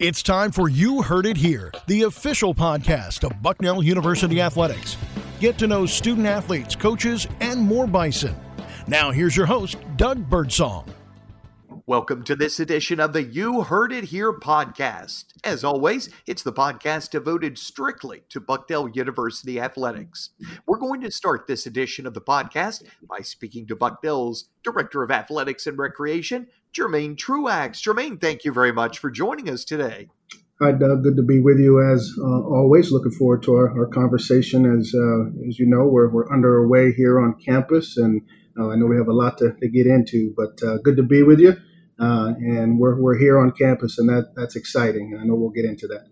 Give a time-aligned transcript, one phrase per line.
[0.00, 4.96] It's time for You Herd It Here, the official podcast of Bucknell University Athletics.
[5.40, 8.36] Get to know student athletes, coaches, and more bison.
[8.86, 10.88] Now, here's your host, Doug Birdsong.
[11.86, 15.32] Welcome to this edition of the You Herd It Here podcast.
[15.42, 20.30] As always, it's the podcast devoted strictly to Bucknell University athletics.
[20.68, 25.10] We're going to start this edition of the podcast by speaking to Bucknell's Director of
[25.10, 26.46] Athletics and Recreation,
[26.78, 27.82] Jermaine Truax.
[27.82, 30.08] Jermaine, thank you very much for joining us today.
[30.60, 31.02] Hi, Doug.
[31.02, 32.92] Good to be with you as uh, always.
[32.92, 34.64] Looking forward to our, our conversation.
[34.64, 38.22] As uh, as you know, we're, we're underway here on campus, and
[38.58, 41.02] uh, I know we have a lot to, to get into, but uh, good to
[41.02, 41.56] be with you.
[41.98, 45.12] Uh, and we're, we're here on campus, and that, that's exciting.
[45.12, 46.06] And I know we'll get into that.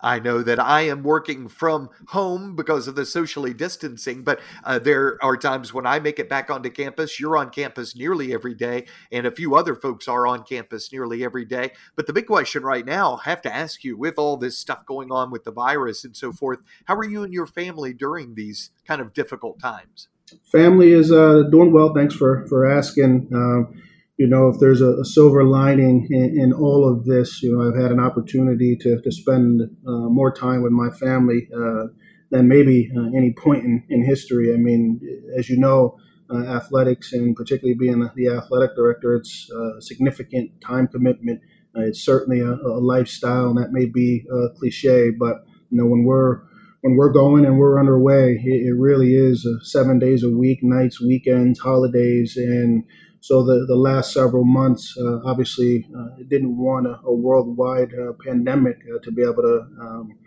[0.00, 4.78] I know that I am working from home because of the socially distancing, but uh,
[4.78, 7.18] there are times when I make it back onto campus.
[7.18, 11.24] You're on campus nearly every day, and a few other folks are on campus nearly
[11.24, 11.72] every day.
[11.94, 14.84] But the big question right now, I have to ask you, with all this stuff
[14.86, 18.34] going on with the virus and so forth, how are you and your family during
[18.34, 20.08] these kind of difficult times?
[20.44, 21.94] Family is uh, doing well.
[21.94, 23.28] Thanks for for asking.
[23.32, 23.72] Uh,
[24.16, 27.68] you know, if there's a, a silver lining in, in, all of this, you know,
[27.68, 31.88] I've had an opportunity to, to spend uh, more time with my family uh,
[32.30, 34.54] than maybe uh, any point in, in history.
[34.54, 35.00] I mean,
[35.38, 35.98] as you know,
[36.30, 41.40] uh, athletics and particularly being the athletic director, it's a significant time commitment.
[41.76, 45.86] Uh, it's certainly a, a, lifestyle, and that may be a cliche, but you know,
[45.86, 46.40] when we're
[46.80, 50.60] when we're going and we're underway, it, it really is uh, seven days a week,
[50.62, 52.84] nights, weekends, holidays, and
[53.20, 58.12] so the, the last several months, uh, obviously, uh, didn't want a, a worldwide uh,
[58.24, 60.18] pandemic uh, to be able to um,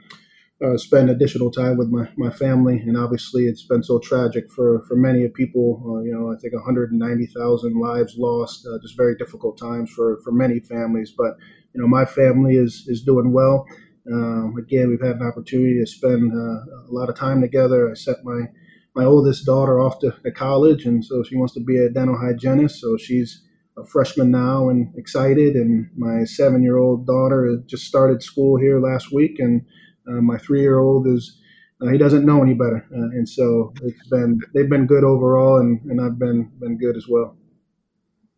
[0.63, 2.79] uh, spend additional time with my, my family.
[2.79, 5.81] And obviously, it's been so tragic for, for many people.
[5.85, 10.59] Uh, you know, I think 190,000 lives lost, just very difficult times for, for many
[10.59, 11.13] families.
[11.15, 11.37] But,
[11.73, 13.65] you know, my family is, is doing well.
[14.11, 17.89] Um, again, we've had an opportunity to spend a lot of time together.
[17.89, 18.47] I sent my
[18.99, 22.17] my oldest daughter off to, to college, and so she wants to be a dental
[22.17, 22.81] hygienist.
[22.81, 23.41] So she's
[23.77, 25.55] a freshman now and excited.
[25.55, 29.65] And my seven year old daughter just started school here last week, and
[30.05, 31.37] uh, my three year old is.
[31.81, 35.59] Uh, he doesn't know any better, uh, and so it's been they've been good overall,
[35.59, 37.37] and, and I've been been good as well.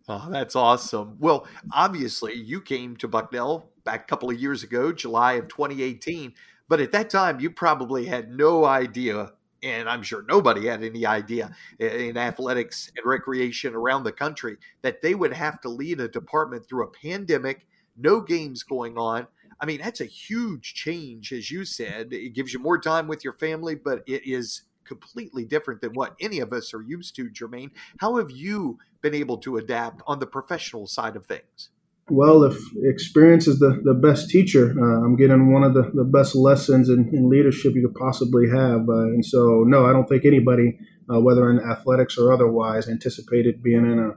[0.07, 1.17] Oh, that's awesome.
[1.19, 6.33] Well, obviously, you came to Bucknell back a couple of years ago, July of 2018.
[6.69, 9.31] But at that time, you probably had no idea
[9.63, 15.01] and I'm sure nobody had any idea in athletics and recreation around the country that
[15.01, 17.67] they would have to lead a department through a pandemic,
[17.97, 19.27] no games going on.
[19.59, 22.13] I mean, that's a huge change, as you said.
[22.13, 26.15] It gives you more time with your family, but it is completely different than what
[26.19, 27.71] any of us are used to, Jermaine.
[27.99, 31.69] How have you been able to adapt on the professional side of things?
[32.11, 36.03] Well, if experience is the, the best teacher, uh, I'm getting one of the, the
[36.03, 38.89] best lessons in, in leadership you could possibly have.
[38.89, 40.77] Uh, and so, no, I don't think anybody,
[41.09, 44.09] uh, whether in athletics or otherwise, anticipated being in a,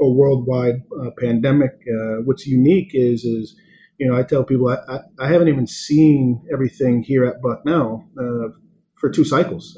[0.00, 1.72] a worldwide uh, pandemic.
[1.88, 3.56] Uh, what's unique is, is
[3.98, 8.08] you know, I tell people I, I, I haven't even seen everything here at Bucknell
[8.16, 8.54] uh,
[8.94, 9.76] for two cycles.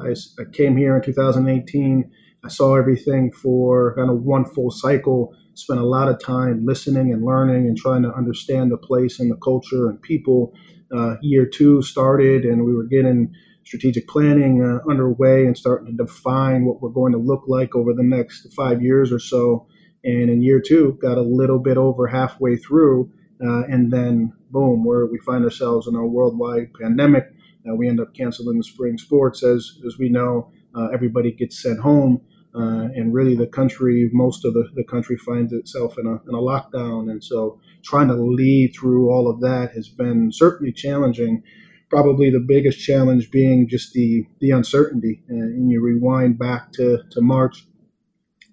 [0.00, 2.12] I, I came here in 2018.
[2.44, 7.12] I saw everything for kind of one full cycle spent a lot of time listening
[7.12, 10.54] and learning and trying to understand the place and the culture and people.
[10.94, 13.34] Uh, year two started, and we were getting
[13.64, 17.92] strategic planning uh, underway and starting to define what we're going to look like over
[17.92, 19.66] the next five years or so.
[20.04, 23.10] And in year two, got a little bit over halfway through,
[23.44, 27.24] uh, and then boom, where we find ourselves in a worldwide pandemic.
[27.68, 30.50] Uh, we end up canceling the spring sports, as as we know.
[30.78, 32.20] Uh, everybody gets sent home.
[32.54, 36.34] Uh, and really, the country, most of the, the country finds itself in a, in
[36.34, 37.10] a lockdown.
[37.10, 41.42] And so, trying to lead through all of that has been certainly challenging.
[41.90, 45.22] Probably the biggest challenge being just the, the uncertainty.
[45.30, 47.66] Uh, and you rewind back to, to March,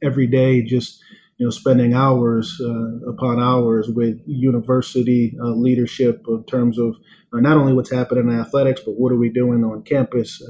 [0.03, 1.01] every day, just
[1.37, 6.95] you know, spending hours uh, upon hours with university uh, leadership in terms of
[7.33, 10.41] uh, not only what's happening in athletics, but what are we doing on campus?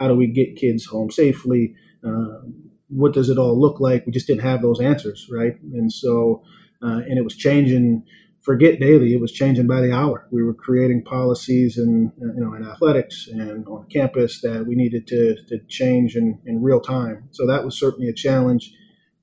[0.00, 1.74] Uh, how do we get kids home safely?
[2.06, 2.40] Uh,
[2.88, 4.06] what does it all look like?
[4.06, 5.54] We just didn't have those answers, right?
[5.74, 6.42] And so,
[6.82, 8.04] uh, and it was changing.
[8.42, 10.26] Forget daily; it was changing by the hour.
[10.30, 15.06] We were creating policies and you know in athletics and on campus that we needed
[15.08, 17.28] to to change in in real time.
[17.32, 18.72] So that was certainly a challenge.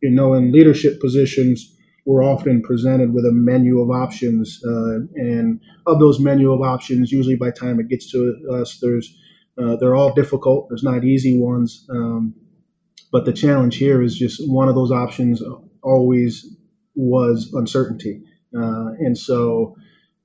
[0.04, 1.76] You know, in leadership positions,
[2.06, 7.12] we're often presented with a menu of options, uh, and of those menu of options,
[7.12, 9.18] usually by time it gets to us, there's
[9.58, 10.70] uh, they're all difficult.
[10.70, 11.86] There's not easy ones.
[11.90, 12.36] Um,
[13.12, 15.42] but the challenge here is just one of those options
[15.82, 16.46] always
[16.96, 18.22] was uncertainty.
[18.56, 19.76] Uh, and so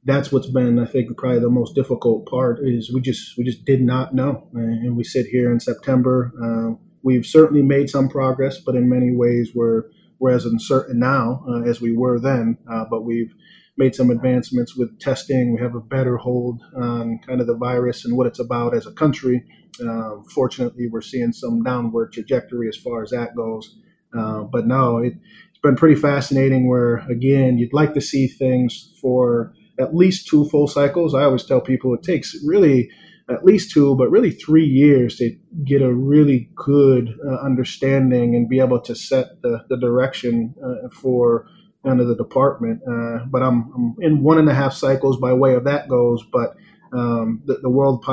[0.05, 3.65] that's what's been, I think, probably the most difficult part is we just we just
[3.65, 6.33] did not know, and we sit here in September.
[6.43, 9.85] Uh, we've certainly made some progress, but in many ways we're
[10.19, 12.59] we're as uncertain now uh, as we were then.
[12.71, 13.35] Uh, but we've
[13.77, 15.55] made some advancements with testing.
[15.55, 18.87] We have a better hold on kind of the virus and what it's about as
[18.87, 19.45] a country.
[19.81, 23.79] Uh, fortunately, we're seeing some downward trajectory as far as that goes.
[24.17, 25.15] Uh, but no, it,
[25.51, 26.69] it's been pretty fascinating.
[26.69, 31.15] Where again, you'd like to see things for at least two full cycles.
[31.15, 32.91] I always tell people it takes really
[33.31, 35.35] at least two, but really three years to
[35.65, 40.89] get a really good uh, understanding and be able to set the, the direction uh,
[40.91, 41.47] for
[41.85, 42.81] of the department.
[42.87, 46.23] Uh, but I'm, I'm, in one and a half cycles by way of that goes.
[46.33, 46.57] But
[46.93, 48.05] um, the, the world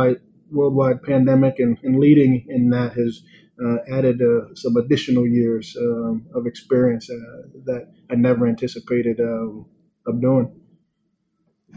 [0.51, 3.21] worldwide pandemic and, and, leading in that has
[3.63, 9.65] uh, added uh, some additional years um, of experience uh, that I never anticipated um,
[10.07, 10.59] of doing.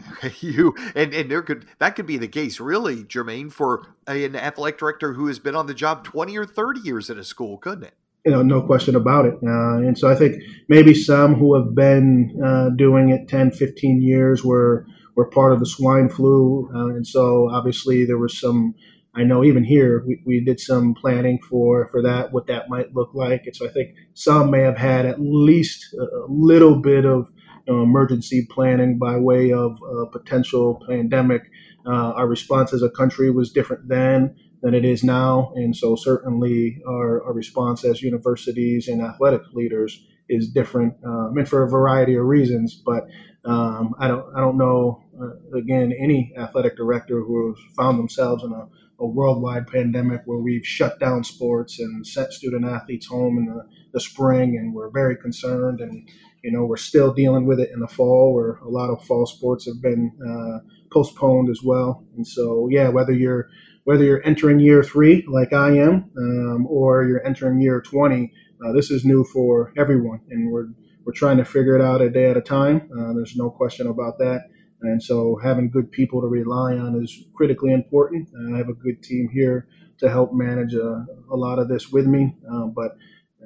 [0.39, 4.79] you and, and there could that could be the case really jermaine for an athletic
[4.79, 7.83] director who has been on the job 20 or 30 years at a school couldn't
[7.83, 7.93] it
[8.25, 9.35] you know no question about it.
[9.45, 14.01] Uh, and so i think maybe some who have been uh, doing it 10 15
[14.01, 14.85] years were
[15.15, 16.69] were part of the swine flu.
[16.73, 18.73] Uh, and so obviously there was some
[19.15, 22.93] i know even here we, we did some planning for for that what that might
[22.93, 23.43] look like.
[23.45, 27.29] And so i think some may have had at least a little bit of
[27.67, 31.43] you know, emergency planning by way of a potential pandemic.
[31.85, 35.95] Uh, our response as a country was different then than it is now, and so
[35.95, 41.69] certainly our, our response as universities and athletic leaders is different, um, and for a
[41.69, 42.73] variety of reasons.
[42.73, 43.03] But
[43.45, 48.41] um, I don't I don't know uh, again any athletic director who has found themselves
[48.43, 48.69] in a,
[49.03, 53.67] a, worldwide pandemic where we've shut down sports and sent student athletes home in the,
[53.91, 56.09] the spring, and we're very concerned and
[56.43, 59.25] you know, we're still dealing with it in the fall, where a lot of fall
[59.25, 60.59] sports have been uh,
[60.91, 62.03] postponed as well.
[62.17, 63.47] And so, yeah, whether you're
[63.83, 68.31] whether you're entering year three like I am, um, or you're entering year 20,
[68.65, 70.67] uh, this is new for everyone, and we're
[71.05, 72.89] we're trying to figure it out a day at a time.
[72.97, 74.43] Uh, there's no question about that.
[74.81, 78.29] And so, having good people to rely on is critically important.
[78.53, 79.67] I have a good team here
[79.99, 82.97] to help manage a, a lot of this with me, uh, but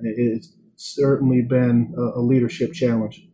[0.02, 3.28] it's certainly been a, a leadership challenge.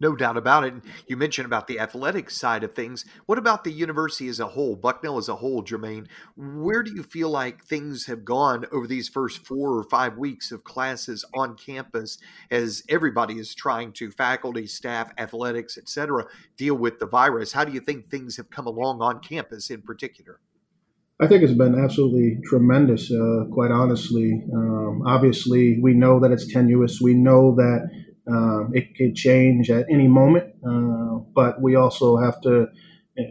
[0.00, 0.74] No doubt about it.
[1.08, 3.04] You mentioned about the athletic side of things.
[3.26, 6.06] What about the university as a whole, Bucknell as a whole, Jermaine?
[6.36, 10.52] Where do you feel like things have gone over these first four or five weeks
[10.52, 12.18] of classes on campus
[12.48, 17.52] as everybody is trying to, faculty, staff, athletics, etc., deal with the virus?
[17.52, 20.38] How do you think things have come along on campus in particular?
[21.20, 24.44] I think it's been absolutely tremendous, uh, quite honestly.
[24.54, 27.00] Um, obviously, we know that it's tenuous.
[27.00, 27.90] We know that
[28.28, 32.68] um, it could change at any moment, uh, but we also have to,
[33.18, 33.22] uh,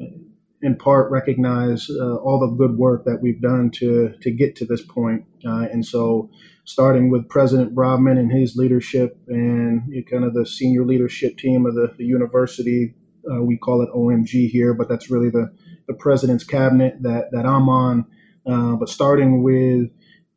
[0.61, 4.65] in part, recognize uh, all the good work that we've done to to get to
[4.65, 5.25] this point.
[5.45, 6.31] Uh, and so,
[6.65, 11.75] starting with President Bravman and his leadership, and kind of the senior leadership team of
[11.75, 12.95] the, the university,
[13.31, 15.53] uh, we call it OMG here, but that's really the
[15.87, 18.05] the president's cabinet that that I'm on.
[18.47, 19.91] Uh, but starting with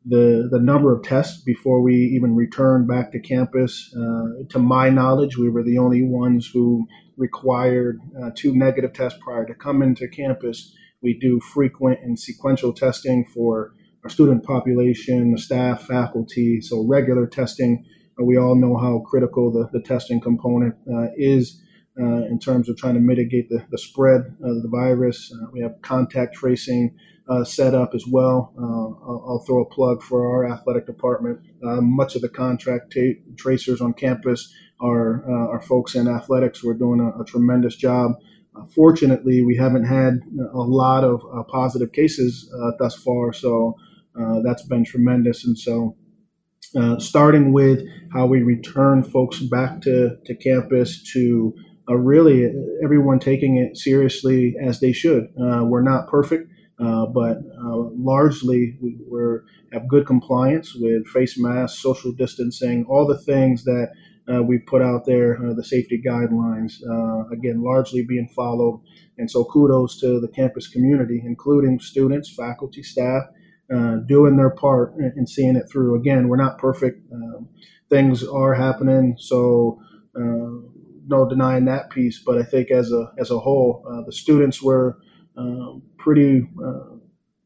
[0.05, 4.89] the the number of tests before we even returned back to campus, uh, to my
[4.89, 6.87] knowledge, we were the only ones who
[7.17, 10.73] required uh, two negative tests prior to coming to campus.
[11.01, 16.61] We do frequent and sequential testing for our student population, the staff, faculty.
[16.61, 17.85] So regular testing.
[18.17, 21.61] We all know how critical the, the testing component uh, is
[22.01, 25.31] uh, in terms of trying to mitigate the, the spread of the virus.
[25.33, 26.95] Uh, we have contact tracing
[27.29, 28.53] uh, set up as well.
[28.57, 31.39] Uh, I'll, I'll, throw a plug for our athletic department.
[31.61, 32.95] Much of the contract
[33.37, 38.13] tracers on campus are, are folks in athletics who are doing a, a tremendous job.
[38.73, 40.19] fortunately, we haven't had
[40.53, 43.75] a lot of positive cases thus far, so
[44.43, 45.45] that's been tremendous.
[45.45, 45.95] And so
[46.75, 51.53] uh, starting with how we return folks back to, to campus to
[51.89, 52.51] really
[52.83, 55.25] everyone taking it seriously as they should.
[55.39, 58.97] Uh, we're not perfect, uh, but uh, largely we
[59.71, 63.89] have good compliance with face masks, social distancing, all the things that
[64.31, 66.73] uh, we've put out there, uh, the safety guidelines,
[67.31, 68.81] again, largely being followed.
[69.17, 73.23] And so kudos to the campus community, including students, faculty, staff,
[74.07, 75.99] doing their part and seeing it through.
[75.99, 77.01] Again, we're not perfect.
[77.11, 77.49] Um,
[77.89, 79.15] things are happening.
[79.17, 79.79] So,
[80.15, 80.70] uh,
[81.11, 82.23] no denying that piece.
[82.25, 84.97] But I think as a as a whole, uh, the students were
[85.37, 86.95] um, pretty uh,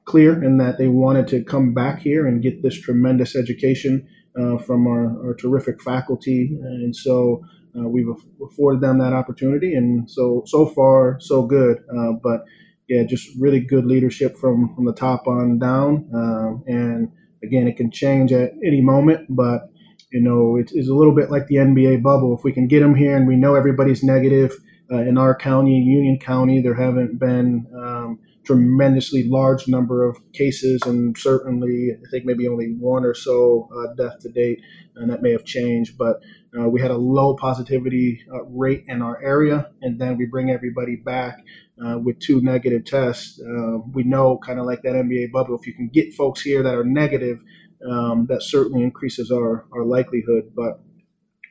[0.06, 4.08] clear in that they wanted to come back here and get this tremendous education
[4.40, 6.58] uh, from our, our, terrific faculty.
[6.62, 7.44] And so
[7.78, 8.08] uh, we've
[8.44, 11.78] afforded them that opportunity, and so so far so good.
[11.96, 12.42] Uh, but
[12.88, 17.12] yeah, just really good leadership from from the top on down, um, and
[17.44, 19.70] again, it can change at any moment, but
[20.16, 22.38] you know, it's, it's, a little bit like the NBA bubble.
[22.38, 24.54] If we can get them here and we know everybody's negative
[24.90, 30.82] uh, in our county, Union County, there haven't been um, tremendously large number of cases,
[30.86, 34.62] and certainly I think maybe only one or so uh, death to date,
[34.96, 35.98] and that may have changed.
[35.98, 36.22] But
[36.58, 40.50] uh, we had a low positivity uh, rate in our area, and then we bring
[40.50, 41.44] everybody back
[41.86, 43.42] uh, with two negative tests.
[43.42, 46.64] Uh, we know, kind of like that NBA bubble, if you can get folks here
[46.64, 47.40] that are negative,
[47.90, 50.52] um, that certainly increases our, our likelihood.
[50.56, 50.82] But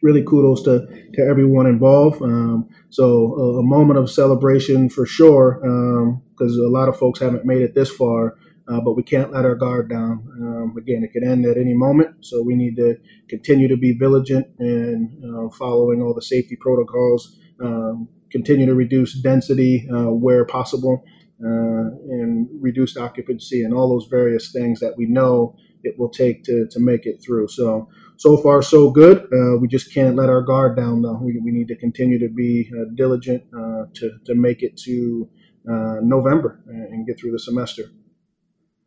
[0.02, 2.20] really kudos to, to everyone involved.
[2.22, 5.54] Um, so a, a, moment of celebration for sure,
[6.34, 8.36] because um, a lot of folks haven't made it this far.
[8.66, 10.26] Uh, but we can't let our guard down.
[10.40, 12.96] Um, again, it could end at any moment, so we need to
[13.28, 17.38] continue to be vigilant and uh, following all the safety protocols.
[17.62, 21.04] Um, continue to reduce density uh, where possible,
[21.44, 26.44] uh, and reduce occupancy, and all those various things that we know it will take
[26.44, 27.48] to, to make it through.
[27.48, 29.26] So, so far, so good.
[29.32, 31.18] Uh, we just can't let our guard down, though.
[31.22, 35.28] We, we need to continue to be uh, diligent uh, to, to make it to
[35.70, 37.84] uh, November and get through the semester.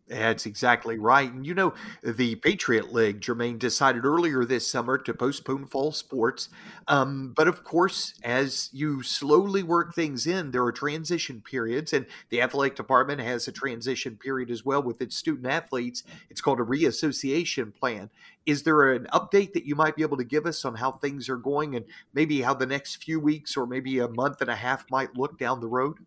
[0.10, 1.30] That's exactly right.
[1.30, 6.48] And you know, the Patriot League, Jermaine, decided earlier this summer to postpone fall sports.
[6.88, 12.06] Um, but of course, as you slowly work things in, there are transition periods, and
[12.30, 16.04] the athletic department has a transition period as well with its student athletes.
[16.30, 18.10] It's called a resocialization plan.
[18.46, 21.28] Is there an update that you might be able to give us on how things
[21.28, 24.56] are going and maybe how the next few weeks or maybe a month and a
[24.56, 25.98] half might look down the road?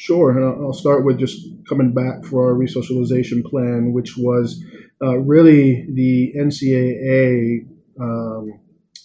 [0.00, 4.64] Sure, and I'll start with just coming back for our resocialization plan, which was
[5.02, 7.66] uh, really the NCAA.
[8.00, 8.60] Um,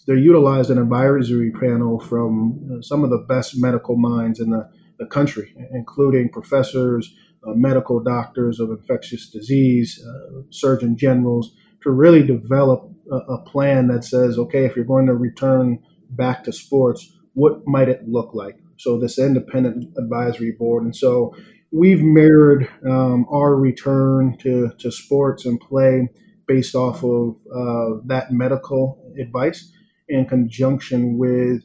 [0.05, 4.69] they utilized an advisory panel from uh, some of the best medical minds in the,
[4.99, 7.11] the country, including professors,
[7.43, 13.87] uh, medical doctors of infectious disease, uh, surgeon generals, to really develop a, a plan
[13.87, 15.79] that says, okay, if you're going to return
[16.11, 18.59] back to sports, what might it look like?
[18.83, 20.83] So this independent advisory board.
[20.83, 21.35] And so
[21.71, 26.09] we've mirrored um, our return to, to sports and play
[26.47, 28.83] based off of uh, that medical
[29.19, 29.71] advice
[30.09, 31.63] in conjunction with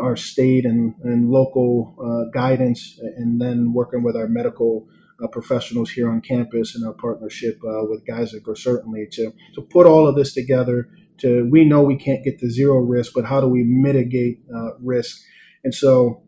[0.00, 4.86] our state and, and local uh, guidance, and then working with our medical
[5.22, 9.86] uh, professionals here on campus and our partnership uh, with Geisinger certainly to, to put
[9.86, 10.88] all of this together.
[11.18, 14.70] To we know we can't get to zero risk, but how do we mitigate uh,
[14.78, 15.20] risk?
[15.64, 16.22] And so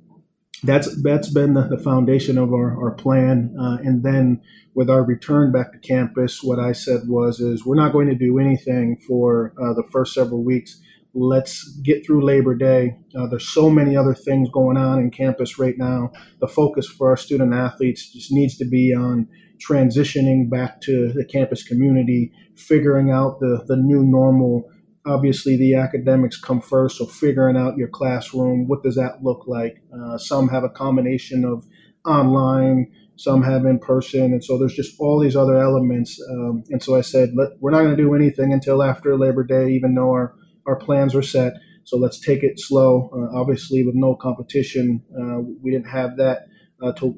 [0.63, 3.55] that's that's been the, foundation of our, our plan.
[3.59, 4.41] Uh, and then
[4.75, 8.15] with our return back to campus, what I said was is we're not going to
[8.15, 10.81] do anything for uh, the first several weeks.
[11.15, 12.97] Let's get through Labor Day.
[13.15, 16.13] Uh, there's so many other things going on in campus right now.
[16.41, 19.29] The focus for our student athletes just needs to be on
[19.59, 24.71] transitioning back to the campus community, figuring out the, the new normal
[25.07, 29.83] obviously the academics come first so figuring out your classroom what does that look like?
[29.93, 31.65] Uh, some have a combination of
[32.05, 36.83] online some have in person and so there's just all these other elements um, and
[36.83, 39.95] so i said Let, we're not going to do anything until after labor day even
[39.95, 40.35] though our,
[40.67, 41.55] our plans are set
[41.85, 43.11] so let's take it slow.
[43.13, 46.47] Uh, obviously with no competition uh, we didn't have that
[46.83, 47.15] uh, to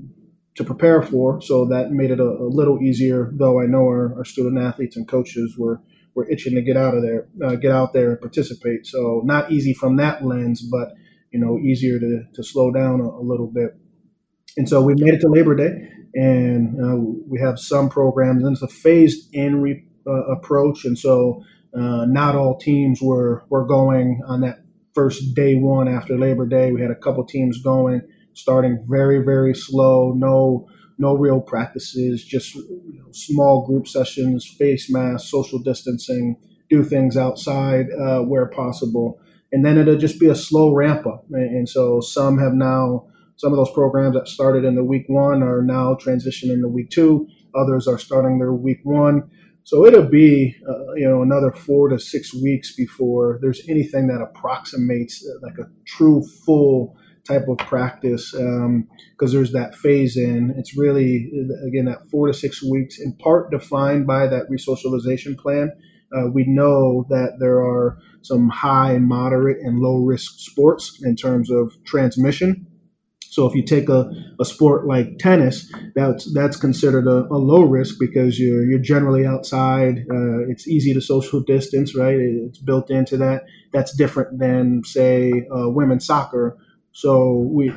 [0.56, 4.14] to prepare for so that made it a, a little easier though i know our,
[4.16, 5.80] our student athletes and coaches were
[6.14, 8.86] were itching to get out of there, uh, get out there and participate.
[8.86, 10.94] So not easy from that lens, but
[11.30, 13.72] you know easier to to slow down a, a little bit.
[14.56, 16.96] And so we made it to Labor Day, and uh,
[17.28, 21.42] we have some programs, and it's a phased in re, uh, approach, and so
[21.76, 24.60] uh, not all teams were were going on that
[24.94, 26.70] first day one after Labor Day.
[26.70, 28.02] We had a couple teams going,
[28.34, 30.68] starting very very slow, no
[30.98, 36.36] no real practices, just you know, small group sessions, face masks, social distancing,
[36.70, 39.20] do things outside uh, where possible.
[39.52, 41.26] And then it'll just be a slow ramp up.
[41.30, 45.42] And, so some have now, some of those programs that started in the week one
[45.42, 47.28] are now transitioning to week two.
[47.54, 49.30] Others are starting their week one.
[49.62, 54.20] So it'll be, uh, you know, another four to six weeks before there's anything that
[54.20, 58.88] approximates uh, like a true full type of practice because um,
[59.18, 60.54] there's that phase in.
[60.56, 61.30] It's really,
[61.66, 65.72] again, that four to six weeks, in part defined by that resocialization plan.
[66.14, 71.50] Uh, we know that there are some high, moderate, and low risk sports in terms
[71.50, 72.66] of transmission.
[73.34, 74.08] So if you take a,
[74.40, 79.26] a sport like tennis, that's that's considered a, a low risk because you're you're generally
[79.26, 80.06] outside.
[80.08, 82.14] Uh, it's easy to social distance, right?
[82.14, 83.42] It's built into that.
[83.72, 86.56] That's different than say uh, women's soccer.
[86.94, 87.72] So we,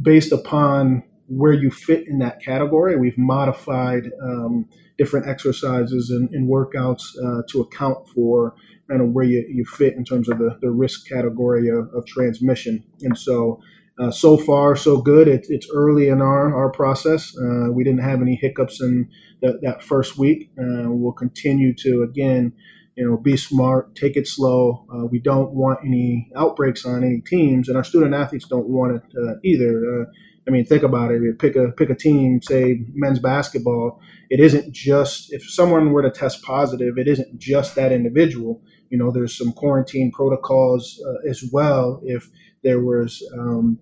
[0.00, 6.48] based upon where you fit in that category, we've modified um, different exercises and, and
[6.48, 8.54] workouts uh, to account for
[8.88, 12.06] kind of where you, you fit in terms of the, the risk category of, of
[12.06, 12.84] transmission.
[13.00, 13.60] And so
[13.98, 15.28] uh, so far, so good.
[15.28, 17.36] It, it's early in our, our process.
[17.36, 19.10] Uh, we didn't have any hiccups in
[19.42, 20.50] the, that first week.
[20.58, 22.52] Uh, we'll continue to, again,
[22.96, 24.86] you know, be smart, take it slow.
[24.92, 28.96] Uh, we don't want any outbreaks on any teams, and our student athletes don't want
[28.96, 30.02] it uh, either.
[30.02, 30.04] Uh,
[30.46, 31.38] I mean, think about it.
[31.38, 34.00] Pick a pick a team, say men's basketball.
[34.28, 38.60] It isn't just if someone were to test positive, it isn't just that individual.
[38.90, 42.00] You know, there's some quarantine protocols as well.
[42.04, 42.28] If
[42.62, 43.78] there was um,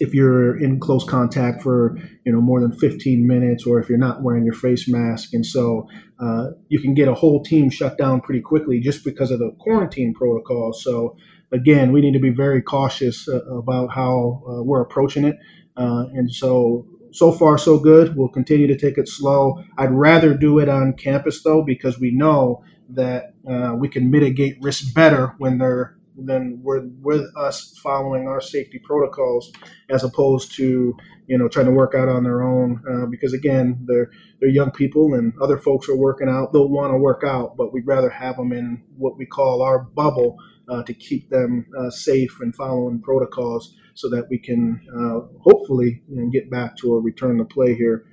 [0.00, 3.98] if you're in close contact for you know more than 15 minutes or if you're
[3.98, 5.32] not wearing your face mask.
[5.32, 9.30] And so uh, you can get a whole team shut down pretty quickly just because
[9.30, 10.72] of the quarantine protocol.
[10.72, 11.16] So
[11.52, 15.36] again we need to be very cautious uh, about how uh, we're approaching it.
[15.76, 18.16] Uh, and so so far so good.
[18.16, 19.62] We'll continue to take it slow.
[19.78, 24.58] I'd rather do it on campus though because we know that uh, we can mitigate
[24.60, 29.52] risk better when they're than with, with us following our safety protocols
[29.90, 33.84] as opposed to you know trying to work out on their own uh, because again
[33.86, 36.52] they're they're young people and other folks are working out.
[36.52, 39.80] They'll want to work out but we'd rather have them in what we call our
[39.80, 40.36] bubble
[40.68, 46.02] uh, to keep them uh, safe and following protocols so that we can uh, hopefully
[46.08, 48.06] you know, get back to a return to play here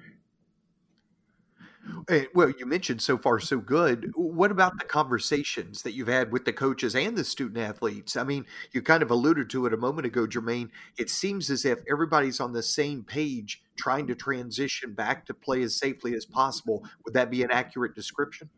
[2.33, 4.11] well, you mentioned so far so good.
[4.15, 8.15] What about the conversations that you've had with the coaches and the student athletes?
[8.15, 10.69] I mean, you kind of alluded to it a moment ago, Jermaine.
[10.97, 15.61] It seems as if everybody's on the same page trying to transition back to play
[15.63, 16.85] as safely as possible.
[17.05, 18.49] Would that be an accurate description?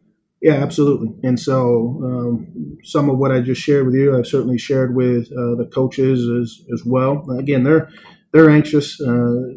[0.41, 1.15] Yeah, absolutely.
[1.23, 5.31] And so, um, some of what I just shared with you, I've certainly shared with
[5.31, 7.25] uh, the coaches as as well.
[7.39, 7.89] Again, they're
[8.33, 8.99] they're anxious.
[8.99, 9.53] Uh,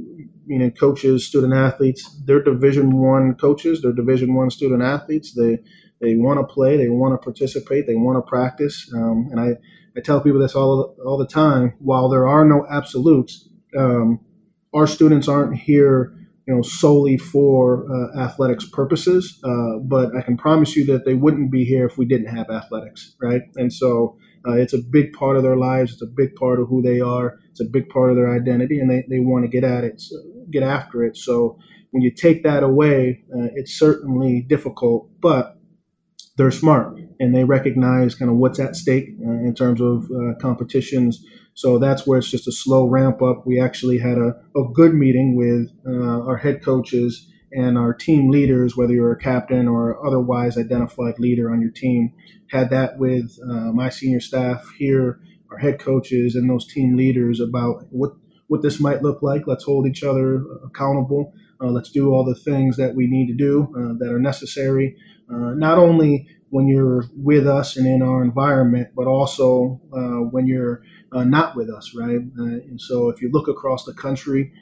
[0.47, 2.21] meaning coaches, student athletes.
[2.25, 3.83] They're Division One coaches.
[3.83, 5.35] They're Division One student athletes.
[5.35, 5.59] They
[6.01, 6.77] they want to play.
[6.77, 7.87] They want to participate.
[7.87, 8.91] They want to practice.
[8.95, 9.57] Um, and I,
[9.97, 11.75] I tell people this all all the time.
[11.79, 14.21] While there are no absolutes, um,
[14.75, 16.15] our students aren't here,
[16.47, 19.41] you know, solely for uh, athletics purposes.
[19.43, 22.51] Uh, but I can promise you that they wouldn't be here if we didn't have
[22.51, 23.43] athletics, right?
[23.57, 25.95] And so uh, it's a big part of their lives.
[25.95, 27.39] It's a big part of who they are.
[27.57, 30.03] It's a big part of their identity, and they, they want to get at it,
[30.51, 31.17] get after it.
[31.17, 31.59] So
[31.91, 35.59] when you take that away, uh, it's certainly difficult, but
[36.37, 40.35] they're smart and they recognize kind of what's at stake uh, in terms of uh,
[40.39, 41.25] competitions.
[41.55, 43.47] So that's where it's just a slow ramp up.
[43.47, 48.31] We actually had a, a good meeting with uh, our head coaches and our team
[48.31, 52.13] leaders, whether you're a captain or otherwise identified leader on your team,
[52.51, 55.19] had that with uh, my senior staff here,
[55.51, 58.13] our head coaches, and those team leaders about what
[58.49, 59.47] what this might look like.
[59.47, 61.33] Let's hold each other accountable.
[61.61, 64.97] Uh, let's do all the things that we need to do uh, that are necessary,
[65.33, 70.47] uh, not only when you're with us and in our environment, but also uh, when
[70.47, 70.83] you're
[71.13, 72.21] uh, not with us, right?
[72.37, 74.53] and so if you look across the country,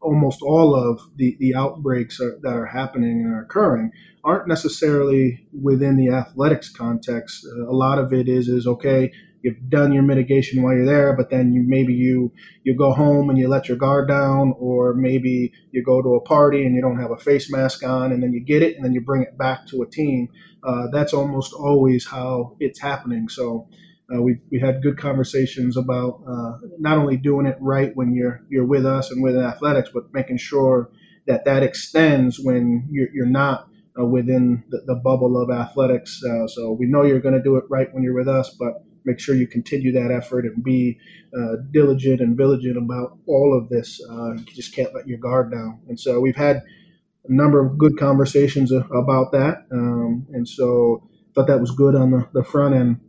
[0.00, 3.90] almost all of the, the outbreaks are, that are happening and are occurring
[4.22, 7.46] aren't necessarily within the athletics context.
[7.46, 9.12] Uh, a lot of it is is okay.
[9.44, 13.28] You've done your mitigation while you're there, but then you maybe you you go home
[13.28, 16.80] and you let your guard down, or maybe you go to a party and you
[16.80, 19.20] don't have a face mask on, and then you get it and then you bring
[19.20, 20.30] it back to a team.
[20.66, 23.28] Uh, that's almost always how it's happening.
[23.28, 23.68] So
[24.10, 28.40] uh, we we had good conversations about uh, not only doing it right when you're
[28.48, 30.90] you're with us and with athletics, but making sure
[31.26, 33.68] that that extends when you're, you're not
[34.00, 36.20] uh, within the, the, bubble of athletics.
[36.24, 38.84] Uh, so we know you're going to do it right when you're with us, but
[39.04, 40.98] make sure you continue that effort and be
[41.36, 44.00] uh, diligent and vigilant about all of this.
[44.10, 45.80] Uh, you just can't let your guard down.
[45.88, 51.46] And so we've had a number of good conversations about that, um, and so thought
[51.46, 53.00] that was good on the, the front end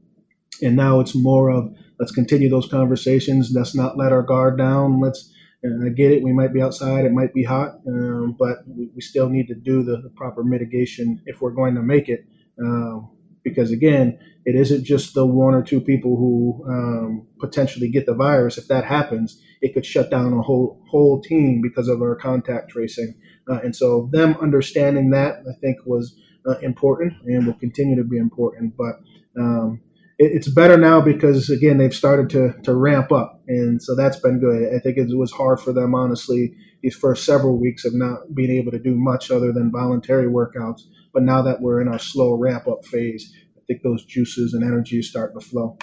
[0.61, 3.51] and now it's more of let's continue those conversations.
[3.53, 4.99] Let's not let our guard down.
[5.01, 5.31] Let's
[5.63, 6.23] uh, I get it.
[6.23, 7.05] We might be outside.
[7.05, 10.43] It might be hot, um, but we, we, still need to do the, the, proper
[10.43, 12.25] mitigation if we're going to make it.
[12.59, 13.09] Um,
[13.45, 18.13] because again, it isn't just the one or two people who um, potentially get the
[18.13, 18.57] virus.
[18.57, 22.71] If that happens, it could shut down a whole whole team because of our contact
[22.71, 23.15] tracing.
[23.49, 28.03] Uh, and so, them understanding that I think was uh, important and will continue to
[28.03, 28.75] be important.
[28.75, 28.95] But
[29.39, 29.81] um,
[30.19, 34.19] it, it's better now because again they've started to to ramp up, and so that's
[34.19, 34.73] been good.
[34.75, 38.51] I think it was hard for them honestly these first several weeks of not being
[38.51, 40.81] able to do much other than voluntary workouts.
[41.15, 44.63] But now that we're in our slow ramp up phase, I think those juices and
[44.63, 45.77] energy is starting to flow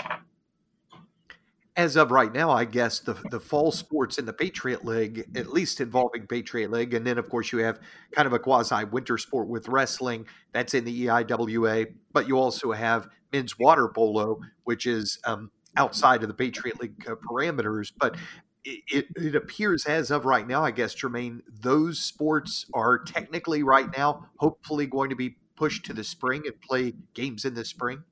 [1.77, 5.53] as of right now, I guess the the fall sports in the Patriot League, at
[5.53, 7.81] least involving Patriot League, and then of course you have
[8.15, 12.73] kind of a quasi winter sport with wrestling that's in the EIWA, but you also
[12.73, 17.91] have men's water polo, which is um, outside of the Patriot League uh, parameters.
[17.99, 18.17] But
[18.65, 23.89] it, it, appears as of right now, I guess, Jermaine, those sports are technically right
[23.97, 28.05] now, hopefully going to be pushed to the spring and play games in the spring.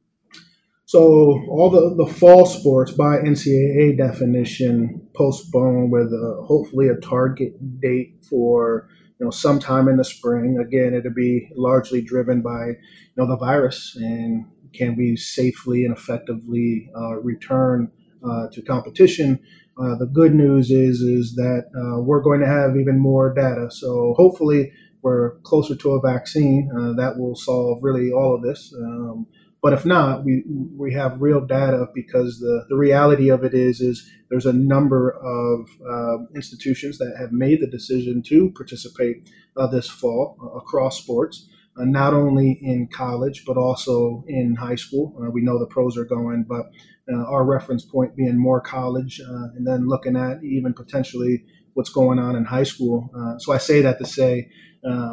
[0.90, 1.00] So
[1.48, 8.24] all the, the fall sports by NCAA definition postponed with a, hopefully a target date
[8.28, 8.88] for
[9.20, 10.58] you know sometime in the spring.
[10.58, 15.96] Again, it'll be largely driven by you know the virus and can we safely and
[15.96, 17.92] effectively uh, return
[18.28, 19.38] uh, to competition.
[19.80, 23.68] Uh, the good news is is that uh, we're going to have even more data.
[23.70, 28.74] So hopefully we're closer to a vaccine uh, that will solve really all of this.
[28.76, 29.26] Um,
[29.62, 30.42] but if not, we
[30.76, 35.10] we have real data because the, the reality of it is is there's a number
[35.10, 40.98] of uh, institutions that have made the decision to participate uh, this fall uh, across
[40.98, 45.14] sports, uh, not only in college but also in high school.
[45.32, 46.66] We know the pros are going, but
[47.12, 51.44] uh, our reference point being more college, and then looking at even potentially
[51.74, 53.10] what's going on in high school.
[53.38, 54.48] so I say that to say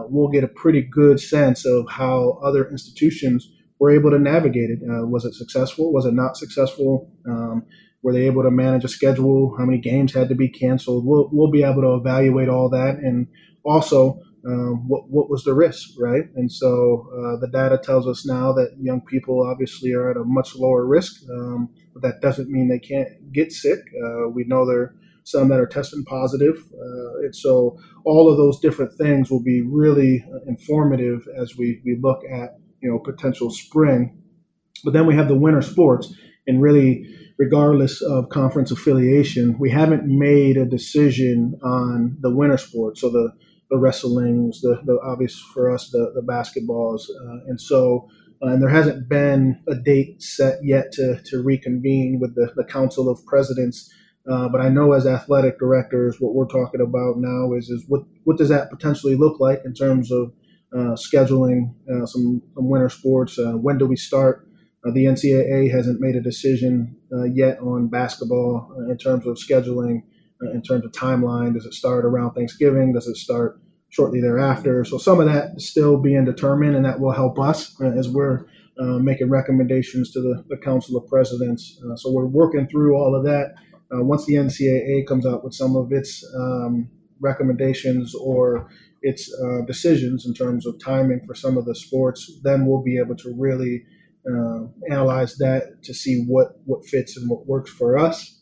[0.09, 4.79] we'll get a pretty good sense of how other institutions were able to navigate it.
[4.83, 5.93] Uh, was it successful?
[5.93, 7.11] Was it not successful?
[7.27, 7.63] Um,
[8.01, 9.55] were they able to manage a schedule?
[9.57, 11.05] How many games had to be canceled?
[11.05, 12.97] We'll, we'll be able to evaluate all that.
[12.97, 13.27] And
[13.63, 16.23] also, um, what, what was the risk, right?
[16.35, 20.23] And so uh, the data tells us now that young people obviously are at a
[20.23, 23.79] much lower risk, um, but that doesn't mean they can't get sick.
[23.79, 24.95] Uh, we know there are
[25.27, 26.63] some that are testing positive.
[26.73, 31.81] Uh, and so all of those different things will be really uh, informative as we,
[31.83, 34.17] we look at you know potential spring.
[34.85, 36.13] But then we have the winter sports,
[36.45, 37.05] and really,
[37.37, 43.01] regardless of conference affiliation, we haven't made a decision on the winter sports.
[43.01, 43.31] So the
[43.69, 48.09] the wrestlings, the, the obvious for us, the the basketballs, uh, and so.
[48.39, 52.63] Uh, and there hasn't been a date set yet to, to reconvene with the, the
[52.63, 53.91] Council of Presidents.
[54.29, 58.03] Uh, but I know as athletic directors, what we're talking about now is, is what,
[58.25, 60.33] what does that potentially look like in terms of
[60.73, 63.39] uh, scheduling uh, some, some winter sports.
[63.39, 64.43] Uh, when do we start?
[64.93, 66.95] the NCAA hasn't made a decision
[67.33, 70.03] yet on basketball in terms of scheduling,
[70.41, 71.53] in terms of timeline.
[71.53, 72.93] Does it start around Thanksgiving?
[72.93, 74.83] Does it start shortly thereafter?
[74.85, 78.45] So some of that is still being determined, and that will help us as we're
[78.79, 81.81] uh, making recommendations to the, the Council of Presidents.
[81.83, 83.55] Uh, so we're working through all of that.
[83.91, 88.69] Uh, once the NCAA comes out with some of its um, recommendations or
[89.01, 92.97] its uh, decisions in terms of timing for some of the sports, then we'll be
[92.97, 93.83] able to really
[94.29, 98.36] uh, analyze that to see what what fits and what works for us,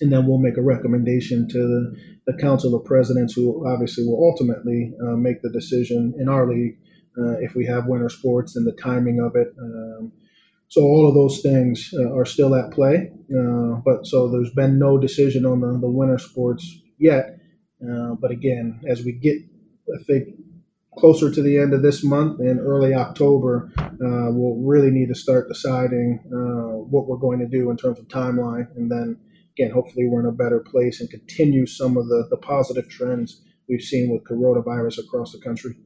[0.00, 4.22] and then we'll make a recommendation to the, the Council of Presidents, who obviously will
[4.30, 6.78] ultimately uh, make the decision in our league
[7.18, 9.48] uh, if we have winter sports and the timing of it.
[9.60, 10.12] Um,
[10.68, 14.78] so all of those things uh, are still at play, uh, but so there's been
[14.78, 17.38] no decision on the, the winter sports yet.
[18.20, 19.38] but again, as we get
[19.94, 20.28] I think
[20.98, 25.14] closer to the end of this month and early October, uh, we'll really need to
[25.14, 28.66] start deciding uh, what we're going to do in terms of timeline.
[28.76, 29.18] And then
[29.56, 33.42] again, hopefully we're in a better place and continue some of the, the positive trends
[33.68, 35.76] we've seen with coronavirus across the country.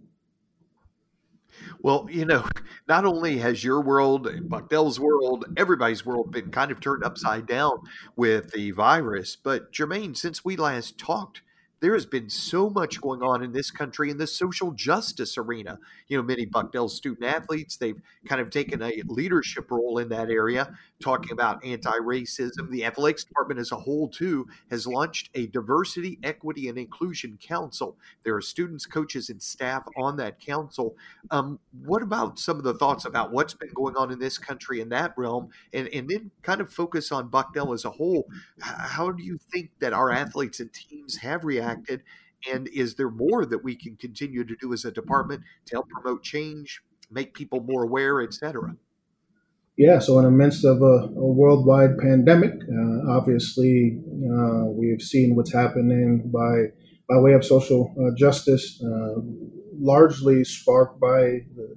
[1.82, 2.46] Well, you know,
[2.88, 7.78] not only has your world, Bucknell's world, everybody's world been kind of turned upside down
[8.16, 11.42] with the virus, but Jermaine, since we last talked,
[11.80, 15.78] there has been so much going on in this country in the social justice arena.
[16.08, 20.30] You know, many Bucknell student athletes, they've kind of taken a leadership role in that
[20.30, 22.70] area, talking about anti racism.
[22.70, 27.96] The athletics department as a whole, too, has launched a diversity, equity, and inclusion council.
[28.24, 30.96] There are students, coaches, and staff on that council.
[31.30, 34.80] Um, what about some of the thoughts about what's been going on in this country
[34.80, 35.48] in that realm?
[35.72, 38.28] And, and then kind of focus on Bucknell as a whole.
[38.60, 42.02] How do you think that our athletes and teams have reacted?
[42.50, 45.88] And is there more that we can continue to do as a department to help
[45.90, 48.76] promote change, make people more aware, et cetera?
[49.80, 53.98] Yeah, so in the midst of a, a worldwide pandemic, uh, obviously
[54.30, 56.66] uh, we have seen what's happening by
[57.08, 59.22] by way of social uh, justice, uh,
[59.78, 61.74] largely sparked by the,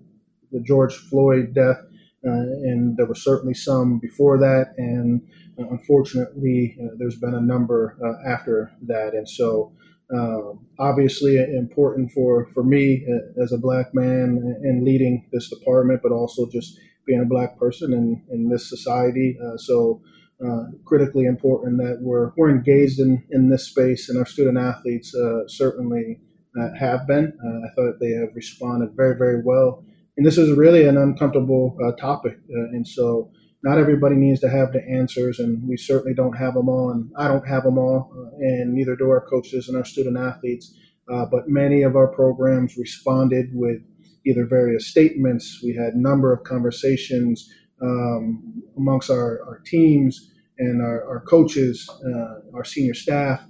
[0.51, 1.77] the, George Floyd death
[2.23, 5.21] and there were certainly some before that, and
[5.57, 9.13] unfortunately, there's been a number after that.
[9.13, 9.71] And so,
[10.13, 13.05] um, obviously important for, for me
[13.41, 17.93] as a black man in leading this department, but also just being a black person
[17.93, 19.37] in, in this society.
[19.43, 20.01] Uh, so
[20.45, 25.15] uh, critically important that we're, we're engaged in, in this space and our student athletes
[25.15, 26.19] uh, certainly
[26.59, 27.33] uh, have been.
[27.43, 29.83] Uh, I thought they have responded very, very well.
[30.17, 32.37] And this is really an uncomfortable topic.
[32.47, 33.31] and so
[33.63, 37.09] not everybody needs to have the answers, and we certainly don't have them all, and
[37.17, 40.77] I don't have them all, and neither do our coaches and our student athletes.
[41.11, 43.81] Uh, but many of our programs responded with
[44.25, 45.61] either various statements.
[45.63, 51.89] We had a number of conversations um, amongst our, our teams and our, our coaches,
[52.05, 53.43] uh, our senior staff,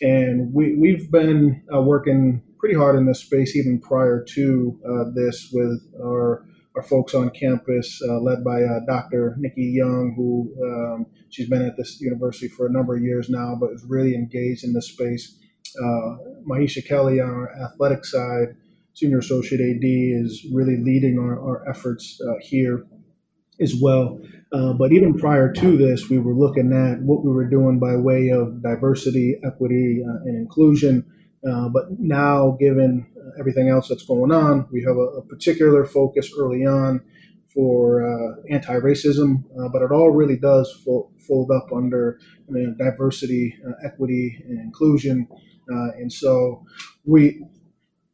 [0.00, 5.10] and we, we've been uh, working pretty hard in this space even prior to uh,
[5.14, 6.44] this with our
[6.76, 9.36] our folks on campus, uh, led by uh, Dr.
[9.38, 13.54] Nikki Young, who um, she's been at this university for a number of years now,
[13.60, 15.38] but is really engaged in this space.
[15.78, 16.16] Uh,
[16.48, 18.56] Mahisha Kelly on our athletic side,
[18.94, 22.86] senior associate AD, is really leading our, our efforts uh, here
[23.60, 24.20] as well.
[24.52, 27.96] Uh, but even prior to this, we were looking at what we were doing by
[27.96, 31.04] way of diversity, equity, uh, and inclusion.
[31.42, 33.06] but now, given
[33.38, 34.66] everything else that's going on.
[34.70, 37.00] We have a, a particular focus early on
[37.52, 42.18] for uh, anti-racism, uh, but it all really does fold, fold up under
[42.78, 45.28] diversity, uh, equity, and inclusion.
[45.72, 46.64] Uh, and so
[47.04, 47.44] we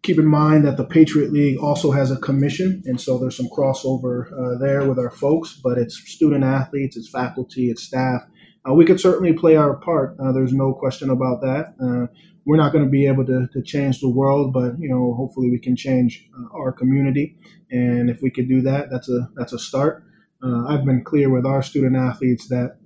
[0.03, 3.49] keep in mind that the Patriot League also has a commission, and so there's some
[3.49, 5.61] crossover uh, there with our folks.
[5.63, 8.23] But it's student athletes, it's faculty, it's staff.
[8.69, 10.17] Uh, we could certainly play our part.
[10.35, 11.75] there's no question about that
[12.49, 15.51] we're not going to be able to, to change the world, but you know, hopefully
[15.51, 17.37] we can change uh, our community.
[17.71, 20.03] And if we could do that, that's a that's a start.
[20.43, 22.79] Uh, I've been clear with our student athletes that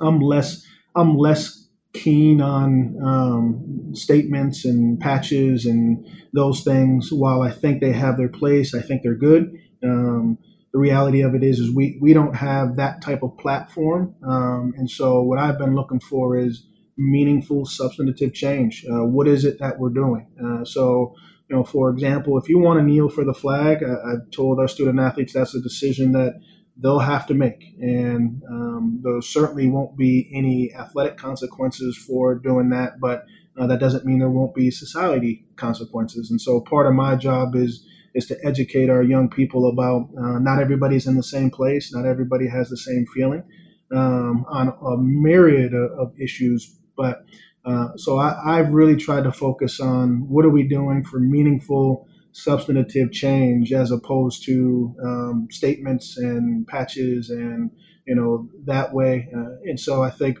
[0.00, 1.59] I'm less I'm less
[1.92, 7.12] keen on um, statements and patches and those things.
[7.12, 9.52] While I think they have their place, I think they're good.
[9.82, 10.38] Um,
[10.72, 14.72] the reality of it is, is we we don't have that type of platform, um,
[14.76, 16.64] and so what I've been looking for is
[16.96, 18.84] meaningful substantive change.
[18.88, 20.28] Uh, what is it that we're doing?
[20.42, 21.14] Uh, so,
[21.48, 24.60] you know, for example, if you want to kneel for the flag, I, have told
[24.60, 26.40] our student athletes that's a decision that
[26.80, 32.70] they'll have to make, and um, there certainly won't be any athletic consequences for doing
[32.70, 33.00] that.
[33.00, 33.26] But
[33.58, 36.30] uh, that doesn't mean there won't be society consequences.
[36.30, 40.38] And so, part of my job is is to educate our young people about uh,
[40.38, 43.44] not everybody's in the same place, not everybody has the same feeling.
[43.92, 47.24] Um, on a myriad of, of, issues, but
[47.64, 52.06] uh, so I, have really tried to focus on what are we doing for meaningful
[52.32, 57.70] substantive change as opposed to um, statements and patches and
[58.06, 59.28] you know that way.
[59.34, 60.38] Uh, and so I think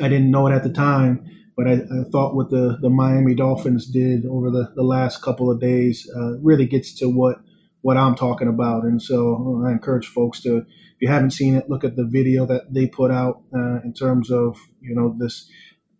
[0.00, 1.24] I didn't know it at the time,
[1.56, 5.50] but I, I, thought what the, the Miami Dolphins did over the, the last couple
[5.50, 7.36] of days uh, really gets to what
[7.80, 8.84] what I'm talking about.
[8.84, 12.44] And so I encourage folks to if you haven't seen it, look at the video
[12.46, 15.48] that they put out uh, in terms of you know this.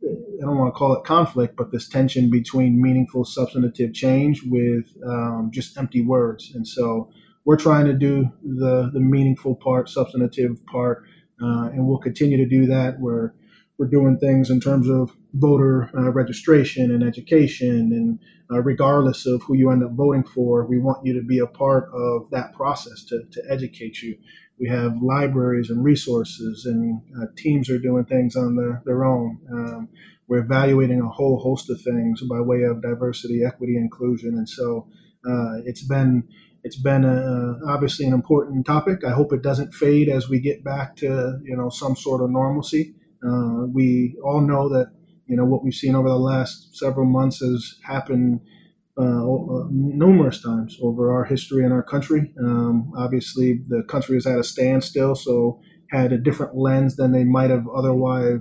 [0.03, 4.87] I don't want to call it conflict, but this tension between meaningful substantive change with
[5.05, 6.53] um, just empty words.
[6.55, 7.11] And so
[7.45, 11.05] we're trying to do the the meaningful part, substantive part,
[11.43, 13.01] uh, and we'll continue to do that.
[13.01, 13.33] We're
[13.79, 18.19] we're doing things in terms of voter uh, registration and education, and
[18.51, 21.47] uh, regardless of who you end up voting for, we want you to be a
[21.47, 24.17] part of that process to, to educate you
[24.59, 29.39] we have libraries and resources, and uh, teams are doing things on their, their own.
[29.53, 29.89] Um,
[30.27, 34.89] we're evaluating a whole host of things by way of diversity, equity, inclusion, and so
[35.29, 36.29] uh, it's been
[36.65, 39.05] it's been a, obviously an important topic.
[39.05, 42.31] I hope it doesn't fade as we get back to you know some sort of
[42.31, 42.95] normalcy.
[43.27, 44.93] Uh, we all know that
[45.27, 48.58] you know what we've seen over the last several months has happened uh, uh,
[48.99, 52.33] numerous times over our history in our country.
[52.41, 57.25] Um, obviously, the country is at a standstill, so had a different lens than they
[57.25, 58.41] might have otherwise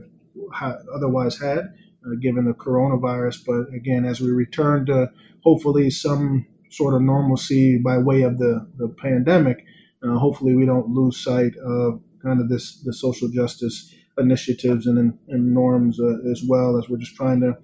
[0.53, 3.45] ha- otherwise had, uh, given the coronavirus.
[3.45, 5.11] But again, as we return to
[5.43, 9.63] hopefully some sort of normalcy by way of the the pandemic,
[10.03, 15.17] uh, hopefully we don't lose sight of kind of this the social justice initiatives and,
[15.27, 17.55] and norms uh, as well as we're just trying to uh,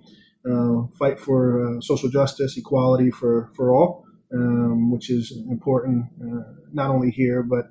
[0.98, 6.90] fight for uh, social justice, equality for, for all, um, which is important uh, not
[6.90, 7.66] only here, but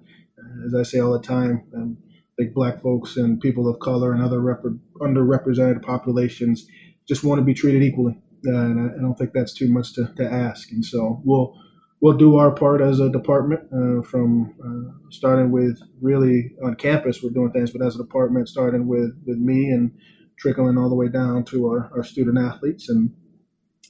[0.67, 1.99] as I say all the time, um,
[2.39, 4.65] like black folks and people of color and other rep-
[5.01, 6.67] underrepresented populations
[7.09, 8.19] just want to be treated equally.
[8.47, 10.73] Uh, and I, I, don't think that's too much to, to ask.
[10.73, 11.55] And so we'll
[12.01, 17.23] we'll do our part as a department uh, from uh, starting with really on campus,
[17.23, 19.93] we're doing things, but as a department, starting with, with me and
[20.42, 22.88] trickling all the way down to our, our student athletes.
[22.88, 23.14] And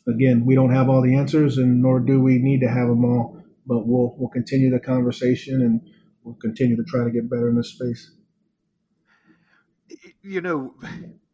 [0.06, 3.04] again, we don't have all the answers, and nor do we need to have them
[3.06, 5.80] all, but we'll, we'll continue the conversation and
[6.22, 8.12] we'll continue to try to get better in this space.
[10.22, 10.74] You know,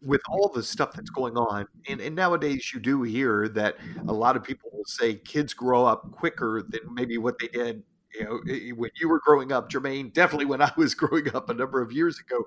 [0.02, 3.76] with all the stuff that's going on, and, and nowadays you do hear that
[4.06, 7.82] a lot of people will say kids grow up quicker than maybe what they did.
[8.14, 8.40] You know,
[8.76, 11.90] when you were growing up, Jermaine, definitely when I was growing up a number of
[11.90, 12.44] years ago.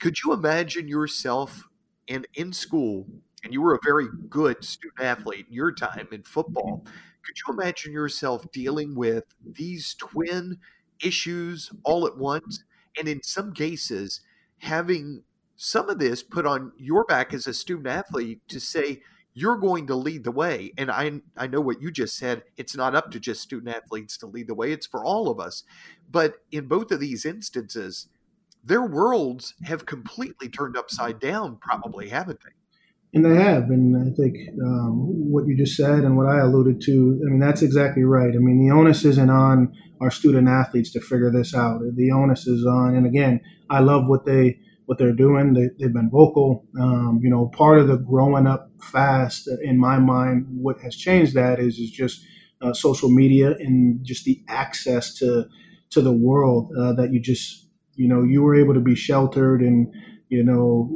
[0.00, 1.68] Could you imagine yourself
[2.06, 3.06] in in school,
[3.44, 6.82] and you were a very good student athlete in your time in football?
[6.84, 6.94] Mm-hmm.
[7.24, 10.58] Could you imagine yourself dealing with these twin
[11.02, 12.64] issues all at once,
[12.98, 14.20] and in some cases
[14.58, 15.22] having
[15.56, 19.00] some of this put on your back as a student athlete to say
[19.34, 22.76] you're going to lead the way and i i know what you just said it's
[22.76, 25.64] not up to just student athletes to lead the way it's for all of us
[26.10, 28.08] but in both of these instances
[28.64, 32.50] their worlds have completely turned upside down probably haven't they
[33.14, 36.80] and they have and i think um, what you just said and what i alluded
[36.80, 40.92] to i mean that's exactly right i mean the onus isn't on our student athletes
[40.92, 44.98] to figure this out the onus is on and again i love what they what
[44.98, 45.54] they're doing.
[45.54, 46.66] They, have been vocal.
[46.78, 51.34] Um, you know, part of the growing up fast, in my mind, what has changed
[51.34, 52.22] that is is just
[52.60, 55.46] uh, social media and just the access to
[55.90, 59.60] to the world uh, that you just you know you were able to be sheltered
[59.60, 59.92] and
[60.28, 60.88] you know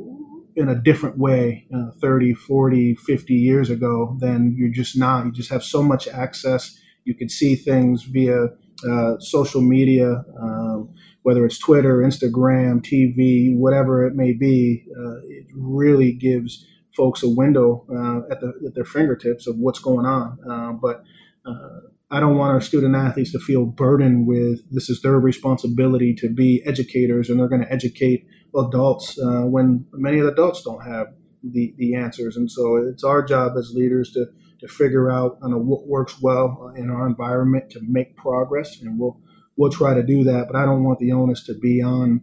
[0.56, 5.32] in a different way uh, 30 40 50 years ago than you're just not you
[5.32, 8.46] just have so much access you can see things via
[8.88, 10.88] uh, social media um,
[11.26, 16.64] whether it's Twitter, Instagram, TV, whatever it may be, uh, it really gives
[16.96, 20.38] folks a window uh, at, the, at, their fingertips of what's going on.
[20.48, 21.02] Uh, but
[21.44, 26.14] uh, I don't want our student athletes to feel burdened with this is their responsibility
[26.14, 30.62] to be educators and they're going to educate adults uh, when many of the adults
[30.62, 31.08] don't have
[31.42, 32.36] the, the answers.
[32.36, 34.26] And so it's our job as leaders to,
[34.60, 38.80] to figure out you know, what works well in our environment to make progress.
[38.80, 39.20] And we'll
[39.56, 40.46] we'll try to do that.
[40.46, 42.22] But I don't want the onus to be on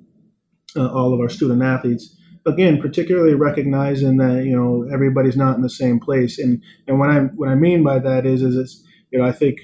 [0.75, 2.17] uh, all of our student athletes.
[2.45, 7.09] Again, particularly recognizing that you know everybody's not in the same place, and and what
[7.09, 9.59] I what I mean by that is is it's you know I think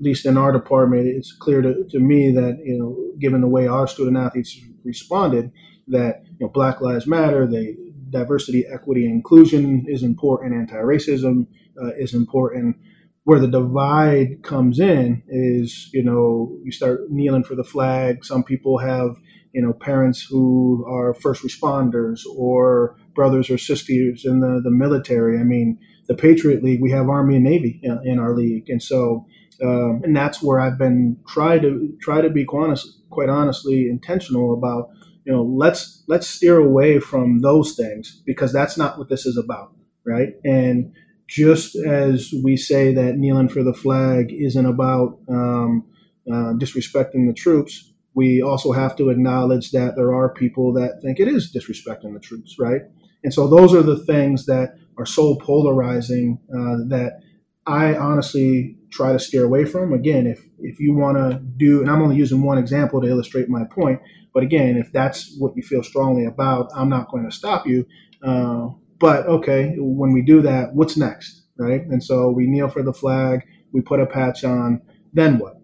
[0.00, 3.66] least in our department it's clear to, to me that you know given the way
[3.66, 5.50] our student athletes responded
[5.88, 7.76] that you know Black Lives Matter, they
[8.10, 11.46] diversity, equity, and inclusion is important, anti-racism
[11.82, 12.76] uh, is important,
[13.24, 18.24] where the divide comes in is you know you start kneeling for the flag.
[18.24, 19.16] Some people have
[19.52, 25.38] you know parents who are first responders or brothers or sisters in the, the military.
[25.38, 28.70] I mean the patriot league we have army and navy in, in our league.
[28.70, 29.26] And so
[29.62, 33.88] um, and that's where i've been try to try to be quite, honest, quite honestly
[33.88, 34.90] intentional about
[35.24, 39.36] you know let's let's steer away from those things because that's not what this is
[39.36, 39.72] about
[40.04, 40.92] right and
[41.28, 45.84] just as we say that kneeling for the flag isn't about um,
[46.28, 51.20] uh, disrespecting the troops, we also have to acknowledge that there are people that think
[51.20, 52.82] it is disrespecting the troops, right?
[53.22, 57.20] And so those are the things that are so polarizing uh, that
[57.66, 59.92] I honestly try to steer away from.
[59.92, 63.48] Again, if if you want to do, and I'm only using one example to illustrate
[63.48, 64.00] my point,
[64.34, 67.86] but again, if that's what you feel strongly about, I'm not going to stop you.
[68.22, 71.82] Uh, but okay, when we do that, what's next, right?
[71.82, 74.80] And so we kneel for the flag, we put a patch on,
[75.12, 75.54] then what?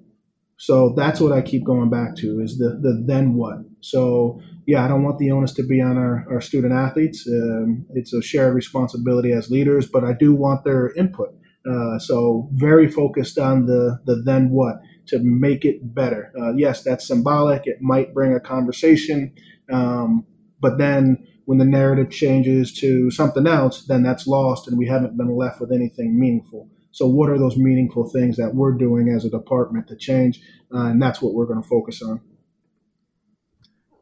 [0.56, 3.58] So that's what I keep going back to is the the then what.
[3.80, 7.26] So yeah, I don't want the onus to be on our, our student athletes.
[7.28, 11.34] Um, it's a shared responsibility as leaders, but I do want their input.
[11.68, 16.32] Uh, so very focused on the the then what to make it better.
[16.38, 17.66] Uh, yes, that's symbolic.
[17.66, 19.32] It might bring a conversation,
[19.72, 20.26] um,
[20.60, 25.16] but then when the narrative changes to something else, then that's lost and we haven't
[25.16, 26.68] been left with anything meaningful.
[26.90, 30.40] So, what are those meaningful things that we're doing as a department to change?
[30.72, 32.20] Uh, and that's what we're going to focus on.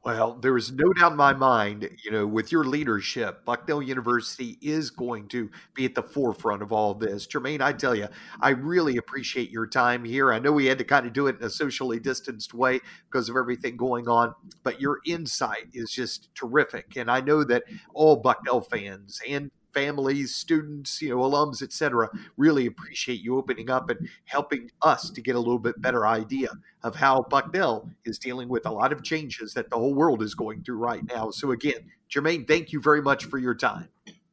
[0.04, 4.58] Well, there is no doubt in my mind, you know, with your leadership, Bucknell University
[4.60, 7.24] is going to be at the forefront of all this.
[7.24, 8.08] Jermaine, I tell you,
[8.40, 10.32] I really appreciate your time here.
[10.32, 13.28] I know we had to kind of do it in a socially distanced way because
[13.28, 14.34] of everything going on,
[14.64, 16.96] but your insight is just terrific.
[16.96, 17.62] And I know that
[17.94, 23.91] all Bucknell fans and families, students, you know, alums, etc., really appreciate you opening up
[23.91, 26.51] and helping us to get a little bit better idea
[26.83, 30.35] of how Bucknell is dealing with a lot of changes that the whole world is
[30.35, 31.31] going through right now.
[31.31, 33.89] So again, Jermaine, thank you very much for your time.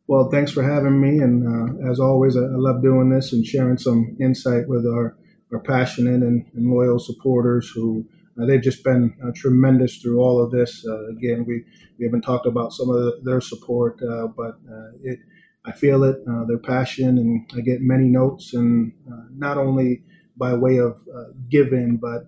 [0.07, 1.45] Well, thanks for having me, and
[1.85, 5.15] uh, as always, I, love doing this and sharing some insight with our
[5.51, 8.05] are passionate and, and loyal supporters who
[8.39, 10.85] uh, they've just been uh, tremendous through all of this.
[10.87, 11.63] Uh, again, we,
[11.97, 15.19] we haven't talked about some of the, their support, uh, but uh, it
[15.65, 18.93] I feel it, their passion, and I get many notes, and
[19.35, 20.03] not only
[20.37, 20.97] by way of
[21.51, 22.23] giving, but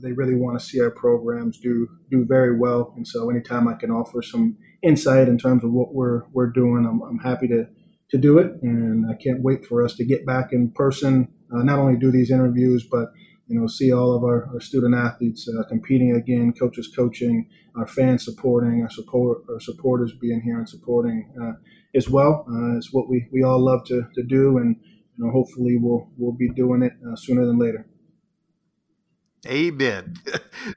[0.00, 2.94] they really want to see our programs do do very well.
[2.96, 6.86] And so, anytime I can offer some insight in terms of what we're we're doing,
[6.86, 7.66] I'm, I'm happy to
[8.10, 11.28] to do it, and I can't wait for us to get back in person.
[11.50, 13.08] not only do these interviews, but
[13.46, 17.86] you know, see all of our, our student athletes uh, competing again, coaches coaching, our
[17.86, 21.52] fans supporting, our support, our supporters being here and supporting uh,
[21.94, 22.44] as well.
[22.50, 24.76] Uh, it's what we, we all love to, to do, and
[25.16, 27.86] you know, hopefully we'll we'll be doing it uh, sooner than later.
[29.46, 30.16] Amen.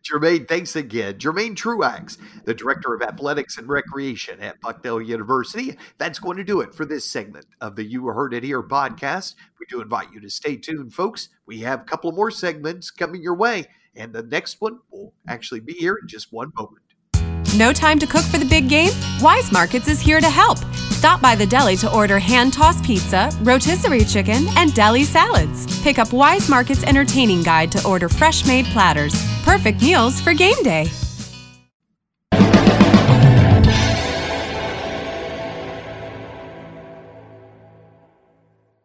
[0.04, 1.16] Jermaine, thanks again.
[1.16, 5.78] Jermaine Truax, the Director of Athletics and Recreation at Bucknell University.
[5.98, 9.36] That's going to do it for this segment of the You Herd It Here podcast.
[9.60, 11.30] We do invite you to stay tuned, folks.
[11.46, 15.62] We have a couple more segments coming your way, and the next one will actually
[15.62, 16.89] be here in just one moment.
[17.58, 18.92] No time to cook for the big game?
[19.20, 20.60] Weis Markets is here to help.
[20.92, 25.82] Stop by the deli to order hand tossed pizza, rotisserie chicken, and deli salads.
[25.82, 29.16] Pick up Weis Markets Entertaining Guide to order fresh made platters.
[29.44, 30.88] Perfect meals for game day.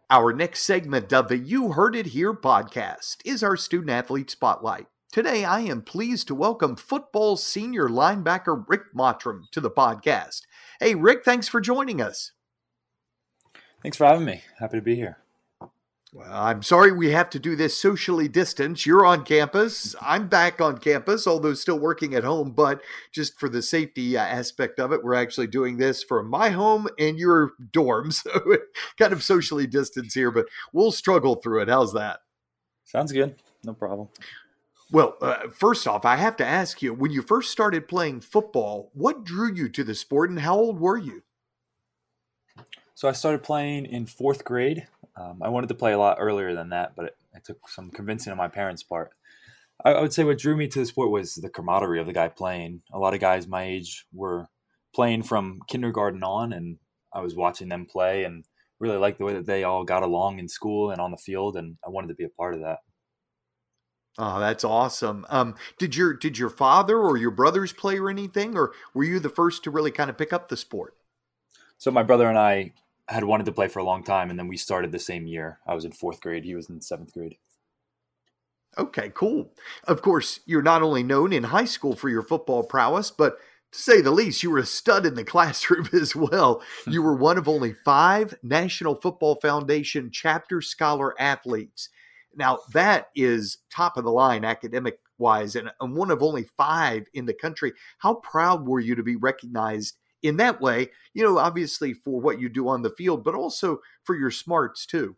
[0.09, 4.87] Our next segment of the You Herd It Here podcast is our Student Athlete Spotlight.
[5.15, 10.41] Today, I am pleased to welcome football senior linebacker Rick Mottram to the podcast.
[10.81, 12.33] Hey, Rick, thanks for joining us.
[13.81, 14.43] Thanks for having me.
[14.59, 15.19] Happy to be here.
[16.12, 18.87] Well, I'm sorry we have to do this socially distanced.
[18.87, 19.95] You're on campus.
[20.01, 22.51] I'm back on campus, although still working at home.
[22.51, 22.81] But
[23.12, 26.89] just for the safety uh, aspect of it, we're actually doing this from my home
[26.99, 28.11] and your dorm.
[28.25, 28.57] So
[28.99, 31.69] kind of socially distanced here, but we'll struggle through it.
[31.69, 32.19] How's that?
[32.85, 33.37] Sounds good.
[33.62, 34.09] No problem.
[34.91, 38.91] Well, uh, first off, I have to ask you when you first started playing football,
[38.93, 41.22] what drew you to the sport and how old were you?
[42.95, 44.87] So I started playing in fourth grade.
[45.16, 47.91] Um, I wanted to play a lot earlier than that, but it, it took some
[47.91, 49.11] convincing on my parents' part.
[49.85, 52.12] I, I, would say what drew me to the sport was the camaraderie of the
[52.12, 52.82] guy playing.
[52.93, 54.49] A lot of guys my age were
[54.95, 56.78] playing from kindergarten on, and
[57.12, 58.45] I was watching them play and
[58.78, 61.57] really liked the way that they all got along in school and on the field,
[61.57, 62.78] and I wanted to be a part of that.
[64.17, 65.27] Oh, that's awesome.
[65.29, 69.19] Um, did your did your father or your brothers play or anything, or were you
[69.19, 70.97] the first to really kind of pick up the sport?
[71.79, 72.73] So my brother and I
[73.09, 75.59] had wanted to play for a long time, and then we started the same year.
[75.67, 77.39] I was in fourth grade; he was in seventh grade.
[78.79, 79.53] Okay, cool.
[79.85, 83.39] Of course, you're not only known in high school for your football prowess, but
[83.73, 86.62] to say the least, you were a stud in the classroom as well.
[86.87, 91.89] You were one of only five National Football Foundation chapter scholar athletes
[92.37, 97.07] now, that is top of the line academic wise and, and one of only five
[97.14, 97.72] in the country.
[97.99, 100.91] How proud were you to be recognized in that way?
[101.12, 104.87] You know, obviously for what you do on the field, but also for your smarts
[104.87, 105.16] too.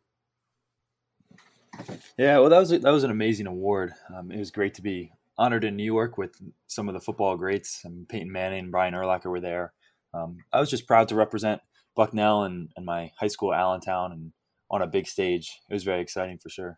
[2.16, 3.92] Yeah, well, that was that was an amazing award.
[4.14, 7.36] Um, it was great to be honored in New York with some of the football
[7.36, 7.82] greats.
[7.84, 9.74] I mean, Peyton Manning and Brian Urlacher were there.
[10.14, 11.60] Um, I was just proud to represent
[11.94, 14.32] Bucknell and, and my high school, Allentown, and
[14.70, 15.60] on a big stage.
[15.68, 16.76] It was very exciting for sure.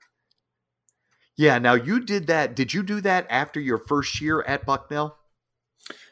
[1.39, 1.59] Yeah.
[1.59, 2.55] Now you did that.
[2.55, 5.16] Did you do that after your first year at Bucknell?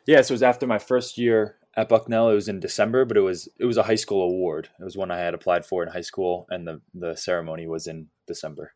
[0.07, 0.22] Yeah.
[0.22, 2.31] So it was after my first year at Bucknell.
[2.31, 4.70] It was in December, but it was it was a high school award.
[4.81, 7.87] It was one I had applied for in high school, and the the ceremony was
[7.87, 8.72] in December.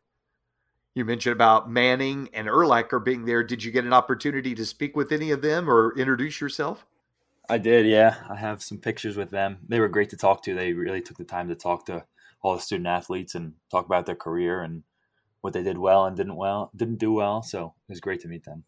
[0.93, 3.43] You mentioned about Manning and Urlacher being there.
[3.43, 6.85] Did you get an opportunity to speak with any of them or introduce yourself?
[7.49, 8.15] I did, yeah.
[8.29, 9.59] I have some pictures with them.
[9.67, 10.53] They were great to talk to.
[10.53, 12.05] They really took the time to talk to
[12.41, 14.83] all the student athletes and talk about their career and
[15.41, 17.41] what they did well and didn't well didn't do well.
[17.41, 18.63] So it was great to meet them.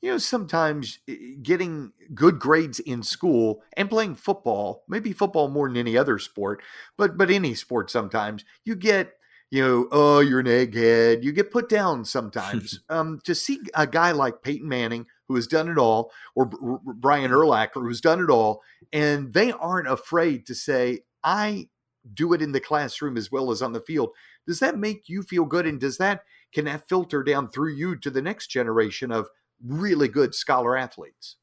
[0.00, 5.68] You know, sometimes eh, getting good grades in school and playing football, maybe football more
[5.68, 6.62] than any other sport,
[6.96, 9.14] but but any sport sometimes you get
[9.52, 11.22] you know, oh, you're an egghead.
[11.22, 12.80] You get put down sometimes.
[12.88, 17.30] um, to see a guy like Peyton Manning, who has done it all, or Brian
[17.30, 18.62] Urlacher, who's done it all,
[18.94, 21.68] and they aren't afraid to say, I
[22.14, 24.10] do it in the classroom as well as on the field.
[24.46, 25.66] Does that make you feel good?
[25.66, 26.22] And does that
[26.52, 29.28] can that filter down through you to the next generation of
[29.64, 31.36] really good scholar athletes?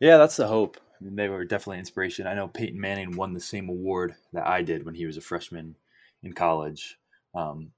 [0.00, 0.78] Yeah, that's the hope.
[1.00, 2.26] I mean, they were definitely inspiration.
[2.26, 5.20] I know Peyton Manning won the same award that I did when he was a
[5.20, 5.76] freshman
[6.22, 6.98] in college.
[7.34, 7.72] Um,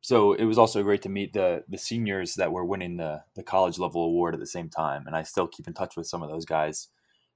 [0.00, 3.42] so it was also great to meet the the seniors that were winning the the
[3.42, 5.06] college level award at the same time.
[5.06, 6.88] And I still keep in touch with some of those guys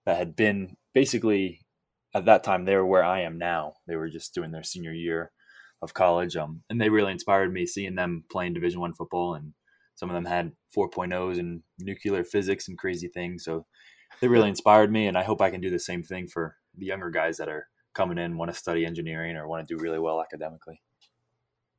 [0.04, 1.66] that had been basically
[2.14, 3.74] at that time they were where I am now.
[3.86, 5.32] They were just doing their senior year
[5.82, 6.36] of college.
[6.36, 9.52] Um, and they really inspired me seeing them playing Division One football, and
[9.94, 13.44] some of them had 4.0s and nuclear physics and crazy things.
[13.44, 13.66] So
[14.20, 16.86] they really inspired me, and I hope I can do the same thing for the
[16.86, 19.98] younger guys that are coming in, want to study engineering or want to do really
[19.98, 20.80] well academically.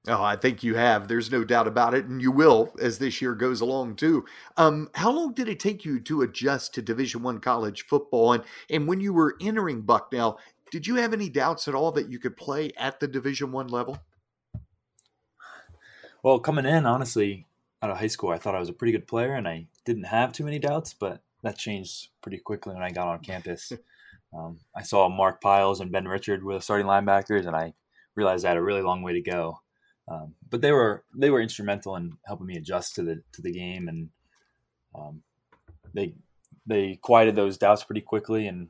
[0.08, 1.08] Oh, I think you have.
[1.08, 4.26] There's no doubt about it, and you will as this year goes along too.
[4.58, 8.34] Um, how long did it take you to adjust to Division One college football?
[8.34, 10.39] And and when you were entering Bucknell,
[10.72, 13.67] did you have any doubts at all that you could play at the Division One
[13.67, 13.99] level?
[16.24, 17.45] Well, coming in, honestly,
[17.82, 20.05] out of high school, I thought I was a pretty good player, and I didn't
[20.05, 20.93] have too many doubts.
[20.93, 23.74] But that changed pretty quickly when I got on campus.
[24.34, 27.74] um, I saw Mark Piles and Ben Richard were the starting linebackers, and I
[28.15, 29.59] realized I had a really long way to go.
[30.07, 33.51] Um, but they were they were instrumental in helping me adjust to the to the
[33.51, 34.09] game, and
[34.95, 35.22] um,
[35.93, 36.13] they
[36.65, 38.69] they quieted those doubts pretty quickly and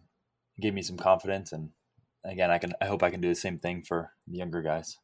[0.60, 1.52] gave me some confidence.
[1.52, 1.70] And
[2.24, 4.98] again, I can I hope I can do the same thing for the younger guys.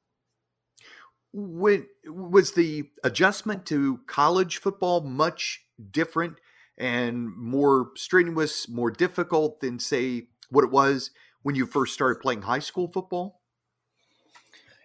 [1.34, 6.36] When was the adjustment to college football much different
[6.78, 11.12] and more strenuous, more difficult than say what it was
[11.42, 13.42] when you first started playing high school football?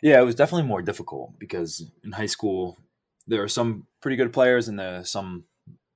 [0.02, 2.78] Yeah, it was definitely more difficult because in high school
[3.26, 5.44] there are some pretty good players and there are some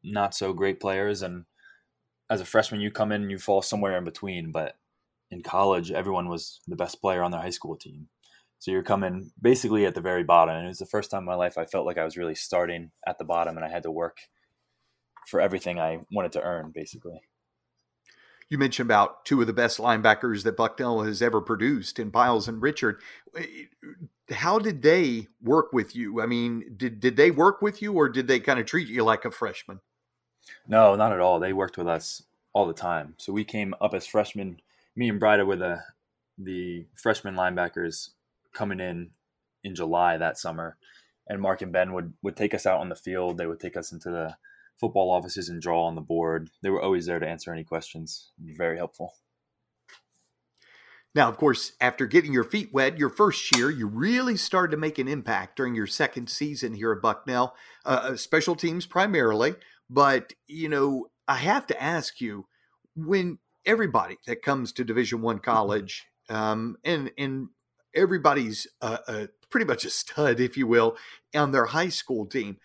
[0.04, 1.44] not so great players and
[2.30, 4.76] as a freshman you come in and you fall somewhere in between but
[5.30, 8.08] in college everyone was the best player on their high school team
[8.58, 11.26] so you're coming basically at the very bottom and it was the first time in
[11.26, 13.82] my life i felt like i was really starting at the bottom and i had
[13.82, 14.18] to work
[15.26, 17.20] for everything i wanted to earn basically
[18.48, 22.46] you mentioned about two of the best linebackers that Bucknell has ever produced in Piles
[22.46, 23.00] and Richard.
[24.30, 26.20] How did they work with you?
[26.20, 29.02] I mean, did, did they work with you or did they kind of treat you
[29.02, 29.80] like a freshman?
[30.68, 31.40] No, not at all.
[31.40, 32.22] They worked with us
[32.52, 33.14] all the time.
[33.18, 34.58] So we came up as freshmen.
[34.96, 35.82] Me and Brida were the
[36.38, 38.10] the freshman linebackers
[38.52, 39.10] coming in
[39.62, 40.76] in July that summer,
[41.28, 43.38] and Mark and Ben would would take us out on the field.
[43.38, 44.36] They would take us into the
[44.80, 46.50] football offices and draw on the board.
[46.62, 48.30] They were always there to answer any questions.
[48.38, 49.14] Very helpful.
[51.14, 54.76] Now, of course, after getting your feet wet your first year, you really started to
[54.76, 57.54] make an impact during your second season here at Bucknell,
[57.86, 59.54] uh, uh special teams primarily.
[59.88, 62.46] But, you know, I have to ask you
[62.94, 67.48] when everybody that comes to Division One college, um, and, and
[67.94, 70.96] everybody's uh, uh, pretty much a stud, if you will,
[71.34, 72.58] on their high school team.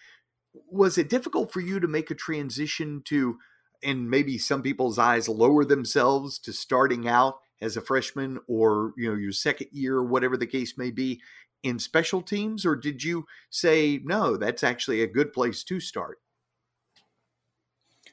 [0.70, 3.38] Was it difficult for you to make a transition to
[3.84, 9.10] and maybe some people's eyes lower themselves to starting out as a freshman or you
[9.10, 11.22] know your second year whatever the case may be
[11.64, 12.66] in special teams?
[12.66, 16.20] Or did you say no that's actually a good place to start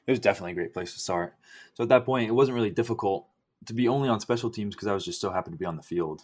[0.09, 1.35] it was definitely a great place to start
[1.73, 3.27] so at that point it wasn't really difficult
[3.65, 5.77] to be only on special teams because i was just so happy to be on
[5.77, 6.23] the field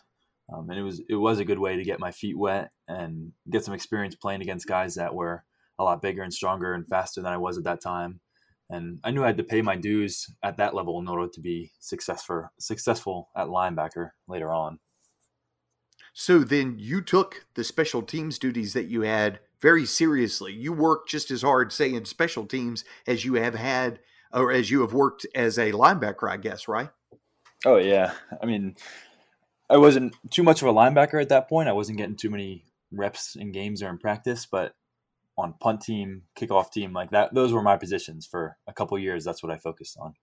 [0.54, 3.32] um, and it was it was a good way to get my feet wet and
[3.50, 5.44] get some experience playing against guys that were
[5.80, 8.20] a lot bigger and stronger and faster than I was at that time.
[8.70, 11.42] And I knew I had to pay my dues at that level in order to
[11.42, 14.80] be successful successful at linebacker later on.
[16.14, 20.54] So then you took the special teams duties that you had very seriously.
[20.54, 24.00] You work just as hard, say, in special teams as you have had
[24.32, 26.90] or as you have worked as a linebacker, I guess, right?
[27.66, 28.14] Oh yeah.
[28.42, 28.76] I mean,
[29.70, 31.70] I wasn't too much of a linebacker at that point.
[31.70, 34.76] I wasn't getting too many reps in games or in practice, but
[35.38, 37.34] on punt team, kickoff team, like that.
[37.34, 39.26] Those were my positions for a couple years.
[39.26, 40.14] That's what I focused on.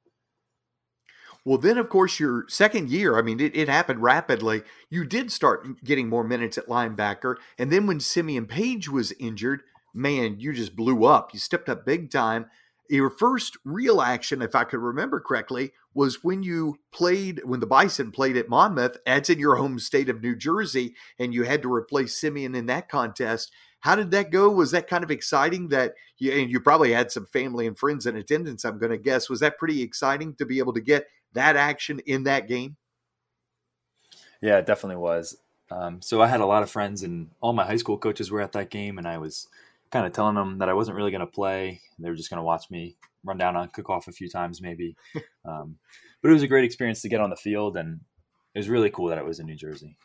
[1.44, 4.62] Well, then, of course, your second year, I mean, it, it, happened rapidly.
[4.90, 7.36] You did start getting more minutes at linebacker.
[7.58, 9.62] And then when Simeon Page was injured,
[9.92, 11.34] man, you just blew up.
[11.34, 12.46] You stepped up big time.
[12.88, 17.66] Your first real action, if I could remember correctly, was when you played, when the
[17.66, 18.98] Bison played at Monmouth.
[19.04, 20.94] That's in your home state of New Jersey.
[21.18, 23.50] And you had to replace Simeon in that contest.
[23.80, 24.48] How did that go?
[24.48, 28.06] Was that kind of exciting that you, and you probably had some family and friends
[28.06, 29.28] in attendance, I'm going to guess.
[29.28, 32.76] Was that pretty exciting to be able to get that action in that game?
[34.40, 35.36] Yeah, it definitely was.
[35.70, 38.40] Um, so I had a lot of friends, and all my high school coaches were
[38.40, 39.48] at that game, and I was
[39.90, 41.80] kind of telling them that I wasn't really going to play.
[41.98, 44.96] They were just going to watch me run down on kickoff a few times, maybe.
[45.44, 45.76] um,
[46.20, 48.00] but it was a great experience to get on the field, and
[48.54, 49.96] it was really cool that it was in New Jersey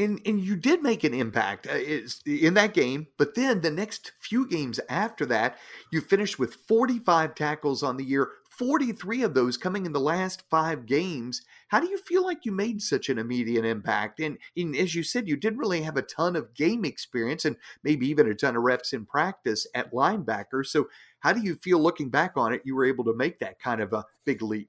[0.00, 1.78] and and you did make an impact uh,
[2.26, 5.58] in that game but then the next few games after that
[5.92, 10.42] you finished with 45 tackles on the year 43 of those coming in the last
[10.50, 14.18] five games how do you feel like you made such an immediate impact?
[14.18, 17.56] And, and as you said you didn't really have a ton of game experience and
[17.84, 20.66] maybe even a ton of reps in practice at linebacker.
[20.66, 20.88] So
[21.20, 23.80] how do you feel looking back on it you were able to make that kind
[23.80, 24.68] of a big leap?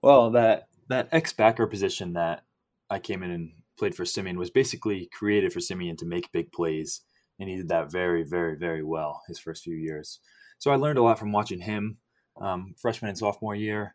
[0.00, 2.44] Well that that X backer position that
[2.88, 6.52] I came in and played for Simeon was basically created for Simeon to make big
[6.52, 7.02] plays,
[7.38, 10.20] and he did that very, very, very well his first few years.
[10.58, 11.98] So I learned a lot from watching him,
[12.40, 13.94] um, freshman and sophomore year,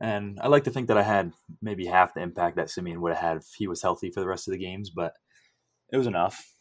[0.00, 3.12] and I like to think that I had maybe half the impact that Simeon would
[3.12, 5.14] have had if he was healthy for the rest of the games, but
[5.92, 6.54] it was enough.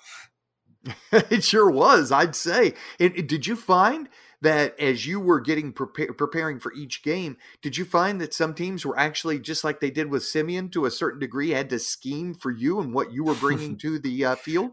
[1.11, 2.73] it sure was, I'd say.
[2.99, 4.09] And did you find
[4.41, 8.53] that as you were getting prepare, preparing for each game, did you find that some
[8.53, 11.79] teams were actually just like they did with Simeon to a certain degree, had to
[11.79, 14.71] scheme for you and what you were bringing to the uh, field?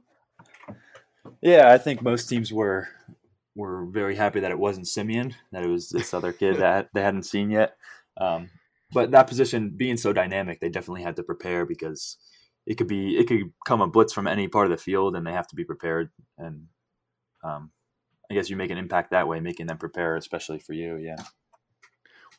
[1.40, 2.88] Yeah, I think most teams were
[3.56, 7.02] were very happy that it wasn't Simeon, that it was this other kid that they
[7.02, 7.76] hadn't seen yet.
[8.18, 8.50] Um,
[8.92, 12.18] but that position being so dynamic, they definitely had to prepare because
[12.66, 15.26] it could be it could come a blitz from any part of the field, and
[15.26, 16.10] they have to be prepared.
[16.38, 16.66] And
[17.42, 17.72] um,
[18.30, 20.96] I guess you make an impact that way, making them prepare, especially for you.
[20.96, 21.16] Yeah.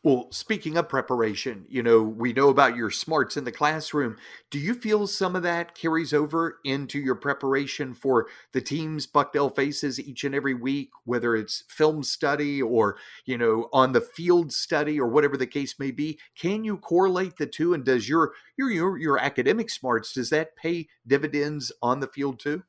[0.03, 4.15] Well, speaking of preparation, you know, we know about your smarts in the classroom.
[4.51, 9.49] Do you feel some of that carries over into your preparation for the teams Bucknell
[9.49, 14.53] faces each and every week, whether it's film study or, you know, on the field
[14.53, 16.19] study or whatever the case may be?
[16.37, 17.73] Can you correlate the two?
[17.73, 22.39] And does your your your, your academic smarts does that pay dividends on the field
[22.39, 22.63] too?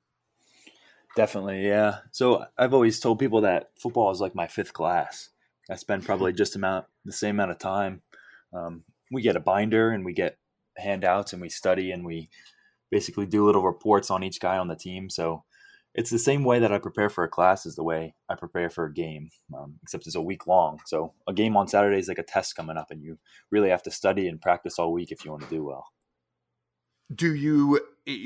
[1.15, 1.99] Definitely, yeah.
[2.11, 5.31] So I've always told people that football is like my fifth class.
[5.71, 8.03] I spend probably just amount the same amount of time.
[8.53, 10.39] Um, we get a binder and we get
[10.77, 12.29] handouts and we study and we
[12.91, 15.11] basically do little reports on each guy on the team.
[15.11, 15.45] So
[15.95, 18.71] it's the same way that I prepare for a class is the way I prepare
[18.71, 20.79] for a game, um, except it's a week long.
[20.87, 23.19] So a game on Saturday is like a test coming up, and you
[23.51, 25.87] really have to study and practice all week if you want to do well
[27.15, 27.81] do you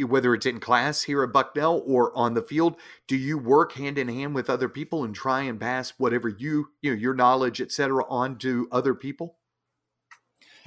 [0.06, 2.76] whether it's in class here at bucknell or on the field
[3.08, 6.68] do you work hand in hand with other people and try and pass whatever you
[6.80, 9.36] you know your knowledge et cetera on to other people?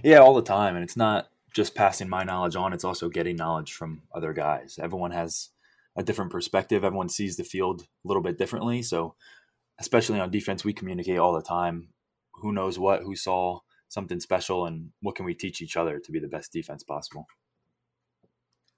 [0.03, 3.37] Yeah all the time and it's not just passing my knowledge on it's also getting
[3.37, 4.77] knowledge from other guys.
[4.81, 5.49] Everyone has
[5.95, 6.83] a different perspective.
[6.83, 9.15] Everyone sees the field a little bit differently so
[9.79, 11.89] especially on defense we communicate all the time.
[12.35, 16.11] Who knows what who saw something special and what can we teach each other to
[16.11, 17.27] be the best defense possible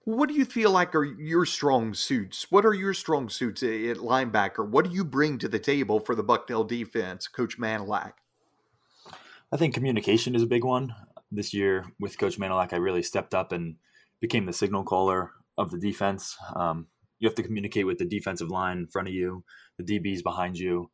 [0.08, 2.50] what do you feel like are your strong suits?
[2.50, 4.66] What are your strong suits at linebacker?
[4.66, 8.14] What do you bring to the table for the Bucknell defense, Coach Manilak?
[9.52, 10.96] I think communication is a big one.
[11.30, 13.76] This year with Coach Manilak, I really stepped up and
[14.22, 16.38] became the signal caller of the defense.
[16.56, 16.88] Um,
[17.20, 19.44] you have to communicate with the defensive line in front of you,
[19.78, 20.90] the DBs behind you,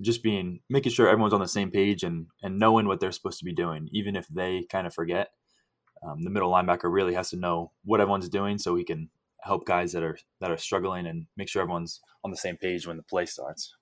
[0.00, 3.38] just being making sure everyone's on the same page and and knowing what they're supposed
[3.40, 5.32] to be doing, even if they kind of forget
[6.02, 9.10] um, the middle linebacker really has to know what everyone's doing so he can
[9.42, 12.86] help guys that are that are struggling and make sure everyone's on the same page
[12.86, 13.74] when the play starts.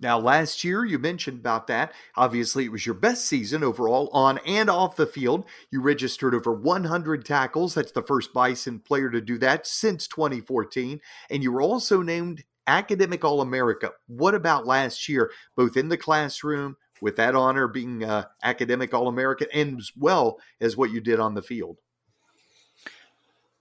[0.00, 1.92] Now, last year you mentioned about that.
[2.16, 5.44] Obviously, it was your best season overall on and off the field.
[5.70, 7.74] You registered over 100 tackles.
[7.74, 11.00] That's the first Bison player to do that since 2014.
[11.30, 13.92] And you were also named Academic All America.
[14.08, 19.08] What about last year, both in the classroom with that honor being uh, academic All
[19.08, 21.78] American and as well as what you did on the field?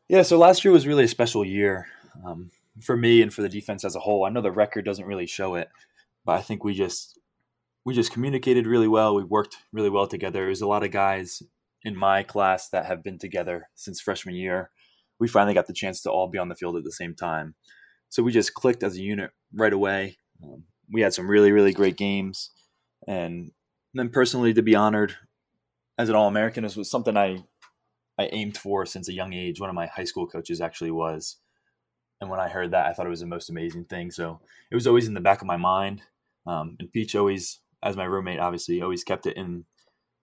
[0.08, 1.88] Yeah, so last year was really a special year
[2.24, 4.26] um, for me and for the defense as a whole.
[4.26, 5.70] I know the record doesn't really show it,
[6.24, 7.18] but I think we just
[7.84, 9.16] we just communicated really well.
[9.16, 10.46] We worked really well together.
[10.46, 11.42] There's a lot of guys
[11.84, 14.70] in my class that have been together since freshman year.
[15.20, 17.56] We finally got the chance to all be on the field at the same time.
[18.10, 20.18] So we just clicked as a unit right away.
[20.44, 22.52] Um, we had some really, really great games
[23.08, 23.52] and
[23.94, 25.16] then personally to be honored
[25.98, 27.44] as an all-american was something i
[28.18, 29.60] i aimed for since a young age.
[29.60, 31.38] One of my high school coaches actually was.
[32.20, 34.12] And when i heard that i thought it was the most amazing thing.
[34.12, 34.40] So
[34.70, 36.04] it was always in the back of my mind.
[36.46, 39.66] Um, and peach always as my roommate obviously always kept it in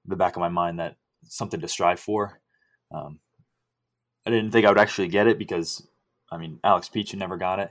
[0.04, 2.40] the back of my mind that something to strive for.
[2.92, 3.20] Um,
[4.26, 5.86] i didn't think i would actually get it because
[6.30, 7.70] i mean alex peach never got it.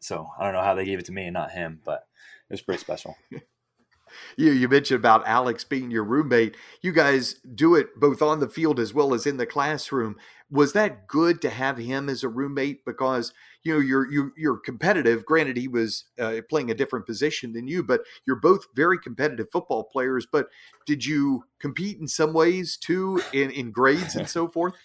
[0.00, 2.06] So i don't know how they gave it to me and not him but
[2.48, 3.16] it was pretty special
[4.36, 6.56] you you mentioned about Alex being your roommate.
[6.82, 10.16] You guys do it both on the field as well as in the classroom.
[10.50, 13.32] Was that good to have him as a roommate because
[13.62, 15.24] you know you're you, you're competitive.
[15.26, 19.48] Granted, he was uh, playing a different position than you, but you're both very competitive
[19.50, 20.26] football players.
[20.30, 20.48] But
[20.86, 24.74] did you compete in some ways too in in grades and so forth?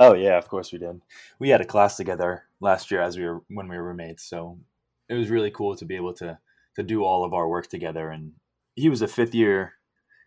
[0.00, 1.00] Oh yeah, of course we did.
[1.38, 4.58] We had a class together last year as we were when we were roommates, so
[5.08, 6.36] it was really cool to be able to
[6.76, 8.10] to do all of our work together.
[8.10, 8.32] And
[8.74, 9.74] he was a fifth year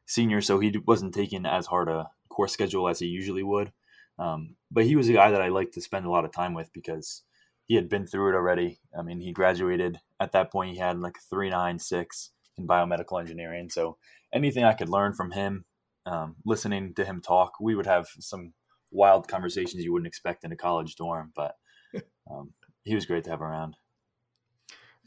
[0.06, 3.72] senior, so he wasn't taking as hard a course schedule as he usually would.
[4.20, 6.54] Um, but he was a guy that I liked to spend a lot of time
[6.54, 7.24] with because
[7.66, 8.80] he had been through it already.
[8.98, 10.74] I mean, he graduated at that point.
[10.74, 13.70] He had like three nine six in biomedical engineering.
[13.70, 13.98] So
[14.34, 15.66] anything I could learn from him,
[16.06, 18.54] um, listening to him talk, we would have some
[18.92, 21.32] wild conversations you wouldn't expect in a college dorm.
[21.36, 21.56] But
[22.32, 23.76] um, he was great to have around.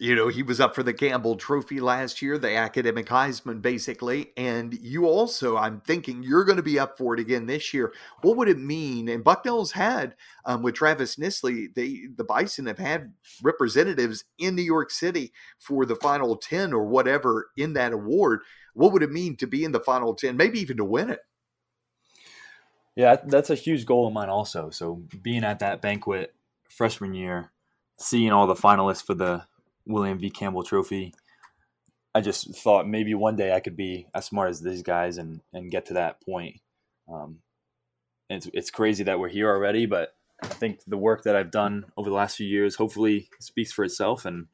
[0.01, 4.31] You know, he was up for the Campbell Trophy last year, the academic Heisman, basically.
[4.35, 7.93] And you also, I'm thinking, you're going to be up for it again this year.
[8.23, 9.11] What would it mean?
[9.11, 10.15] And Bucknell's had,
[10.47, 15.85] um, with Travis Nisley, they, the Bison have had representatives in New York City for
[15.85, 18.41] the final 10 or whatever in that award.
[18.73, 21.21] What would it mean to be in the final 10, maybe even to win it?
[22.97, 24.71] Yeah, that's a huge goal of mine, also.
[24.71, 26.35] So being at that banquet
[26.71, 27.53] freshman year,
[27.99, 29.45] seeing all the finalists for the
[29.87, 30.31] William V.
[30.31, 31.15] Campbell Trophy.
[32.15, 35.41] I just thought maybe one day I could be as smart as these guys and
[35.53, 36.61] and get to that point.
[37.13, 37.39] Um,
[38.29, 41.85] it's it's crazy that we're here already, but I think the work that I've done
[41.97, 44.47] over the last few years hopefully speaks for itself, and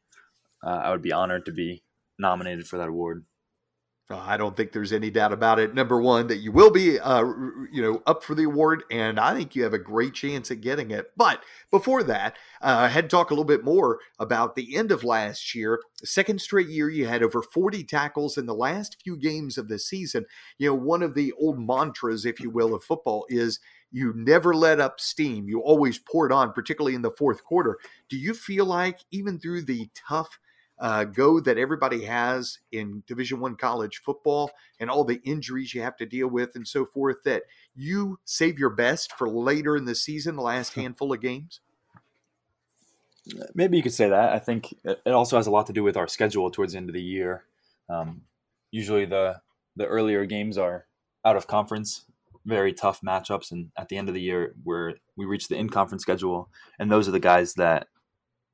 [0.65, 1.83] uh, I would be honored to be
[2.19, 3.25] nominated for that award.
[4.09, 5.75] Uh, I don't think there's any doubt about it.
[5.75, 7.25] Number one, that you will be, uh,
[7.73, 10.61] you know, up for the award, and I think you have a great chance at
[10.61, 11.11] getting it.
[11.17, 11.43] But
[11.73, 15.03] before that, uh, I had to talk a little bit more about the end of
[15.03, 15.81] last year.
[16.05, 19.79] Second straight year, you had over 40 tackles in the last few games of the
[19.79, 20.25] season.
[20.59, 23.59] You know, one of the old mantras, if you will, of football is
[23.91, 25.49] you never let up steam.
[25.49, 27.79] You always pour it on, particularly in the fourth quarter.
[28.09, 30.39] Do you feel like even through the tough
[30.79, 35.81] uh, go that everybody has in division one college football and all the injuries you
[35.81, 39.87] have to deal with and so forth that you save your best for later in
[39.87, 41.61] the season the last handful of games?
[43.55, 44.33] Maybe you could say that.
[44.33, 46.89] I think it also has a lot to do with our schedule towards the end
[46.89, 47.45] of the year.
[47.89, 48.23] Um,
[48.71, 49.41] usually the
[49.75, 50.87] the earlier games are
[51.25, 52.05] out of conference
[52.47, 55.69] very tough matchups and at the end of the year where we reach the in
[55.69, 56.49] conference schedule
[56.79, 57.89] and those are the guys that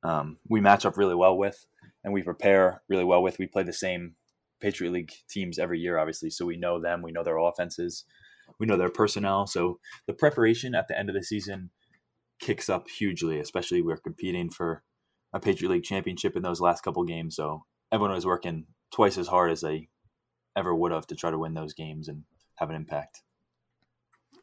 [0.03, 1.65] um, we match up really well with
[2.03, 3.39] and we prepare really well with.
[3.39, 4.15] We play the same
[4.61, 8.05] Patriot League teams every year, obviously, so we know them, we know their offenses,
[8.59, 9.47] we know their personnel.
[9.47, 11.69] So the preparation at the end of the season
[12.39, 14.83] kicks up hugely, especially we're competing for
[15.33, 17.35] a Patriot League championship in those last couple games.
[17.35, 19.89] So everyone was working twice as hard as they
[20.55, 22.23] ever would have to try to win those games and
[22.55, 23.21] have an impact.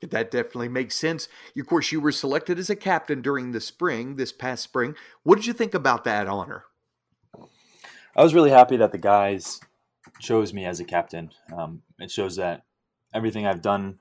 [0.02, 1.28] That definitely makes sense.
[1.58, 4.94] Of course, you were selected as a captain during the spring, this past spring.
[5.22, 6.64] What did you think about that honor?
[8.16, 9.60] I was really happy that the guys
[10.20, 11.30] chose me as a captain.
[11.56, 12.64] Um, it shows that
[13.14, 13.98] everything I've done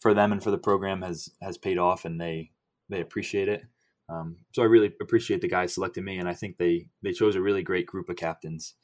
[0.00, 2.50] for them and for the program has has paid off, and they
[2.88, 3.64] they appreciate it.
[4.08, 7.34] Um, so I really appreciate the guys selecting me, and I think they they chose
[7.34, 8.74] a really great group of captains.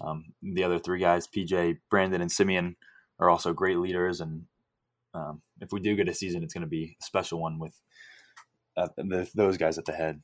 [0.00, 2.76] Um, the other three guys, PJ, Brandon, and Simeon,
[3.20, 4.46] are also great leaders, and
[5.14, 7.78] um, if we do get a season, it's going to be a special one with
[8.76, 10.22] uh, the, those guys at the head.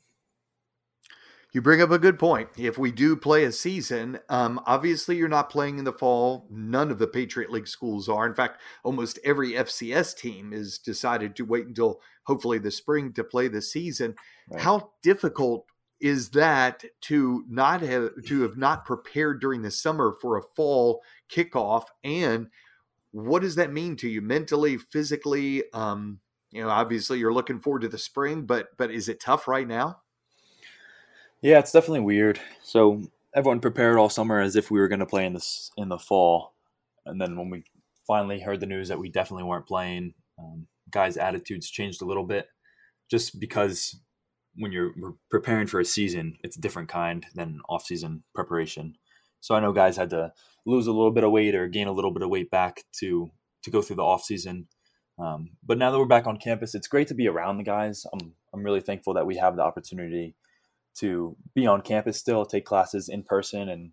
[1.52, 2.50] You bring up a good point.
[2.58, 6.46] If we do play a season, um, obviously you're not playing in the fall.
[6.50, 8.26] None of the Patriot League schools are.
[8.26, 13.24] In fact, almost every FCS team is decided to wait until hopefully the spring to
[13.24, 14.14] play the season.
[14.50, 14.60] Right.
[14.60, 15.64] How difficult
[16.00, 21.02] is that to not have to have not prepared during the summer for a fall
[21.30, 21.84] kickoff?
[22.04, 22.48] And
[23.10, 25.64] what does that mean to you mentally, physically?
[25.72, 26.20] Um,
[26.50, 29.66] you know, obviously you're looking forward to the spring, but but is it tough right
[29.66, 30.00] now?
[31.40, 32.40] Yeah, it's definitely weird.
[32.62, 33.02] So
[33.34, 35.98] everyone prepared all summer as if we were going to play in this in the
[35.98, 36.54] fall,
[37.06, 37.64] and then when we
[38.06, 42.24] finally heard the news that we definitely weren't playing, um, guys' attitudes changed a little
[42.24, 42.48] bit,
[43.10, 44.00] just because
[44.56, 44.92] when you're
[45.30, 48.96] preparing for a season, it's a different kind than off-season preparation.
[49.40, 50.32] So I know guys had to
[50.66, 53.30] lose a little bit of weight or gain a little bit of weight back to
[53.62, 54.66] to go through the off-season.
[55.18, 58.04] Um, but now that we're back on campus, it's great to be around the guys.
[58.12, 60.34] I'm I'm really thankful that we have the opportunity
[60.96, 63.92] to be on campus still, take classes in person, and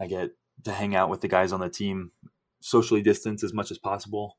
[0.00, 0.30] I get
[0.64, 2.12] to hang out with the guys on the team,
[2.60, 4.36] socially distance as much as possible.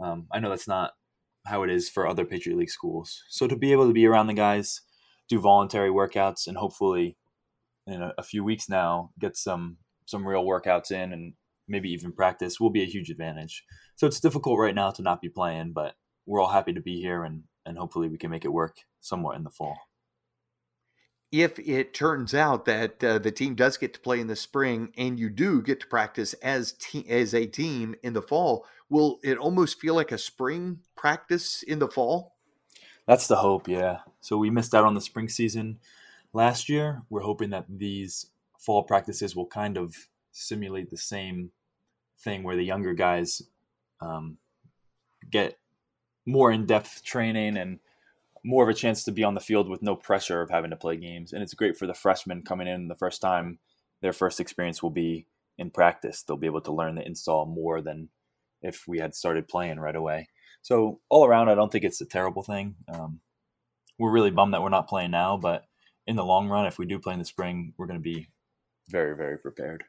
[0.00, 0.92] Um, I know that's not
[1.46, 3.22] how it is for other Patriot League schools.
[3.28, 4.82] So to be able to be around the guys,
[5.28, 7.16] do voluntary workouts, and hopefully
[7.86, 11.34] in a, a few weeks now get some some real workouts in and
[11.66, 13.64] maybe even practice will be a huge advantage.
[13.96, 17.00] So it's difficult right now to not be playing, but we're all happy to be
[17.00, 19.76] here and and hopefully we can make it work somewhat in the fall
[21.30, 24.92] if it turns out that uh, the team does get to play in the spring
[24.96, 29.18] and you do get to practice as te- as a team in the fall, will
[29.22, 32.34] it almost feel like a spring practice in the fall?
[33.06, 33.98] That's the hope, yeah.
[34.20, 35.78] So we missed out on the spring season
[36.32, 37.02] last year.
[37.10, 38.26] We're hoping that these
[38.58, 39.94] fall practices will kind of
[40.32, 41.50] simulate the same
[42.18, 43.42] thing where the younger guys
[44.00, 44.38] um,
[45.30, 45.58] get
[46.26, 47.80] more in-depth training and
[48.44, 50.76] more of a chance to be on the field with no pressure of having to
[50.76, 51.32] play games.
[51.32, 53.58] And it's great for the freshmen coming in the first time.
[54.00, 55.26] Their first experience will be
[55.58, 56.22] in practice.
[56.22, 58.08] They'll be able to learn the install more than
[58.62, 60.28] if we had started playing right away.
[60.62, 62.76] So all around, I don't think it's a terrible thing.
[62.92, 63.20] Um,
[63.98, 65.64] we're really bummed that we're not playing now, but
[66.06, 68.28] in the long run, if we do play in the spring, we're going to be
[68.88, 69.84] very, very prepared.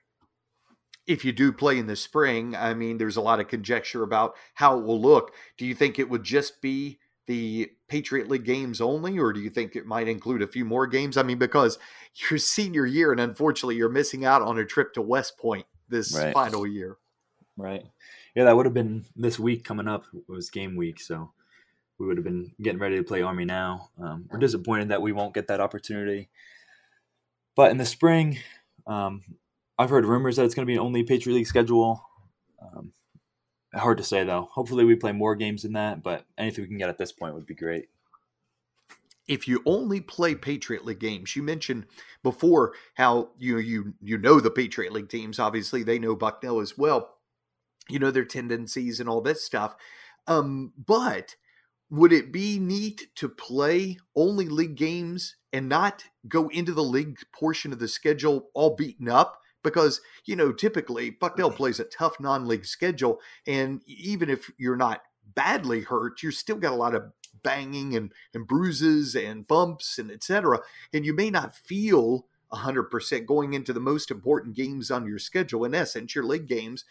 [1.08, 4.36] If you do play in the spring, I mean, there's a lot of conjecture about
[4.54, 5.34] how it will look.
[5.58, 7.00] Do you think it would just be
[7.30, 10.88] the Patriot League games only, or do you think it might include a few more
[10.88, 11.16] games?
[11.16, 11.78] I mean, because
[12.30, 16.18] your senior year, and unfortunately, you're missing out on a trip to West Point this
[16.18, 16.34] right.
[16.34, 16.98] final year.
[17.56, 17.84] Right.
[18.34, 20.06] Yeah, that would have been this week coming up.
[20.12, 21.32] It was game week, so
[22.00, 23.92] we would have been getting ready to play Army now.
[24.02, 26.30] Um, we're disappointed that we won't get that opportunity.
[27.56, 28.40] But in the spring,
[28.88, 29.22] um,
[29.78, 32.04] I've heard rumors that it's going to be an only Patriot League schedule.
[32.60, 32.94] Um,
[33.74, 34.50] hard to say though.
[34.54, 36.04] Hopefully, we play more games than that.
[36.04, 37.90] But anything we can get at this point would be great.
[39.28, 41.86] If you only play Patriot League games, you mentioned
[42.24, 45.40] before how you you you know the Patriot League teams.
[45.40, 47.18] Obviously, they know Bucknell as well.
[47.88, 49.76] You know their tendencies and all this stuff.
[50.28, 51.36] Um, but
[51.90, 57.18] would it be neat to play only league games and not go into the league
[57.34, 59.42] portion of the schedule all beaten up?
[59.64, 61.58] Because you know typically Bucknell mm-hmm.
[61.58, 65.02] plays a tough non-league schedule, and even if you're not
[65.36, 67.12] badly hurt, you're still got a lot of
[67.44, 70.60] banging and, and bruises and bumps and etc.
[70.94, 75.64] And you may not feel 100% going into the most important games on your schedule.
[75.66, 76.84] In essence, your league games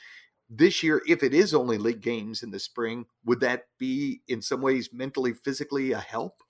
[0.48, 4.40] this year, if it is only league games in the spring, would that be in
[4.40, 6.42] some ways mentally, physically a help?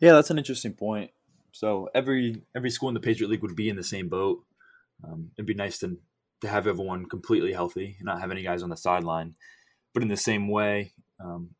[0.00, 1.10] Yeah, that's an interesting point.
[1.52, 4.44] So every every school in the Patriot League would be in the same boat.
[5.04, 5.98] Um, it'd be nice to
[6.40, 9.34] to have everyone completely healthy and not have any guys on the sideline.
[9.92, 11.50] But in the same way, um,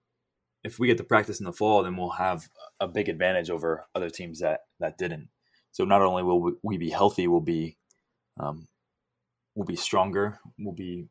[0.62, 2.48] if we get to practice in the fall, then we'll have
[2.80, 5.28] a big advantage over other teams that that didn't.
[5.72, 7.76] So not only will we be healthy, we'll be
[8.38, 8.68] um,
[9.54, 11.06] we'll be stronger, we'll be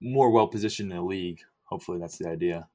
[0.00, 1.40] more well positioned in the league.
[1.64, 2.68] Hopefully, that's the idea.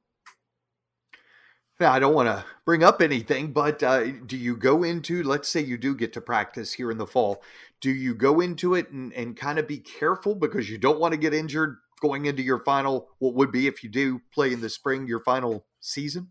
[1.79, 5.49] Now, I don't want to bring up anything, but uh, do you go into, let's
[5.49, 7.43] say you do get to practice here in the fall,
[7.81, 11.11] do you go into it and, and kind of be careful because you don't want
[11.11, 14.61] to get injured going into your final, what would be if you do play in
[14.61, 16.29] the spring, your final season?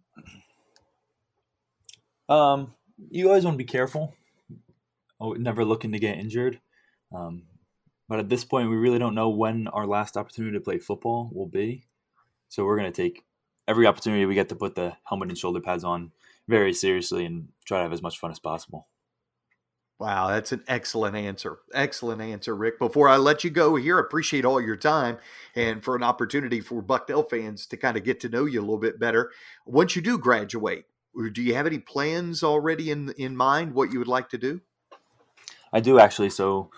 [2.29, 2.75] Um,
[3.11, 4.15] you always want to be careful.
[5.21, 6.61] Oh, never looking to get injured.
[7.15, 7.45] Um,
[8.09, 11.31] but at this point, we really don't know when our last opportunity to play football
[11.33, 11.87] will be.
[12.49, 13.25] So we're going to take
[13.67, 16.13] every opportunity we get to put the helmet and shoulder pads on
[16.49, 18.89] very seriously and try to have as much fun as possible.
[19.99, 21.59] Wow, that's an excellent answer.
[21.73, 22.81] Excellent answer, Rick.
[22.81, 25.19] Before I let you go here, appreciate all your time
[25.55, 28.63] and for an opportunity for Bucknell fans to kind of get to know you a
[28.63, 29.31] little bit better.
[29.65, 30.87] Once you do graduate,
[31.33, 34.61] do you have any plans already in in mind what you would like to do?
[35.73, 36.31] I do actually.
[36.31, 36.71] So,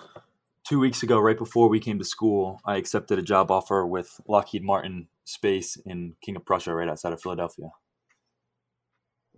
[0.63, 4.21] two weeks ago, right before we came to school, I accepted a job offer with
[4.29, 7.71] Lockheed Martin space in King of Prussia, right outside of Philadelphia.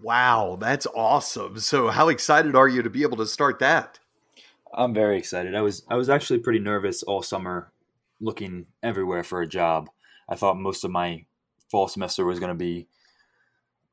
[0.00, 1.58] Wow, that's awesome.
[1.58, 3.98] So, how excited are you to be able to start that?
[4.72, 5.56] I'm very excited.
[5.56, 7.72] I was I was actually pretty nervous all summer
[8.20, 9.88] looking everywhere for a job.
[10.28, 11.24] I thought most of my
[11.70, 12.86] fall semester was going to be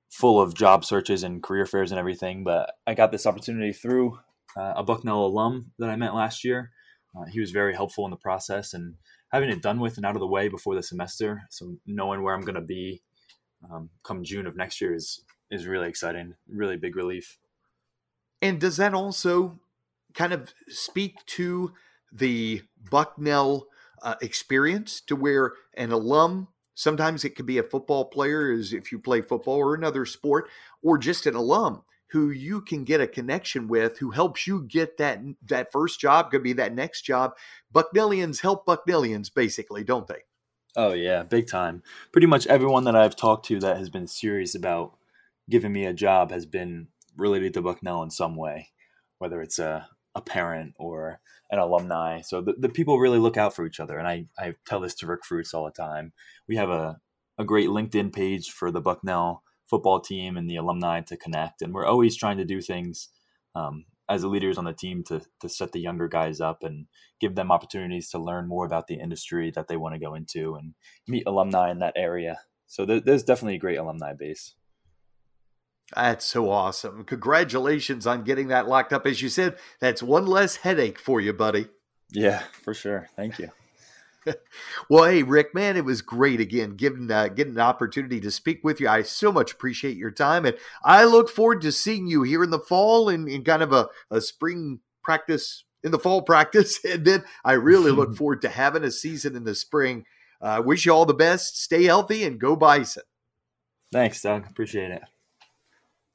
[0.09, 4.19] full of job searches and career fairs and everything, but I got this opportunity through
[4.57, 6.71] uh, a Bucknell alum that I met last year.
[7.17, 8.95] Uh, he was very helpful in the process and
[9.35, 11.43] having it done with and out of the way before the semester.
[11.49, 13.01] So knowing where I'm going to be
[13.69, 16.35] um, come June of next year is is really exciting.
[16.47, 17.37] Really big relief.
[18.41, 19.59] And does that also
[20.13, 21.73] kind of speak to
[22.13, 23.67] the Bucknell
[24.01, 28.89] uh, experience, to where an alum sometimes it could be a football player, as if
[28.89, 30.49] you play football or another sport,
[30.81, 34.97] or just an alum who you can get a connection with who helps you get
[34.97, 37.33] that that first job could be that next job.
[37.73, 40.23] Bucknellians help bucknellians basically don't they?
[40.75, 41.83] Oh yeah big time.
[42.11, 44.97] Pretty much everyone that i've talked to that has been serious about
[45.49, 46.87] giving me a job has been
[47.17, 48.69] related to bucknell in some way
[49.17, 52.21] whether it's a, a parent or an alumni.
[52.21, 54.95] So the, the people really look out for each other and I, I tell this
[54.95, 56.13] to rick fruits all the time.
[56.47, 56.99] We have a,
[57.37, 61.61] a great linkedin page for the bucknell football team and the alumni to connect.
[61.61, 63.09] And we're always trying to do things
[63.55, 66.87] um, as the leaders on the team to, to set the younger guys up and
[67.19, 70.55] give them opportunities to learn more about the industry that they want to go into
[70.55, 70.73] and
[71.07, 72.39] meet alumni in that area.
[72.67, 74.53] So there, there's definitely a great alumni base.
[75.95, 77.03] That's so awesome.
[77.03, 79.05] Congratulations on getting that locked up.
[79.05, 81.67] As you said, that's one less headache for you, buddy.
[82.11, 83.07] Yeah, for sure.
[83.15, 83.51] Thank you.
[84.89, 88.63] well, hey, Rick, man, it was great again getting uh, getting an opportunity to speak
[88.63, 88.87] with you.
[88.87, 92.49] I so much appreciate your time, and I look forward to seeing you here in
[92.49, 97.05] the fall in, in kind of a, a spring practice in the fall practice, and
[97.05, 100.05] then I really look forward to having a season in the spring.
[100.41, 101.61] I uh, wish you all the best.
[101.61, 103.03] Stay healthy and go Bison.
[103.91, 104.45] Thanks, Doug.
[104.49, 105.01] Appreciate it.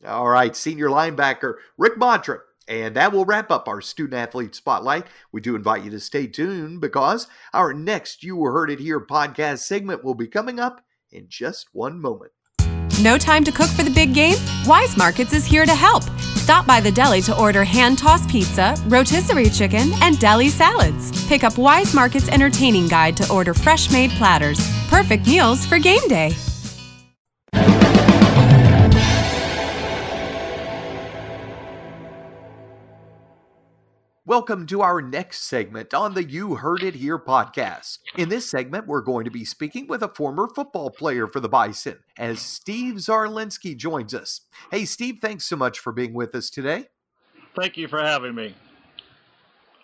[0.07, 2.41] All right, senior linebacker Rick Mottram.
[2.69, 5.07] And that will wrap up our student athlete spotlight.
[5.33, 9.59] We do invite you to stay tuned because our next You Herd It Here podcast
[9.59, 12.33] segment will be coming up in just one moment.
[13.03, 14.37] No time to cook for the big game?
[14.65, 16.03] Weis Markets is here to help.
[16.37, 21.27] Stop by the deli to order hand tossed pizza, rotisserie chicken, and deli salads.
[21.27, 24.61] Pick up Weis Markets entertaining guide to order fresh made platters.
[24.89, 26.35] Perfect meals for game day.
[34.31, 37.99] Welcome to our next segment on the You Herd It Here podcast.
[38.17, 41.49] In this segment, we're going to be speaking with a former football player for the
[41.49, 44.43] Bison as Steve Zarlinski joins us.
[44.71, 46.85] Hey, Steve, thanks so much for being with us today.
[47.57, 48.55] Thank you for having me.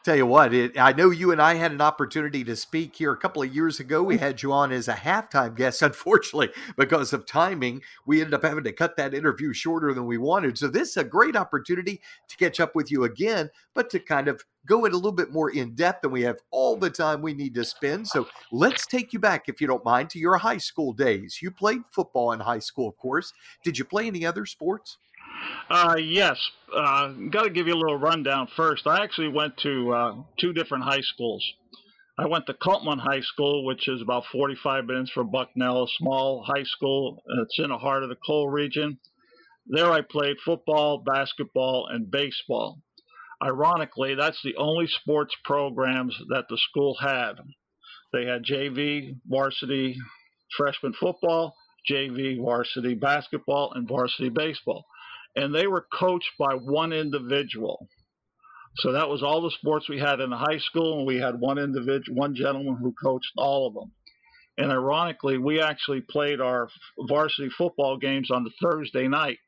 [0.07, 3.11] Tell you what, it, I know you and I had an opportunity to speak here
[3.11, 4.05] a couple of years ago.
[4.05, 5.83] We had you on as a halftime guest.
[5.83, 10.17] Unfortunately, because of timing, we ended up having to cut that interview shorter than we
[10.17, 10.59] wanted.
[10.59, 14.29] So, this is a great opportunity to catch up with you again, but to kind
[14.29, 17.21] of go in a little bit more in depth and we have all the time
[17.21, 18.07] we need to spend.
[18.07, 21.41] So, let's take you back, if you don't mind, to your high school days.
[21.43, 23.33] You played football in high school, of course.
[23.65, 24.99] Did you play any other sports?
[25.69, 26.39] Uh, yes.
[26.75, 28.87] Uh, Got to give you a little rundown first.
[28.87, 31.45] I actually went to uh, two different high schools.
[32.19, 36.43] I went to Kulpmont High School, which is about 45 minutes from Bucknell, a small
[36.45, 37.23] high school.
[37.43, 38.99] It's in the heart of the coal region.
[39.67, 42.79] There I played football, basketball, and baseball.
[43.43, 47.35] Ironically, that's the only sports programs that the school had.
[48.13, 49.99] They had JV, varsity,
[50.57, 51.55] freshman football,
[51.91, 54.87] JV, varsity basketball, and varsity baseball
[55.37, 57.89] and they were coached by one individual.
[58.79, 61.39] So that was all the sports we had in the high school, and we had
[61.39, 63.93] one individual, one gentleman who coached all of them.
[64.59, 66.69] And ironically, we actually played our
[67.09, 69.39] varsity football games on the Thursday night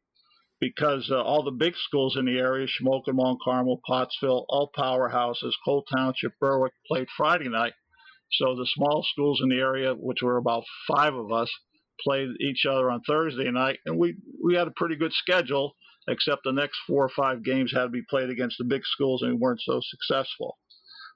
[0.61, 5.53] because uh, all the big schools in the area, Shamokin, Mount Carmel, Pottsville, all powerhouses,
[5.65, 7.75] Coal Township, Berwick, played Friday night.
[8.33, 11.51] So the small schools in the area, which were about five of us,
[12.03, 15.75] played each other on Thursday night, and we we had a pretty good schedule.
[16.11, 19.21] Except the next four or five games had to be played against the big schools,
[19.21, 20.57] and we weren't so successful.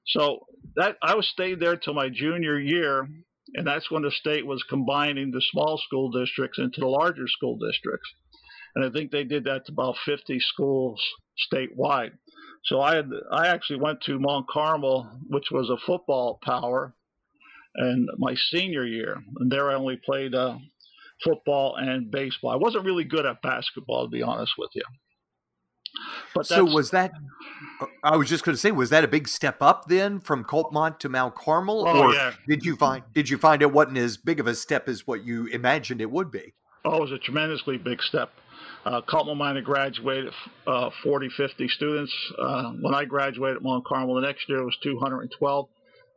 [0.07, 0.41] So
[0.77, 3.09] that I was stayed there till my junior year,
[3.55, 7.57] and that's when the state was combining the small school districts into the larger school
[7.57, 8.11] districts.
[8.75, 11.03] And I think they did that to about 50 schools
[11.53, 12.13] statewide.
[12.65, 16.95] So I had I actually went to Mount Carmel, which was a football power,
[17.75, 20.59] and my senior year, and there I only played uh,
[21.25, 22.51] football and baseball.
[22.51, 24.83] I wasn't really good at basketball, to be honest with you.
[26.35, 27.13] But so was that?
[28.03, 30.99] I was just going to say, was that a big step up then from Kulpmont
[31.01, 32.33] to Mount Carmel, oh, or yeah.
[32.49, 35.25] did you find did you find it wasn't as big of a step as what
[35.25, 36.55] you imagined it would be?
[36.85, 38.31] Oh, it was a tremendously big step.
[38.85, 40.33] Uh, Kulpmont might have graduated
[40.67, 42.13] uh, 40, 50 students.
[42.39, 45.69] Uh, when I graduated at Mount Carmel, the next year it was 212,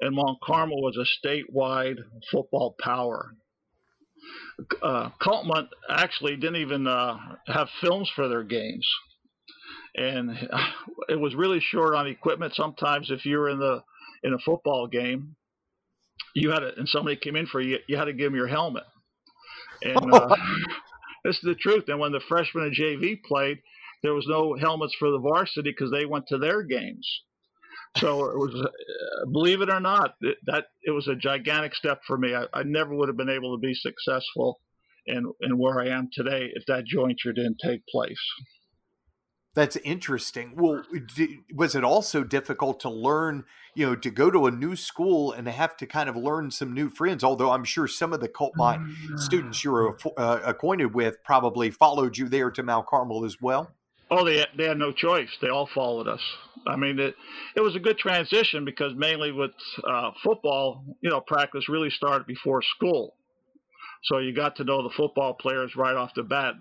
[0.02, 1.98] and Mount Carmel was a statewide
[2.32, 3.36] football power
[4.82, 7.18] uh, Kulpmont actually didn't even uh,
[7.48, 8.88] have films for their games,
[9.96, 10.32] and
[11.10, 12.54] it was really short on equipment.
[12.56, 13.82] Sometimes, if you were in the
[14.24, 15.36] in a football game,
[16.34, 18.48] you had it, and somebody came in for you, you had to give them your
[18.48, 18.84] helmet.
[19.82, 20.36] And uh,
[21.24, 21.86] this is the truth.
[21.88, 23.60] And when the freshmen and JV played,
[24.04, 27.08] there was no helmets for the varsity because they went to their games.
[27.98, 32.02] So it was, uh, believe it or not, it, that it was a gigantic step
[32.06, 32.36] for me.
[32.36, 34.60] I, I, never would have been able to be successful
[35.06, 38.20] in, in where I am today if that jointure didn't take place.
[39.56, 40.54] That's interesting.
[40.58, 40.84] Well,
[41.54, 45.48] was it also difficult to learn, you know, to go to a new school and
[45.48, 47.24] have to kind of learn some new friends?
[47.24, 52.18] Although I'm sure some of the Kulpmont students you were uh, acquainted with probably followed
[52.18, 53.72] you there to Mount Carmel as well.
[54.12, 55.30] Oh, they they had no choice.
[55.42, 56.22] They all followed us.
[56.68, 57.16] I mean, it
[57.56, 59.52] it was a good transition because mainly with
[59.88, 63.16] uh, football, you know, practice really started before school,
[64.04, 66.56] so you got to know the football players right off the bat,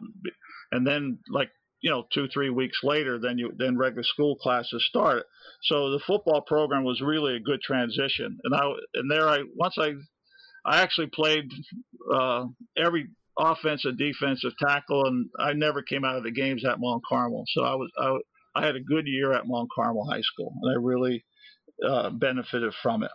[0.73, 1.51] and then like
[1.81, 5.25] you know two three weeks later, then you then regular school classes started.
[5.63, 9.77] So the football program was really a good transition, and I and there I once
[9.79, 9.95] I
[10.65, 11.45] I actually played
[12.13, 12.47] uh,
[12.77, 17.45] every offensive, defensive tackle, and I never came out of the games at Mount Carmel.
[17.49, 18.19] So I was I,
[18.55, 21.25] I had a good year at Mount Carmel High School, and I really
[21.87, 23.11] uh, benefited from it.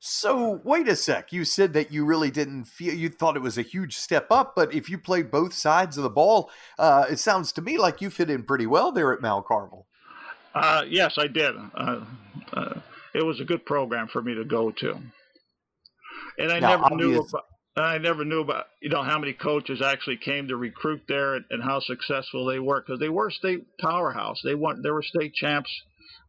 [0.00, 1.30] So wait a sec.
[1.30, 4.54] You said that you really didn't feel you thought it was a huge step up,
[4.56, 8.00] but if you played both sides of the ball, uh, it sounds to me like
[8.00, 9.86] you fit in pretty well there at Mount Carmel.
[10.54, 11.54] Uh, yes, I did.
[11.74, 12.04] Uh,
[12.54, 12.80] uh
[13.12, 14.92] it was a good program for me to go to,
[16.38, 17.20] and I now, never knew.
[17.20, 17.44] About,
[17.76, 21.44] I never knew about you know how many coaches actually came to recruit there and,
[21.50, 24.40] and how successful they were because they were a state powerhouse.
[24.44, 25.70] They won, they were state champs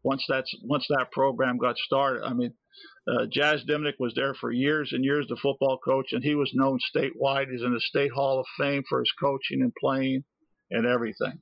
[0.04, 2.24] once that's once that program got started.
[2.24, 2.54] I mean,
[3.08, 6.52] uh, Jazz Diminick was there for years and years, the football coach, and he was
[6.54, 7.50] known statewide.
[7.52, 10.24] He's in the state hall of fame for his coaching and playing
[10.70, 11.42] and everything.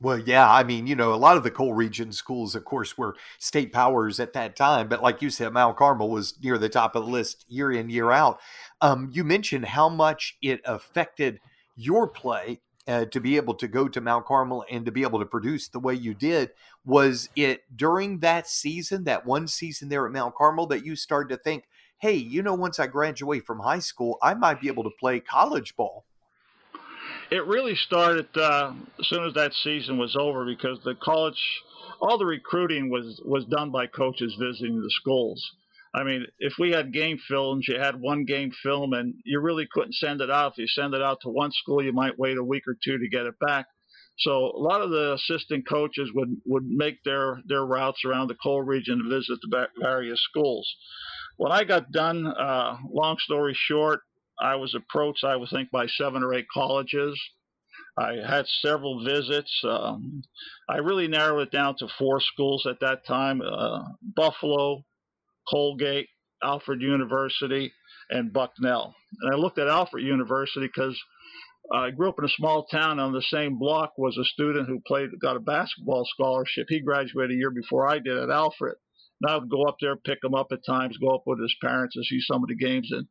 [0.00, 2.98] Well, yeah, I mean, you know, a lot of the coal region schools, of course,
[2.98, 4.88] were state powers at that time.
[4.88, 7.88] But like you said, Mount Carmel was near the top of the list year in,
[7.88, 8.40] year out.
[8.80, 11.40] Um, you mentioned how much it affected
[11.76, 15.20] your play uh, to be able to go to Mount Carmel and to be able
[15.20, 16.50] to produce the way you did.
[16.84, 21.34] Was it during that season, that one season there at Mount Carmel, that you started
[21.34, 21.64] to think,
[21.98, 25.20] hey, you know, once I graduate from high school, I might be able to play
[25.20, 26.04] college ball?
[27.30, 31.40] It really started uh, as soon as that season was over because the college,
[32.00, 35.42] all the recruiting was was done by coaches visiting the schools.
[35.94, 39.68] I mean, if we had game films, you had one game film, and you really
[39.70, 40.52] couldn't send it out.
[40.52, 42.98] If you send it out to one school, you might wait a week or two
[42.98, 43.66] to get it back.
[44.18, 48.36] So a lot of the assistant coaches would would make their their routes around the
[48.42, 50.68] coal region to visit the various schools.
[51.36, 54.00] When I got done, uh, long story short,
[54.40, 57.18] I was approached, I would think, by seven or eight colleges.
[57.96, 59.52] I had several visits.
[59.64, 60.22] Um,
[60.68, 64.84] I really narrowed it down to four schools at that time uh, Buffalo,
[65.48, 66.08] Colgate,
[66.42, 67.72] Alfred University,
[68.10, 68.94] and Bucknell.
[69.22, 70.98] And I looked at Alfred University because
[71.72, 72.98] I grew up in a small town.
[72.98, 76.66] On the same block was a student who played, got a basketball scholarship.
[76.68, 78.76] He graduated a year before I did at Alfred.
[79.22, 81.54] And I would go up there, pick him up at times, go up with his
[81.62, 82.90] parents and see some of the games.
[82.90, 83.06] And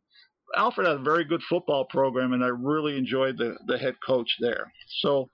[0.56, 4.30] Alfred had a very good football program, and I really enjoyed the, the head coach
[4.40, 4.72] there.
[5.02, 5.30] So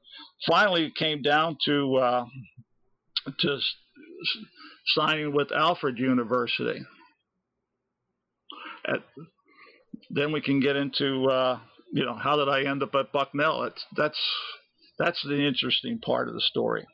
[0.48, 2.26] finally, it came down to uh,
[3.40, 3.60] to
[4.88, 6.82] signing with Alfred University.
[8.88, 9.04] At,
[10.10, 11.60] then we can get into uh,
[11.92, 13.64] you know how did I end up at Bucknell?
[13.64, 14.20] It's, that's
[14.98, 16.86] that's the interesting part of the story.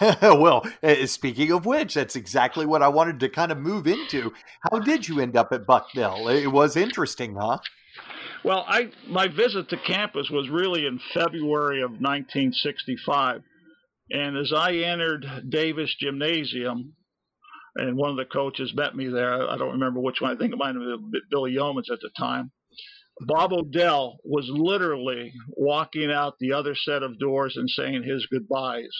[0.22, 4.32] well, uh, speaking of which, that's exactly what I wanted to kind of move into.
[4.60, 6.28] How did you end up at Bucknell?
[6.28, 7.58] It was interesting, huh?
[8.44, 13.42] Well, I my visit to campus was really in February of 1965,
[14.10, 16.94] and as I entered Davis Gymnasium,
[17.76, 19.48] and one of the coaches met me there.
[19.48, 20.30] I don't remember which one.
[20.30, 22.52] I think it might have been Billy Yeomans at the time.
[23.20, 28.90] Bob Odell was literally walking out the other set of doors and saying his goodbyes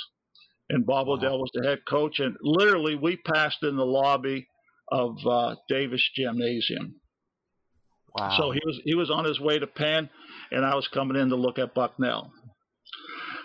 [0.68, 1.14] and Bob wow.
[1.14, 2.18] Odell was the head coach.
[2.18, 4.46] And literally, we passed in the lobby
[4.90, 6.96] of uh, Davis Gymnasium.
[8.16, 8.36] Wow.
[8.38, 10.08] So he was he was on his way to Penn,
[10.52, 12.32] and I was coming in to look at Bucknell.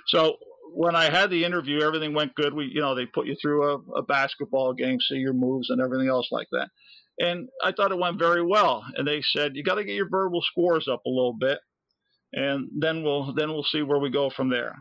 [0.07, 0.37] So
[0.73, 2.53] when I had the interview, everything went good.
[2.53, 5.81] We, you know, they put you through a, a basketball game, see your moves and
[5.81, 6.69] everything else like that.
[7.17, 8.83] And I thought it went very well.
[8.95, 11.59] And they said you got to get your verbal scores up a little bit,
[12.33, 14.75] and then we'll then we'll see where we go from there.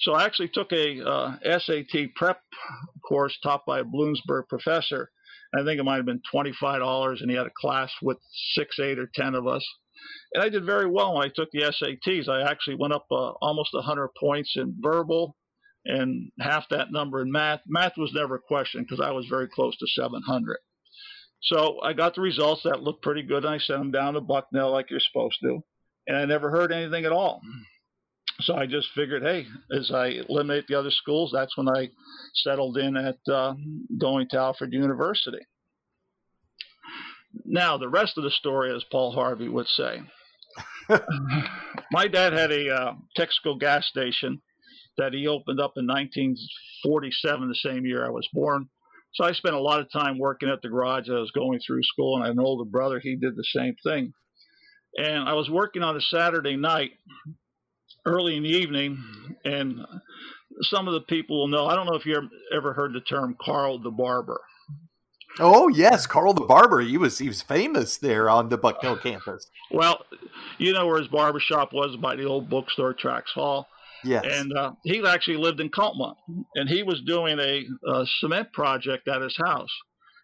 [0.00, 2.40] So I actually took a uh, SAT prep
[3.08, 5.10] course taught by a Bloomsburg professor.
[5.56, 8.18] I think it might have been $25, and he had a class with
[8.54, 9.64] six, eight, or 10 of us.
[10.32, 12.28] And I did very well when I took the SATs.
[12.28, 15.36] I actually went up uh, almost 100 points in verbal
[15.84, 17.60] and half that number in math.
[17.66, 20.56] Math was never a question because I was very close to 700.
[21.42, 24.20] So I got the results that looked pretty good, and I sent them down to
[24.20, 25.60] Bucknell like you're supposed to.
[26.06, 27.40] And I never heard anything at all.
[28.40, 31.90] So I just figured, hey, as I eliminate the other schools, that's when I
[32.34, 33.54] settled in at uh,
[33.98, 35.38] going to Alfred University.
[37.44, 40.02] Now, the rest of the story, as Paul Harvey would say,
[41.92, 44.40] my dad had a uh, Texaco gas station
[44.96, 48.68] that he opened up in 1947, the same year I was born.
[49.14, 51.60] So I spent a lot of time working at the garage as I was going
[51.64, 52.98] through school, and I had an older brother.
[52.98, 54.12] He did the same thing.
[54.96, 56.92] And I was working on a Saturday night,
[58.06, 59.02] early in the evening,
[59.44, 59.80] and
[60.62, 61.66] some of the people will know.
[61.66, 62.20] I don't know if you
[62.54, 64.40] ever heard the term Carl the Barber.
[65.40, 66.80] Oh yes, Carl the Barber.
[66.80, 69.48] He was he was famous there on the Bucknell campus.
[69.70, 70.04] Well,
[70.58, 73.66] you know where his barber shop was by the old bookstore, Tracks Hall.
[74.04, 74.24] Yes.
[74.28, 76.14] And uh, he actually lived in Colma,
[76.54, 79.70] and he was doing a, a, cement project at his house,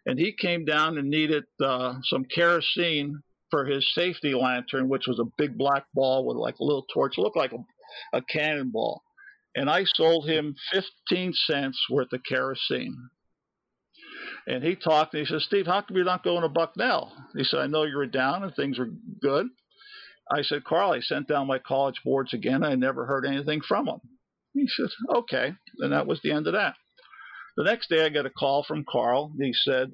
[0.05, 5.19] and he came down and needed uh, some kerosene for his safety lantern, which was
[5.19, 9.03] a big black ball with like a little torch, it looked like a, a cannonball.
[9.55, 12.97] And I sold him 15 cents worth of kerosene.
[14.47, 17.13] And he talked and he said, Steve, how come you're not going to Bucknell?
[17.37, 18.91] He said, I know you were down and things were
[19.21, 19.47] good.
[20.33, 22.63] I said, Carl, I sent down my college boards again.
[22.63, 24.01] I never heard anything from them.
[24.55, 25.55] He said, okay.
[25.79, 26.75] And that was the end of that.
[27.57, 29.33] The next day, I got a call from Carl.
[29.41, 29.93] He said,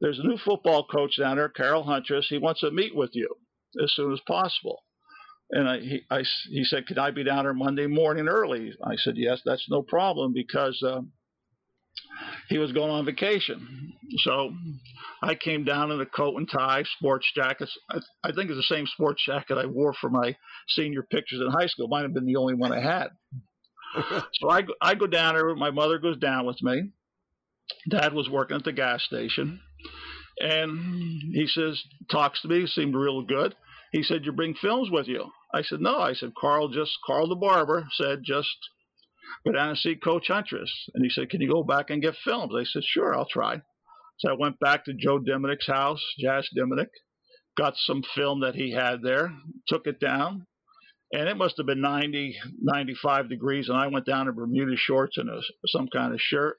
[0.00, 2.26] there's a new football coach down there, Carroll Huntress.
[2.28, 3.28] He wants to meet with you
[3.82, 4.82] as soon as possible.
[5.50, 8.72] And I, he, I, he said, Can I be down there Monday morning early?
[8.84, 11.00] I said, Yes, that's no problem because uh,
[12.48, 13.92] he was going on vacation.
[14.18, 14.52] So
[15.22, 17.76] I came down in a coat and tie, sports jackets.
[17.90, 20.36] I, I think it's the same sports jacket I wore for my
[20.68, 21.88] senior pictures in high school.
[21.88, 23.08] Might have been the only one I had.
[24.40, 25.54] so I, I go down there.
[25.56, 26.90] My mother goes down with me.
[27.88, 29.60] Dad was working at the gas station.
[30.40, 33.54] And he says, talks to me, seemed real good.
[33.92, 35.30] He said, You bring films with you?
[35.52, 35.98] I said, No.
[35.98, 38.56] I said, Carl just, Carl the barber said, just
[39.44, 40.72] go down and see Coach Huntress.
[40.94, 42.52] And he said, Can you go back and get films?
[42.56, 43.60] I said, Sure, I'll try.
[44.18, 46.90] So I went back to Joe Diminick's house, Jas Diminick,
[47.56, 49.32] got some film that he had there,
[49.66, 50.46] took it down,
[51.12, 53.68] and it must have been 90, 95 degrees.
[53.68, 56.58] And I went down in Bermuda shorts and a, some kind of shirt.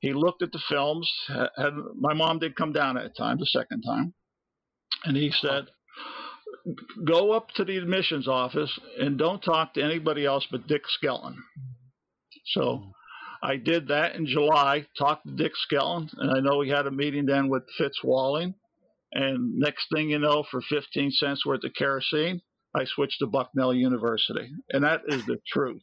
[0.00, 1.10] He looked at the films.
[1.28, 4.14] Had, my mom did come down at a time, the second time,
[5.04, 5.66] and he said,
[7.04, 11.36] "Go up to the admissions office and don't talk to anybody else but Dick Skelton."
[12.46, 12.92] So
[13.42, 14.86] I did that in July.
[14.98, 18.54] Talked to Dick Skelton, and I know we had a meeting then with Fitz Walling.
[19.12, 22.40] And next thing you know, for 15 cents worth of kerosene,
[22.74, 25.82] I switched to Bucknell University, and that is the truth.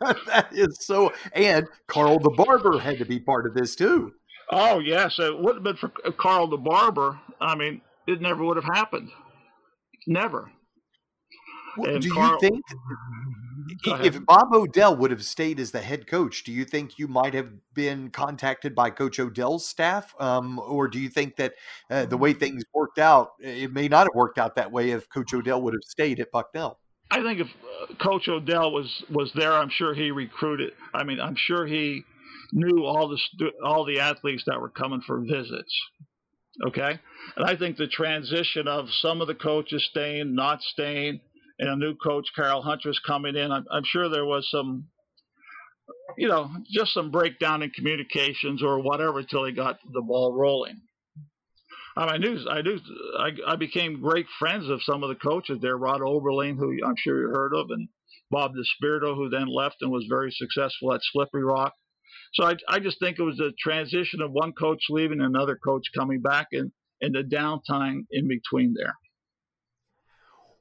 [0.26, 1.12] that is so.
[1.34, 4.12] And Carl the barber had to be part of this too.
[4.50, 7.20] Oh yes, it wouldn't have been for Carl the barber.
[7.40, 9.10] I mean, it never would have happened.
[10.06, 10.50] Never.
[11.76, 12.64] Well, do Carl, you think
[14.04, 17.34] if Bob Odell would have stayed as the head coach, do you think you might
[17.34, 21.54] have been contacted by Coach Odell's staff, um, or do you think that
[21.90, 25.08] uh, the way things worked out, it may not have worked out that way if
[25.08, 26.78] Coach Odell would have stayed at Bucknell?
[27.10, 30.72] I think if uh, Coach Odell was was there, I'm sure he recruited.
[30.94, 32.04] I mean, I'm sure he
[32.52, 35.74] knew all the all the athletes that were coming for visits.
[36.66, 36.98] Okay,
[37.36, 41.20] and I think the transition of some of the coaches staying, not staying,
[41.58, 43.52] and a new coach, Carroll Huntress, coming in.
[43.52, 44.88] I'm, I'm sure there was some,
[46.18, 50.80] you know, just some breakdown in communications or whatever until he got the ball rolling.
[52.08, 52.78] I knew I knew
[53.18, 55.76] I, I became great friends of some of the coaches there.
[55.76, 57.88] Rod Oberlin, who I'm sure you heard of, and
[58.30, 61.74] Bob DiSpirito, who then left and was very successful at Slippery Rock.
[62.34, 65.56] So I, I just think it was a transition of one coach leaving, and another
[65.56, 68.94] coach coming back, and and the downtime in between there.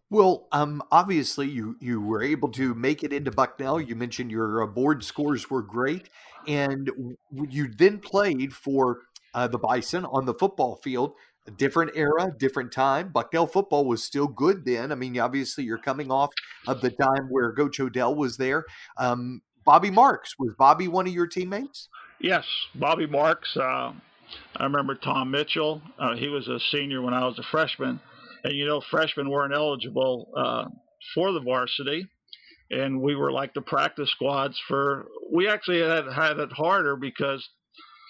[0.09, 3.79] Well, um, obviously you you were able to make it into Bucknell.
[3.79, 6.09] You mentioned your uh, board scores were great,
[6.47, 6.89] and
[7.31, 9.01] you then played for
[9.33, 11.13] uh, the Bison on the football field.
[11.57, 13.09] Different era, different time.
[13.11, 14.91] Bucknell football was still good then.
[14.91, 16.31] I mean, obviously, you're coming off
[16.67, 18.65] of the time where Coach Odell was there.
[18.97, 21.89] Um, Bobby Marks was Bobby one of your teammates?
[22.19, 22.45] Yes,
[22.75, 23.55] Bobby Marks.
[23.55, 23.93] Uh,
[24.57, 25.81] I remember Tom Mitchell.
[25.97, 27.99] Uh, he was a senior when I was a freshman,
[28.43, 30.65] and you know, freshmen weren't eligible uh,
[31.13, 32.07] for the varsity
[32.71, 37.47] and we were like the practice squads for we actually had had it harder because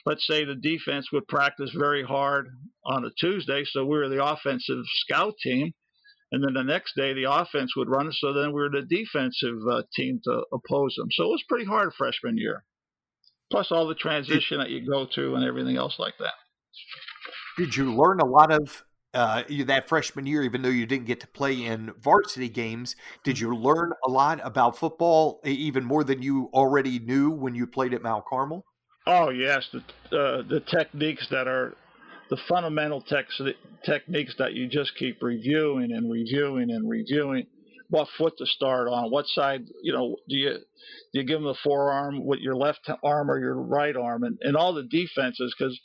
[0.10, 2.48] let's say the defense would practice very hard
[2.84, 5.72] on a Tuesday, so we were the offensive scout team,
[6.32, 9.60] and then the next day the offense would run, so then we were the defensive
[9.70, 11.10] uh, team to oppose them.
[11.12, 12.64] So it was pretty hard freshman year,
[13.52, 16.34] plus all the transition that you go to and everything else like that.
[17.60, 18.84] Did you learn a lot of
[19.14, 23.38] uh, that freshman year, even though you didn't get to play in varsity games, did
[23.38, 27.94] you learn a lot about football, even more than you already knew when you played
[27.94, 28.66] at Mount Carmel?
[29.08, 29.80] Oh yes, the
[30.18, 31.76] uh, the techniques that are
[32.30, 33.42] the fundamental tex-
[33.86, 37.48] techniques that you just keep reviewing and reviewing and reviewing.
[37.92, 39.10] What foot to start on?
[39.10, 39.62] What side?
[39.82, 40.54] You know, do you
[41.12, 44.38] do you give them the forearm with your left arm or your right arm, and,
[44.42, 45.56] and all the defenses?
[45.58, 45.80] Because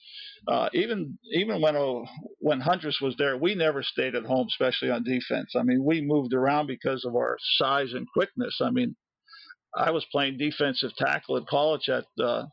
[0.47, 2.05] uh, even even when uh,
[2.41, 5.55] when Huntress was there, we never stayed at home, especially on defense.
[5.57, 8.59] I mean, we moved around because of our size and quickness.
[8.61, 8.97] I mean,
[9.75, 12.45] I was playing defensive tackle at college at uh,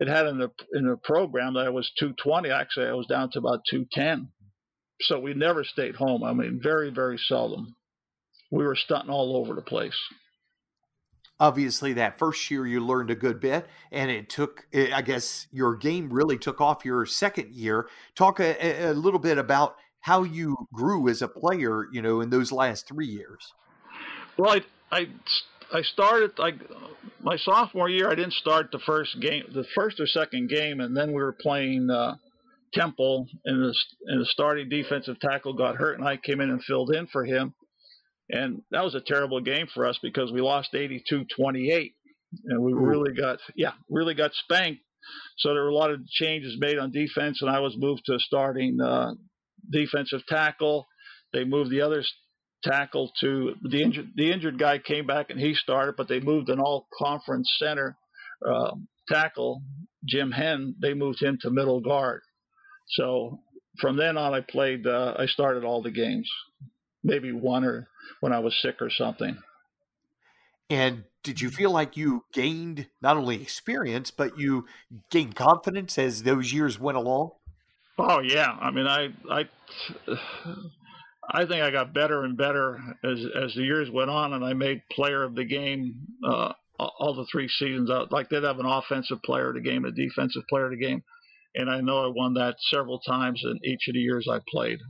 [0.00, 2.50] it had in the in the program that I was 220.
[2.50, 4.28] Actually, I was down to about 210.
[5.02, 6.24] So we never stayed home.
[6.24, 7.76] I mean, very very seldom.
[8.50, 9.96] We were stunting all over the place.
[11.38, 14.66] Obviously, that first year you learned a good bit, and it took.
[14.72, 17.88] Eh, I guess your game really took off your second year.
[18.14, 21.86] Talk a, a little bit about how you grew as a player.
[21.92, 23.52] You know, in those last three years.
[24.38, 24.62] Well, I,
[24.96, 25.08] I
[25.72, 26.54] I started like
[27.22, 28.10] my sophomore year.
[28.10, 31.36] I didn't start the first game, the first or second game, and then we were
[31.40, 32.16] playing uh,
[32.72, 33.74] Temple, and the
[34.06, 37.24] and the starting defensive tackle got hurt, and I came in and filled in for
[37.24, 37.54] him,
[38.28, 41.92] and that was a terrible game for us because we lost 82-28,
[42.46, 42.76] and we Ooh.
[42.76, 44.82] really got yeah really got spanked.
[45.38, 48.18] So there were a lot of changes made on defense, and I was moved to
[48.18, 49.12] starting uh,
[49.70, 50.86] defensive tackle.
[51.32, 52.02] They moved the other
[52.62, 54.10] tackle to the injured.
[54.16, 57.96] The injured guy came back and he started, but they moved an all-conference center
[58.46, 58.72] uh,
[59.08, 59.62] tackle,
[60.04, 60.74] Jim Henn.
[60.80, 62.22] They moved him to middle guard.
[62.90, 63.40] So
[63.80, 64.86] from then on, I played.
[64.86, 66.28] Uh, I started all the games,
[67.02, 67.88] maybe one or
[68.20, 69.38] when I was sick or something.
[70.68, 74.66] And did you feel like you gained not only experience, but you
[75.10, 77.30] gained confidence as those years went along?
[77.98, 79.48] Oh yeah, I mean, I I
[81.32, 84.52] I think I got better and better as as the years went on, and I
[84.52, 85.94] made player of the game
[86.26, 87.90] uh, all the three seasons.
[88.10, 91.02] Like they'd have an offensive player of the game, a defensive player of the game,
[91.54, 94.80] and I know I won that several times in each of the years I played.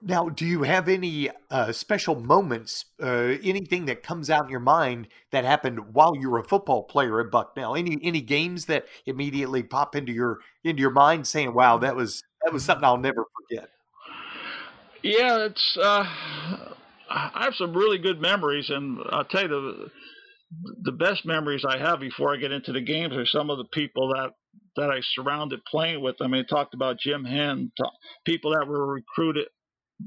[0.00, 4.60] Now, do you have any uh, special moments, uh, anything that comes out in your
[4.60, 7.74] mind that happened while you were a football player at Bucknell?
[7.74, 12.22] Any any games that immediately pop into your into your mind, saying, "Wow, that was
[12.44, 13.70] that was something I'll never forget."
[15.02, 15.76] Yeah, it's.
[15.80, 16.04] Uh,
[17.10, 19.90] I have some really good memories, and I'll tell you the
[20.82, 23.68] the best memories I have before I get into the games are some of the
[23.72, 24.30] people that
[24.76, 26.16] that I surrounded playing with.
[26.20, 27.70] I mean, I talked about Jim Henn,
[28.24, 29.46] people that were recruited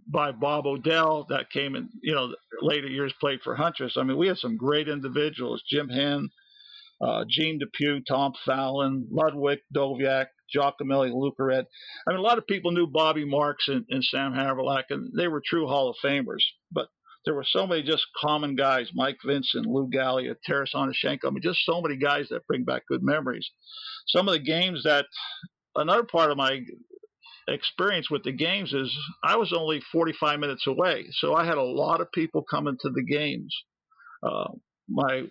[0.08, 3.98] by Bob Odell that came in, you know, later years played for Huntress.
[3.98, 6.30] I mean, we had some great individuals: Jim Henn,
[7.02, 11.66] uh, Gene Depew, Tom Fallon, Ludwig Doviak, Giacomelli, Luca Red.
[12.08, 15.28] I mean, a lot of people knew Bobby Marks and, and Sam Havrilak, and they
[15.28, 16.44] were true Hall of Famers.
[16.72, 16.88] But
[17.26, 21.26] there were so many just common guys: Mike Vincent, Lou Gallia, Taras Onashenko.
[21.28, 23.50] I mean, just so many guys that bring back good memories.
[24.08, 25.06] Some of the games that
[25.76, 26.62] another part of my
[27.48, 31.64] experience with the games is I was only 45 minutes away, so I had a
[31.64, 33.56] lot of people coming to the games.
[34.24, 34.50] Uh,
[34.90, 35.24] my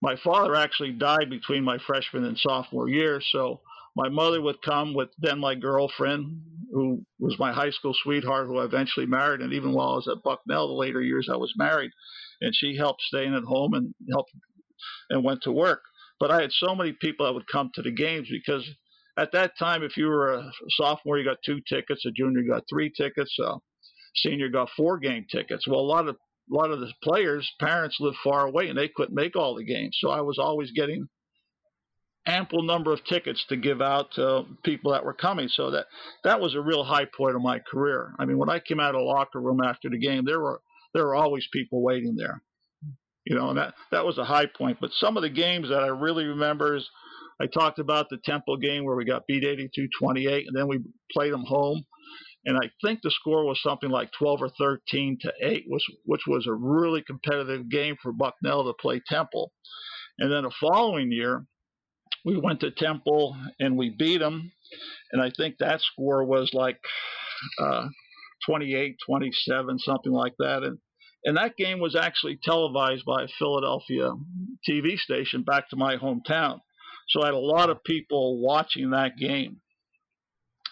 [0.00, 3.60] my father actually died between my freshman and sophomore year, so
[3.98, 6.40] my mother would come with then my girlfriend,
[6.72, 10.08] who was my high school sweetheart, who I eventually married, and even while I was
[10.08, 11.90] at Bucknell, the later years I was married,
[12.40, 14.30] and she helped staying at home and helped
[15.10, 15.82] and went to work.
[16.20, 18.64] But I had so many people that would come to the games because
[19.18, 22.06] at that time, if you were a sophomore, you got two tickets.
[22.06, 23.36] A junior, got three tickets.
[23.40, 23.56] A
[24.14, 25.66] senior got four game tickets.
[25.66, 28.90] Well, a lot of a lot of the players' parents lived far away and they
[28.94, 31.08] couldn't make all the games, so I was always getting
[32.28, 35.48] ample number of tickets to give out to people that were coming.
[35.48, 35.86] So that
[36.24, 38.12] that was a real high point of my career.
[38.18, 40.60] I mean, when I came out of the locker room after the game, there were
[40.94, 42.42] there were always people waiting there.
[43.24, 44.78] You know, and that that was a high point.
[44.80, 46.88] But some of the games that I really remember is
[47.40, 50.80] I talked about the Temple game where we got beat 82-28, and then we
[51.12, 51.84] played them home,
[52.44, 56.22] and I think the score was something like 12 or 13 to eight, which which
[56.26, 59.52] was a really competitive game for Bucknell to play Temple.
[60.18, 61.44] And then the following year,
[62.28, 64.52] we went to Temple and we beat them,
[65.12, 66.78] and I think that score was like
[67.58, 67.88] uh,
[68.46, 70.78] 28, 27, something like that, and.
[71.24, 74.12] And that game was actually televised by a Philadelphia
[74.66, 76.60] TV station back to my hometown.
[77.08, 79.60] So I had a lot of people watching that game.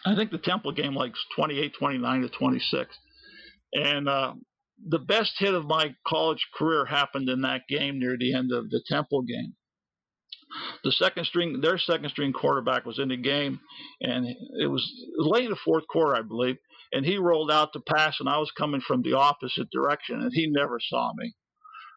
[0.06, 2.96] I think the Temple game like 28, 29 to 26.
[3.72, 4.34] And uh,
[4.88, 8.70] the best hit of my college career happened in that game near the end of
[8.70, 9.54] the Temple game.
[10.84, 13.60] The second string, their second string quarterback was in the game,
[14.00, 14.84] and it was,
[15.18, 16.56] late in the fourth quarter, I believe.
[16.92, 20.30] And he rolled out to pass, and I was coming from the opposite direction, and
[20.32, 21.34] he never saw me.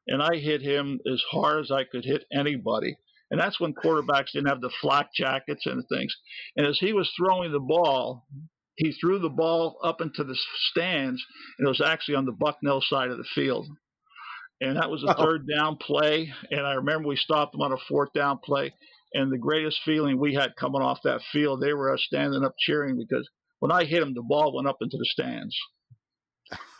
[0.07, 2.97] And I hit him as hard as I could hit anybody.
[3.31, 6.15] And that's when quarterbacks didn't have the flak jackets and things.
[6.55, 8.25] And as he was throwing the ball,
[8.75, 10.37] he threw the ball up into the
[10.71, 11.23] stands,
[11.57, 13.67] and it was actually on the Bucknell side of the field.
[14.61, 16.33] And that was a third down play.
[16.51, 18.73] And I remember we stopped them on a fourth down play.
[19.13, 22.97] And the greatest feeling we had coming off that field, they were standing up cheering
[22.97, 23.27] because
[23.59, 25.55] when I hit them, the ball went up into the stands.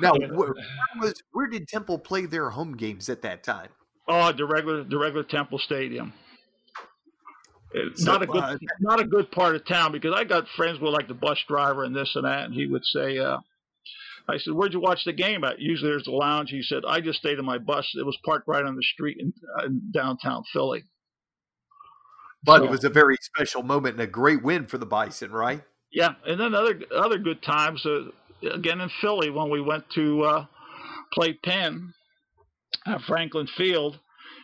[0.00, 0.54] now, where,
[1.00, 3.68] was, where did Temple play their home games at that time?
[4.08, 6.12] Oh, the regular the regular Temple Stadium.
[7.74, 10.80] It's not a good uh, not a good part of town because I got friends
[10.80, 13.38] with like the bus driver and this and that, and he would say, uh,
[14.28, 16.50] I said, "Where'd you watch the game at?" Usually there's a lounge.
[16.50, 17.90] He said, "I just stayed in my bus.
[17.94, 20.84] It was parked right on the street in, uh, in downtown Philly."
[22.44, 25.30] But so, it was a very special moment and a great win for the Bison,
[25.30, 25.62] right?
[25.92, 28.10] Yeah, and then other other good times uh,
[28.50, 30.46] again in Philly when we went to uh,
[31.12, 31.94] play Penn
[32.86, 33.98] at Franklin Field,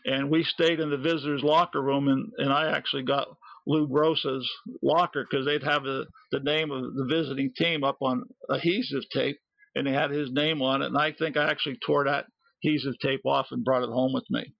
[0.04, 3.28] and we stayed in the visitors' locker room, and, and I actually got
[3.66, 4.48] Lou Groza's
[4.82, 9.38] locker because they'd have the, the name of the visiting team up on adhesive tape,
[9.78, 10.86] and they had his name on it.
[10.86, 12.26] And I think I actually tore that
[12.64, 14.52] adhesive tape off and brought it home with me.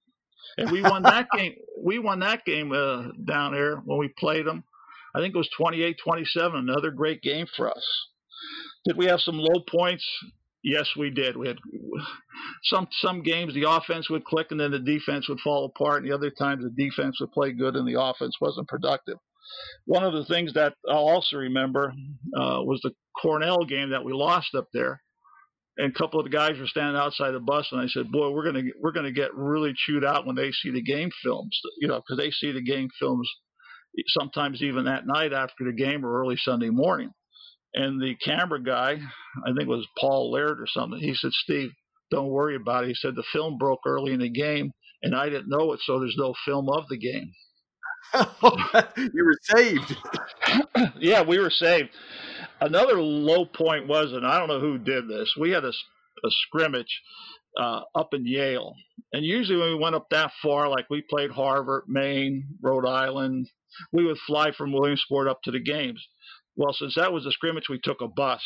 [0.56, 1.54] and we won that game.
[1.82, 4.64] We won that game uh, down there when we played them.
[5.14, 6.54] I think it was 28-27.
[6.54, 7.84] Another great game for us.
[8.84, 10.06] Did we have some low points?
[10.62, 11.36] Yes, we did.
[11.36, 11.58] We had
[12.64, 16.10] some some games the offense would click and then the defense would fall apart, and
[16.10, 19.18] the other times the defense would play good and the offense wasn't productive.
[19.86, 21.92] One of the things that I'll also remember
[22.36, 25.00] uh, was the Cornell game that we lost up there,
[25.78, 28.30] and a couple of the guys were standing outside the bus, and I said, "Boy,
[28.30, 31.88] we're gonna we're gonna get really chewed out when they see the game films, you
[31.88, 33.28] know, because they see the game films
[34.09, 37.10] sometimes even that night after the game or early Sunday morning."
[37.74, 41.70] And the camera guy, I think it was Paul Laird or something, he said, Steve,
[42.10, 42.88] don't worry about it.
[42.88, 44.72] He said the film broke early in the game
[45.02, 47.32] and I didn't know it, so there's no film of the game.
[49.14, 49.96] you were saved.
[50.98, 51.90] yeah, we were saved.
[52.60, 56.30] Another low point was, and I don't know who did this, we had a, a
[56.47, 57.02] scrimmage
[57.59, 58.74] uh, up in Yale.
[59.12, 63.48] And usually when we went up that far, like we played Harvard, Maine, Rhode Island,
[63.93, 66.05] we would fly from Williamsport up to the games.
[66.56, 68.43] Well, since that was a scrimmage, we took a bus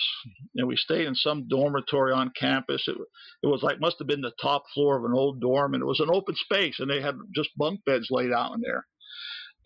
[0.55, 2.87] and we stayed in some dormitory on campus.
[2.87, 2.97] It,
[3.43, 5.87] it was like must have been the top floor of an old dorm, and it
[5.87, 8.87] was an open space, and they had just bunk beds laid out in there.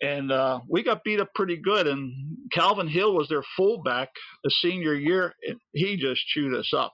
[0.01, 1.87] And uh, we got beat up pretty good.
[1.87, 4.09] And Calvin Hill was their fullback
[4.45, 6.93] a senior year, and he just chewed us up.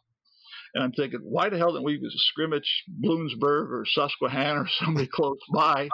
[0.74, 5.38] And I'm thinking, why the hell didn't we scrimmage Bloomsburg or Susquehanna or somebody close
[5.54, 5.90] by?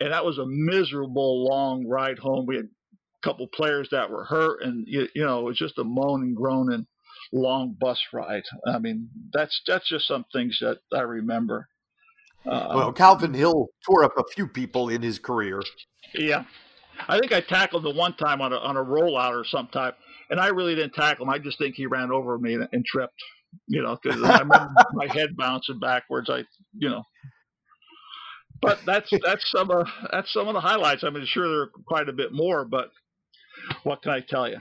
[0.00, 2.46] And that was a miserable long ride home.
[2.46, 5.78] We had a couple players that were hurt, and you, you know it was just
[5.78, 6.86] a moan and groan and
[7.32, 8.42] long bus ride.
[8.66, 11.68] I mean, that's that's just some things that I remember.
[12.46, 15.62] Uh, well, Calvin Hill tore up a few people in his career.
[16.14, 16.44] Yeah,
[17.08, 19.96] I think I tackled the one time on a on a rollout or some type,
[20.30, 21.30] and I really didn't tackle him.
[21.30, 23.14] I just think he ran over me and, and tripped.
[23.68, 26.28] You know, because I remember my head bouncing backwards.
[26.28, 26.44] I,
[26.76, 27.04] you know,
[28.60, 31.04] but that's that's some of that's some of the highlights.
[31.04, 32.90] I mean, sure there are quite a bit more, but
[33.84, 34.58] what can I tell you?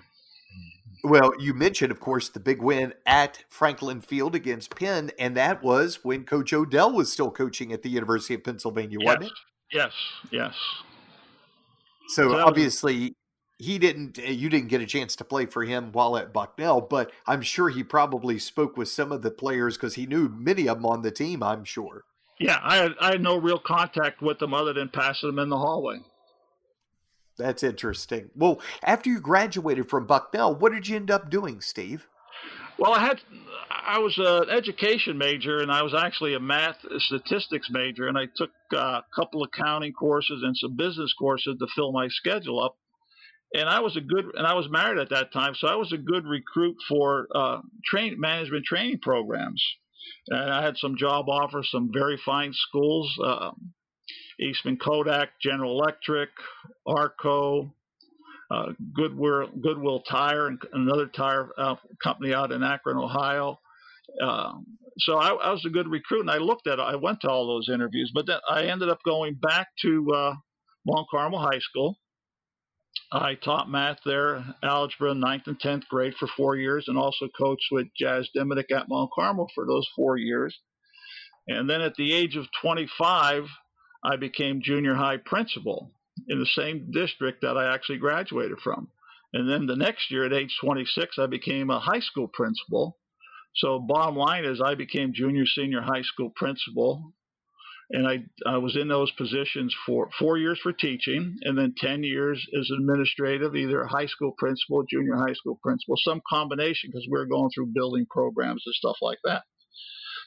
[1.04, 5.62] Well, you mentioned, of course, the big win at Franklin Field against Penn, and that
[5.62, 9.06] was when Coach Odell was still coaching at the University of Pennsylvania, yes.
[9.06, 9.32] wasn't it?
[9.74, 9.92] Yes,
[10.32, 10.56] yes.
[12.08, 13.16] So, so obviously,
[13.60, 14.18] he didn't.
[14.18, 17.42] Uh, you didn't get a chance to play for him while at Bucknell, but I'm
[17.42, 20.86] sure he probably spoke with some of the players because he knew many of them
[20.86, 21.44] on the team.
[21.44, 22.04] I'm sure.
[22.40, 25.50] Yeah, I had, I had no real contact with them other than passing them in
[25.50, 26.00] the hallway.
[27.38, 28.30] That's interesting.
[28.36, 32.08] Well, after you graduated from Bucknell, what did you end up doing, Steve?
[32.78, 33.22] Well, I had
[33.70, 38.26] I was an education major, and I was actually a math statistics major, and I
[38.36, 42.78] took a couple accounting courses and some business courses to fill my schedule up.
[43.54, 45.92] And I was a good, and I was married at that time, so I was
[45.92, 49.64] a good recruit for uh, train management training programs.
[50.30, 53.14] And I had some job offers, some very fine schools.
[53.24, 53.52] Uh,
[54.40, 56.30] Eastman Kodak, General Electric,
[56.86, 57.74] Arco,
[58.52, 63.60] uh, Goodwill, Goodwill Tire, and another tire uh, company out in Akron, Ohio.
[64.22, 64.54] Uh,
[65.00, 66.80] so I, I, was a good recruit, and I looked at.
[66.80, 70.34] I went to all those interviews, but then I ended up going back to uh,
[70.86, 71.98] Mount Carmel High School.
[73.12, 77.68] I taught math there, algebra, ninth and tenth grade for four years, and also coached
[77.72, 80.58] with Jazz Diminick at Mount Carmel for those four years.
[81.48, 83.46] And then at the age of 25,
[84.04, 85.92] I became junior high principal
[86.28, 88.90] in the same district that I actually graduated from.
[89.34, 92.98] And then the next year at age 26, I became a high school principal.
[93.56, 97.14] So, bottom line is, I became junior, senior high school principal.
[97.90, 102.04] And I, I was in those positions for four years for teaching, and then 10
[102.04, 107.26] years as administrative, either high school principal, junior high school principal, some combination, because we're
[107.26, 109.44] going through building programs and stuff like that.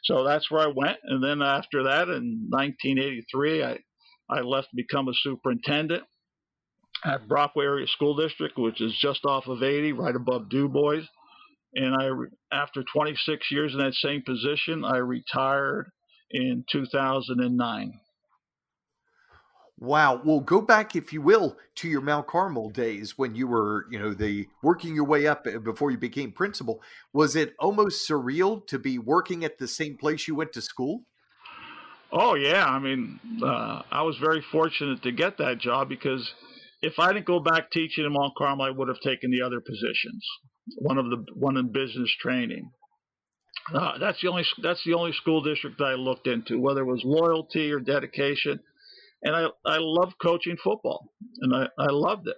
[0.07, 0.99] So that's where I went.
[1.05, 3.78] And then after that, in 1983, I,
[4.31, 6.05] I left to become a superintendent
[7.05, 7.28] at mm-hmm.
[7.28, 11.03] Brockway Area School District, which is just off of 80, right above Du Bois.
[11.74, 12.09] And I,
[12.57, 15.91] after 26 years in that same position, I retired
[16.31, 18.01] in 2009.
[19.78, 20.23] Wow.
[20.24, 23.98] Well, go back, if you will, to your Mount Carmel days when you were, you
[23.98, 26.81] know, the working your way up uh, before you became principal.
[27.12, 31.03] Was it almost surreal to be working at the same place you went to school?
[32.11, 36.32] Oh yeah, I mean, uh, I was very fortunate to get that job because
[36.81, 39.61] if I didn't go back teaching in Mount Carmel, I would have taken the other
[39.61, 40.24] positions.
[40.78, 42.70] One of the one in business training.
[43.74, 46.86] Uh, that's the only that's the only school district that I looked into, whether it
[46.86, 48.61] was loyalty or dedication
[49.22, 52.36] and I I love coaching football, and I I loved it.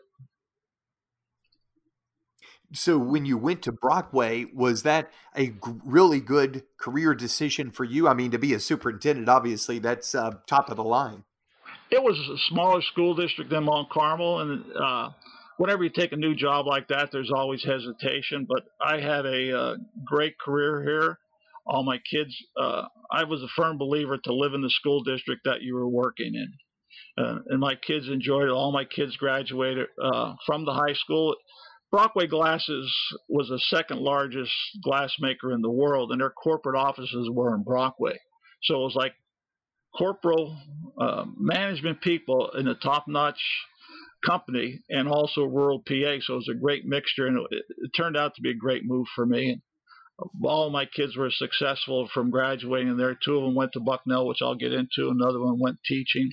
[2.72, 7.84] So when you went to Brockway, was that a g- really good career decision for
[7.84, 8.06] you?
[8.06, 11.24] I mean, to be a superintendent, obviously that's uh, top of the line.
[11.90, 15.10] it was a smaller school district than Mount Carmel, and uh,
[15.56, 18.46] whenever you take a new job like that, there's always hesitation.
[18.46, 21.18] But I had a uh, great career here.
[21.66, 25.42] All my kids, uh, I was a firm believer to live in the school district
[25.44, 26.52] that you were working in.
[27.18, 28.52] Uh, and my kids enjoyed it.
[28.52, 31.34] All my kids graduated uh, from the high school.
[31.90, 32.94] Brockway Glasses
[33.28, 34.52] was the second largest
[34.84, 38.18] glass maker in the world, and their corporate offices were in Brockway.
[38.62, 39.14] So it was like
[39.96, 40.56] corporal
[41.00, 43.40] uh, management people in a top-notch
[44.24, 46.18] company and also rural PA.
[46.20, 48.84] So it was a great mixture, and it, it turned out to be a great
[48.84, 49.62] move for me.
[50.44, 53.14] All my kids were successful from graduating there.
[53.14, 55.08] Two of them went to Bucknell, which I'll get into.
[55.08, 56.32] Another one went teaching.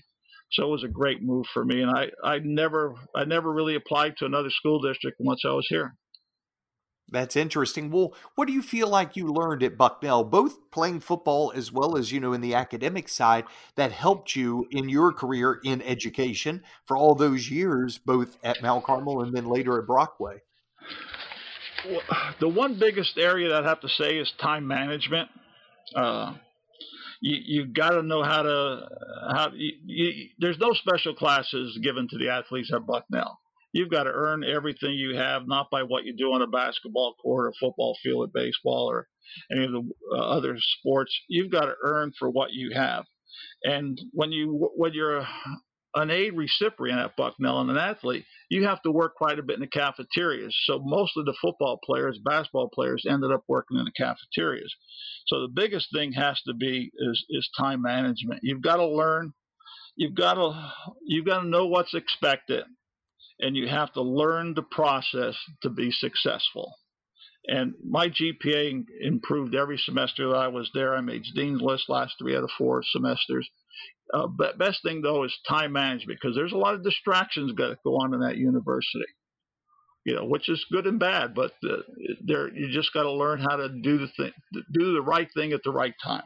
[0.52, 3.76] So it was a great move for me, and I, I never I never really
[3.76, 5.96] applied to another school district once I was here.
[7.12, 7.92] That's interesting.
[7.92, 11.98] Well, what do you feel like you learned at Bucknell, both playing football as well
[11.98, 13.46] as, you know, in the academic side
[13.76, 18.86] that helped you in your career in education for all those years, both at Mount
[18.86, 20.42] Carmel and then later at Brockway?
[21.88, 22.02] Well,
[22.40, 25.30] the one biggest area that I have to say is time management.
[25.96, 26.34] Uh,
[27.22, 28.88] you you got to know how to
[29.32, 33.40] how you, you, there's no special classes given to the athletes at Bucknell
[33.76, 37.14] you've got to earn everything you have, not by what you do on a basketball
[37.22, 39.08] court or football field or baseball or
[39.52, 39.84] any of the
[40.14, 41.14] uh, other sports.
[41.28, 43.04] You've got to earn for what you have.
[43.64, 45.28] And when you when you're
[45.96, 49.56] an aid recipient at Bucknell and an athlete, you have to work quite a bit
[49.56, 50.56] in the cafeterias.
[50.66, 54.74] So most of the football players, basketball players, ended up working in the cafeterias.
[55.28, 58.42] So the biggest thing has to be is is time management.
[58.44, 59.34] You've got to learn.
[59.96, 60.72] You've got to
[61.06, 62.66] you've got to know what's expected
[63.40, 66.74] and you have to learn the process to be successful.
[67.48, 70.96] And my GPA improved every semester that I was there.
[70.96, 73.48] I made Dean's List last three out of four semesters.
[74.14, 77.78] Uh, but best thing though is time management because there's a lot of distractions that
[77.84, 79.06] go on in that university.
[80.06, 81.78] You know, which is good and bad, but uh,
[82.24, 84.32] there you just got to learn how to do the thing,
[84.72, 86.22] do the right thing at the right time.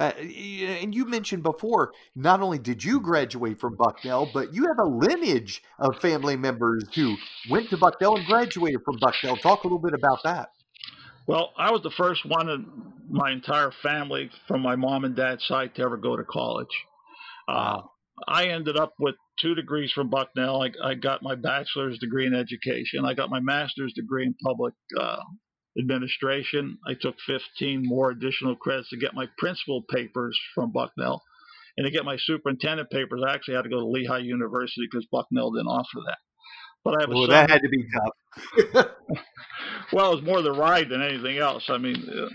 [0.00, 4.78] Uh, and you mentioned before, not only did you graduate from Bucknell, but you have
[4.78, 7.16] a lineage of family members who
[7.50, 9.36] went to Bucknell and graduated from Bucknell.
[9.36, 10.48] Talk a little bit about that.
[11.26, 12.66] Well, I was the first one in
[13.08, 16.68] my entire family from my mom and dad's side to ever go to college.
[17.48, 17.82] Uh,
[18.28, 20.62] I ended up with two degrees from Bucknell.
[20.62, 23.04] I, I, got my bachelor's degree in education.
[23.04, 25.20] I got my master's degree in public uh,
[25.78, 26.78] administration.
[26.86, 31.22] I took 15 more additional credits to get my principal papers from Bucknell.
[31.76, 35.06] And to get my superintendent papers, I actually had to go to Lehigh University because
[35.10, 36.18] Bucknell didn't offer that.
[36.84, 38.86] But I have well, that had to be tough.
[39.92, 41.64] well, it was more the ride than anything else.
[41.68, 42.28] I mean, uh,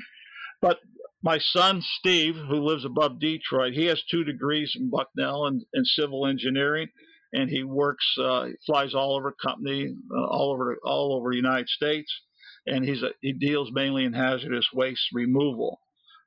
[0.62, 0.80] but
[1.24, 5.84] my son Steve, who lives above Detroit, he has two degrees in Bucknell in, in
[5.86, 6.90] civil engineering,
[7.34, 11.70] and he works, uh, flies all over company, uh, all over all over the United
[11.70, 12.12] States
[12.68, 15.80] and he's a, he deals mainly in hazardous waste removal.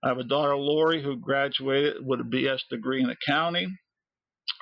[0.02, 3.76] I have a daughter, Lori, who graduated with a BS degree in accounting.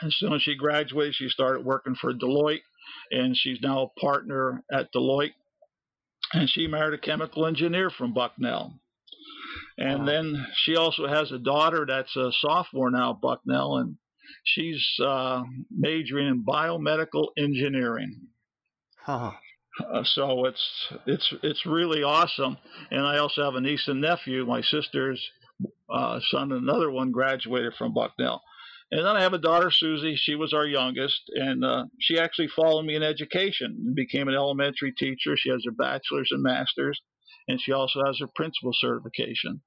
[0.02, 2.62] As soon as she graduated, she started working for Deloitte,
[3.10, 5.34] and she's now a partner at Deloitte.
[6.32, 8.80] And she married a chemical engineer from Bucknell.
[9.78, 10.06] And wow.
[10.06, 13.96] then she also has a daughter that's a sophomore now at Bucknell, and
[14.42, 18.28] she's uh, majoring in biomedical engineering.
[18.98, 19.32] Huh.
[19.78, 22.56] Uh, so it's it's it's really awesome.
[22.90, 24.46] And I also have a niece and nephew.
[24.46, 25.22] My sister's
[25.90, 28.42] uh, son, another one, graduated from Bucknell.
[28.92, 30.14] And then I have a daughter, Susie.
[30.16, 34.34] She was our youngest, and uh, she actually followed me in education and became an
[34.34, 35.36] elementary teacher.
[35.36, 37.00] She has her bachelor's and master's,
[37.48, 39.60] and she also has her principal certification.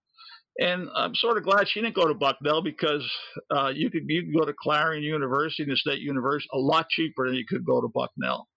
[0.57, 3.09] And I'm sort of glad she didn't go to Bucknell because
[3.51, 7.27] uh, you could you could go to Clarion University, the State University, a lot cheaper
[7.27, 8.47] than you could go to Bucknell.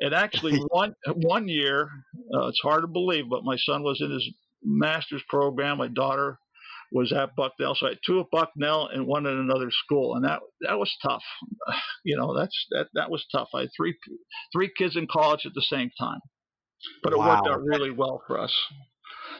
[0.00, 1.88] And actually, one one year,
[2.34, 4.28] uh, it's hard to believe, but my son was in his
[4.62, 5.78] master's program.
[5.78, 6.38] My daughter
[6.94, 10.24] was at Bucknell, so I had two at Bucknell and one at another school, and
[10.24, 11.22] that that was tough.
[12.06, 13.48] You know, that's that that was tough.
[13.54, 13.96] I had three
[14.52, 16.20] three kids in college at the same time,
[17.02, 17.36] but it wow.
[17.36, 18.54] worked out really well for us.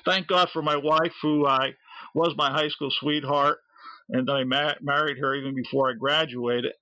[0.06, 1.74] Thank God for my wife, who I
[2.14, 3.58] was my high school sweetheart,
[4.08, 6.72] and I ma- married her even before I graduated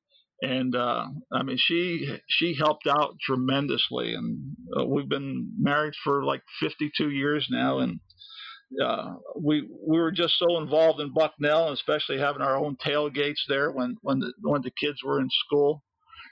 [0.42, 6.24] and uh, I mean she she helped out tremendously, and uh, we've been married for
[6.24, 8.00] like 52 years now, and
[8.80, 13.44] uh, we we were just so involved in Bucknell, and especially having our own tailgates
[13.48, 15.82] there when when the when the kids were in school,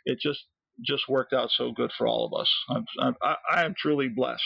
[0.05, 0.45] it just
[0.85, 2.51] just worked out so good for all of us.
[2.69, 3.15] I'm, I'm
[3.53, 4.43] I am truly blessed.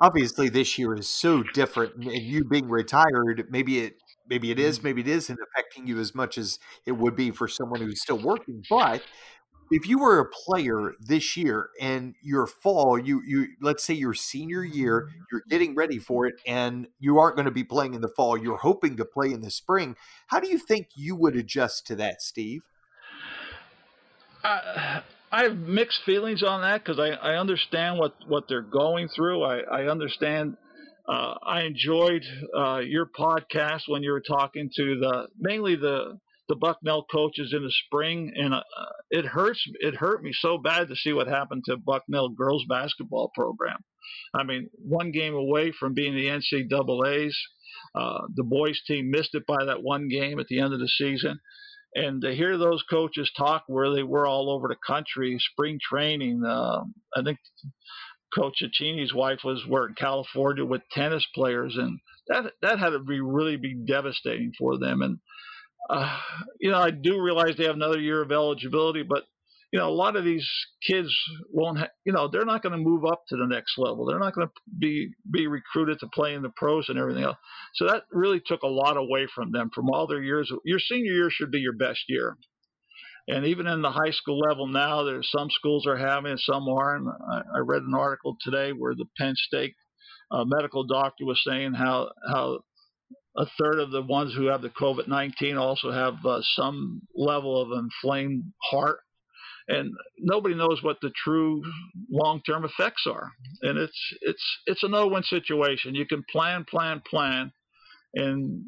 [0.00, 3.96] Obviously, this year is so different, and you being retired, maybe it
[4.28, 7.48] maybe it is, maybe it isn't affecting you as much as it would be for
[7.48, 8.62] someone who's still working.
[8.68, 9.02] But
[9.72, 14.14] if you were a player this year and your fall, you you let's say your
[14.14, 18.00] senior year, you're getting ready for it, and you aren't going to be playing in
[18.00, 18.36] the fall.
[18.36, 19.96] You're hoping to play in the spring.
[20.28, 22.62] How do you think you would adjust to that, Steve?
[24.44, 25.00] Uh,
[25.30, 29.42] I have mixed feelings on that because I, I understand what, what they're going through.
[29.42, 30.56] I, I understand.
[31.08, 32.22] Uh, I enjoyed
[32.56, 36.18] uh, your podcast when you were talking to the mainly the
[36.52, 38.62] the Bucknell coaches in the spring, and uh,
[39.10, 39.64] it hurts.
[39.80, 43.78] It hurt me so bad to see what happened to Bucknell girls basketball program.
[44.34, 47.38] I mean, one game away from being the NCAA's.
[47.94, 50.88] Uh, the boys team missed it by that one game at the end of the
[50.88, 51.40] season.
[51.94, 56.42] And to hear those coaches talk where they were all over the country, spring training,
[56.44, 56.82] uh,
[57.16, 57.38] I think
[58.34, 61.98] Coach Cecchini's wife was were in California with tennis players, and
[62.28, 65.00] that that had to be really be devastating for them.
[65.00, 65.18] And
[65.90, 66.18] uh,
[66.60, 69.24] you know, I do realize they have another year of eligibility, but
[69.72, 70.46] you know, a lot of these
[70.86, 71.08] kids
[71.50, 74.04] won't, ha- you know, they're not going to move up to the next level.
[74.04, 77.38] They're not going to be be recruited to play in the pros and everything else.
[77.76, 80.52] So that really took a lot away from them from all their years.
[80.64, 82.36] Your senior year should be your best year.
[83.28, 86.68] And even in the high school level now, there's some schools are having it, some
[86.68, 87.08] aren't.
[87.08, 89.74] I, I read an article today where the Penn State
[90.30, 92.60] uh, medical doctor was saying how how
[93.36, 97.60] a third of the ones who have the COVID 19 also have uh, some level
[97.60, 99.00] of inflamed heart.
[99.68, 101.62] And nobody knows what the true
[102.10, 103.30] long-term effects are,
[103.62, 105.94] and it's it's it's a no-win situation.
[105.94, 107.52] You can plan, plan, plan,
[108.14, 108.64] and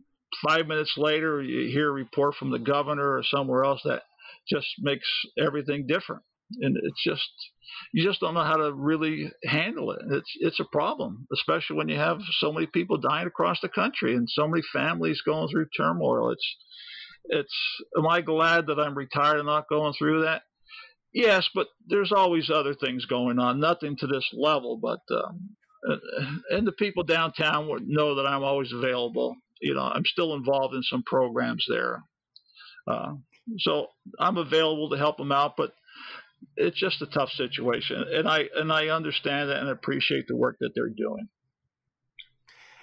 [0.46, 4.02] five minutes later you hear a report from the governor or somewhere else that
[4.48, 6.22] just makes everything different
[6.60, 7.30] and it's just
[7.92, 10.00] you just don't know how to really handle it.
[10.10, 14.14] It's it's a problem, especially when you have so many people dying across the country
[14.14, 16.30] and so many families going through turmoil.
[16.30, 16.56] It's
[17.26, 17.54] it's
[17.96, 20.42] am I glad that I'm retired and not going through that?
[21.12, 23.60] Yes, but there's always other things going on.
[23.60, 25.56] Nothing to this level, but um,
[26.50, 29.36] and the people downtown know that I'm always available.
[29.60, 32.02] You know, I'm still involved in some programs there,
[32.90, 33.12] uh,
[33.60, 33.88] so
[34.18, 35.56] I'm available to help them out.
[35.56, 35.72] But
[36.56, 40.56] it's just a tough situation, and I and I understand that and appreciate the work
[40.60, 41.28] that they're doing.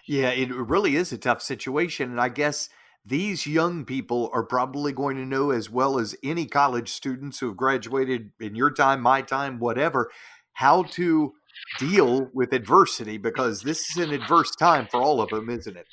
[0.05, 2.69] Yeah, it really is a tough situation, and I guess
[3.05, 7.47] these young people are probably going to know as well as any college students who
[7.47, 10.11] have graduated in your time, my time, whatever,
[10.53, 11.33] how to
[11.79, 15.87] deal with adversity because this is an adverse time for all of them, isn't it?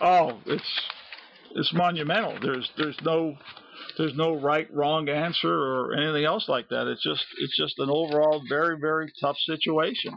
[0.00, 0.80] Oh, it's
[1.54, 2.38] it's monumental.
[2.40, 3.36] There's there's no
[3.98, 6.86] there's no right wrong answer or anything else like that.
[6.86, 10.14] It's just it's just an overall very very tough situation.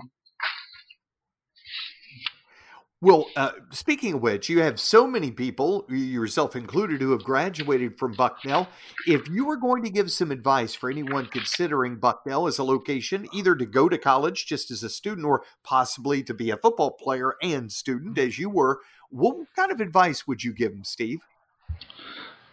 [3.03, 7.99] Well, uh, speaking of which, you have so many people, yourself included, who have graduated
[7.99, 8.69] from Bucknell.
[9.05, 13.27] If you were going to give some advice for anyone considering Bucknell as a location,
[13.33, 16.91] either to go to college just as a student or possibly to be a football
[16.91, 21.19] player and student as you were, what kind of advice would you give them, Steve?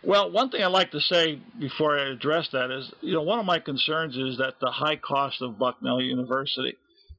[0.02, 3.38] Well, one thing I'd like to say before I address that is, you know, one
[3.38, 6.76] of my concerns is that the high cost of Bucknell University.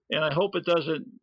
[0.09, 1.20] And I hope it doesn't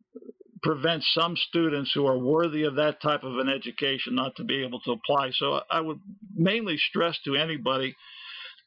[0.61, 4.63] prevent some students who are worthy of that type of an education not to be
[4.63, 5.31] able to apply.
[5.31, 5.99] So I would
[6.35, 7.95] mainly stress to anybody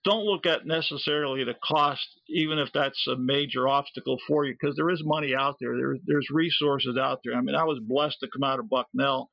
[0.04, 4.74] don't look at necessarily the cost, even if that's a major obstacle for you, because
[4.76, 5.76] there is money out there.
[5.76, 5.96] there.
[6.04, 7.34] There's resources out there.
[7.34, 9.30] I mean, I was blessed to come out of Bucknell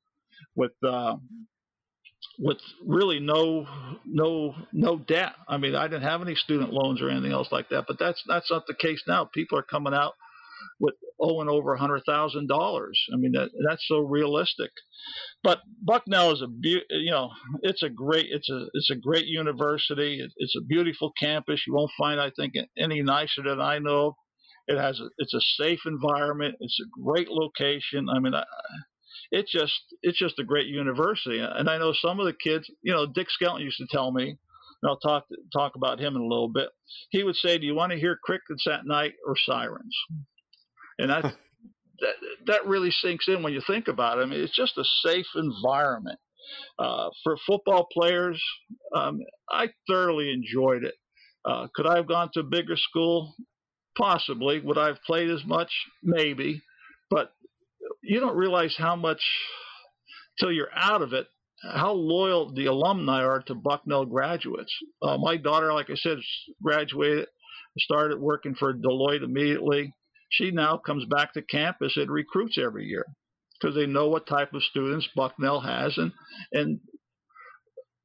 [0.55, 1.15] with uh,
[2.37, 3.65] with really no
[4.05, 5.33] no no debt.
[5.47, 7.85] I mean, I didn't have any student loans or anything else like that.
[7.87, 9.25] But that's that's not the case now.
[9.25, 10.13] People are coming out
[10.79, 12.99] with owing over a hundred thousand dollars.
[13.13, 14.71] I mean, that that's so realistic.
[15.43, 17.31] But Bucknell is a be- you know
[17.61, 20.25] it's a great it's a it's a great university.
[20.37, 21.63] It's a beautiful campus.
[21.67, 24.15] You won't find I think any nicer than I know.
[24.67, 26.55] It has a, it's a safe environment.
[26.59, 28.07] It's a great location.
[28.07, 28.43] I mean, I,
[29.31, 31.39] it's just it's just a great university.
[31.39, 34.29] And I know some of the kids, you know, Dick Skelton used to tell me,
[34.29, 36.69] and I'll talk talk about him in a little bit.
[37.11, 39.95] He would say, "Do you want to hear crickets at night or sirens?"
[40.99, 41.23] And that
[42.01, 42.15] that
[42.45, 44.21] that really sinks in when you think about it.
[44.21, 46.19] I mean, it's just a safe environment
[46.77, 48.41] uh, for football players.
[48.95, 49.19] Um,
[49.49, 50.95] I thoroughly enjoyed it.
[51.43, 53.33] Uh, could I have gone to a bigger school?
[53.97, 54.59] Possibly.
[54.59, 55.71] Would I have played as much?
[56.03, 56.61] Maybe.
[57.09, 57.31] But
[58.03, 59.21] you don't realize how much
[60.39, 61.27] till you're out of it
[61.61, 64.73] how loyal the alumni are to Bucknell graduates.
[65.01, 66.17] Uh, my daughter, like I said,
[66.63, 67.27] graduated,
[67.77, 69.93] started working for Deloitte immediately.
[70.29, 73.05] She now comes back to campus and recruits every year
[73.59, 76.11] because they know what type of students Bucknell has, and
[76.51, 76.79] and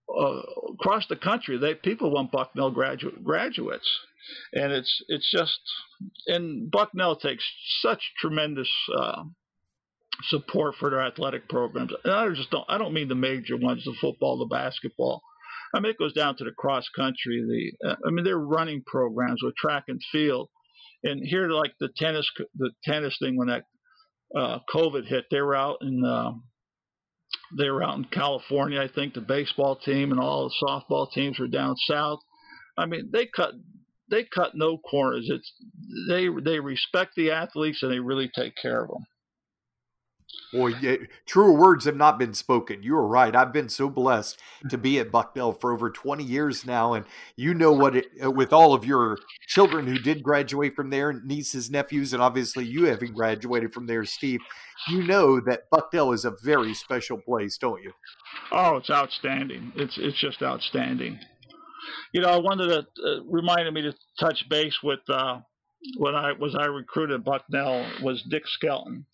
[0.08, 0.42] uh,
[0.72, 3.88] across the country, they people want Bucknell graduate graduates,
[4.52, 5.58] and it's it's just
[6.26, 7.44] and Bucknell takes
[7.80, 9.24] such tremendous uh,
[10.24, 11.92] support for their athletic programs.
[12.04, 15.22] And I just don't I don't mean the major ones, the football, the basketball.
[15.74, 17.72] I mean it goes down to the cross country.
[17.82, 20.48] The uh, I mean they're running programs with track and field,
[21.04, 23.64] and here like the tennis the tennis thing when that
[24.36, 26.32] uh, COVID hit, they were out in uh,
[27.56, 28.80] they were out in California.
[28.80, 32.20] I think the baseball team and all the softball teams were down south.
[32.76, 33.52] I mean they cut
[34.10, 35.28] they cut no corners.
[35.30, 35.52] It's
[36.08, 39.04] they they respect the athletes and they really take care of them.
[40.54, 40.96] Boy, yeah,
[41.26, 42.82] truer words have not been spoken.
[42.82, 43.34] You are right.
[43.34, 46.94] I've been so blessed to be at Bucknell for over 20 years now.
[46.94, 47.04] And
[47.34, 51.12] you know what, it, uh, with all of your children who did graduate from there,
[51.12, 54.40] nieces, nephews, and obviously you having graduated from there, Steve,
[54.88, 57.92] you know that Bucknell is a very special place, don't you?
[58.52, 59.72] Oh, it's outstanding.
[59.74, 61.18] It's, it's just outstanding.
[62.12, 65.40] You know, I wanted to uh, reminded me to touch base with uh,
[65.98, 69.04] when I was I recruited Bucknell was Dick Skelton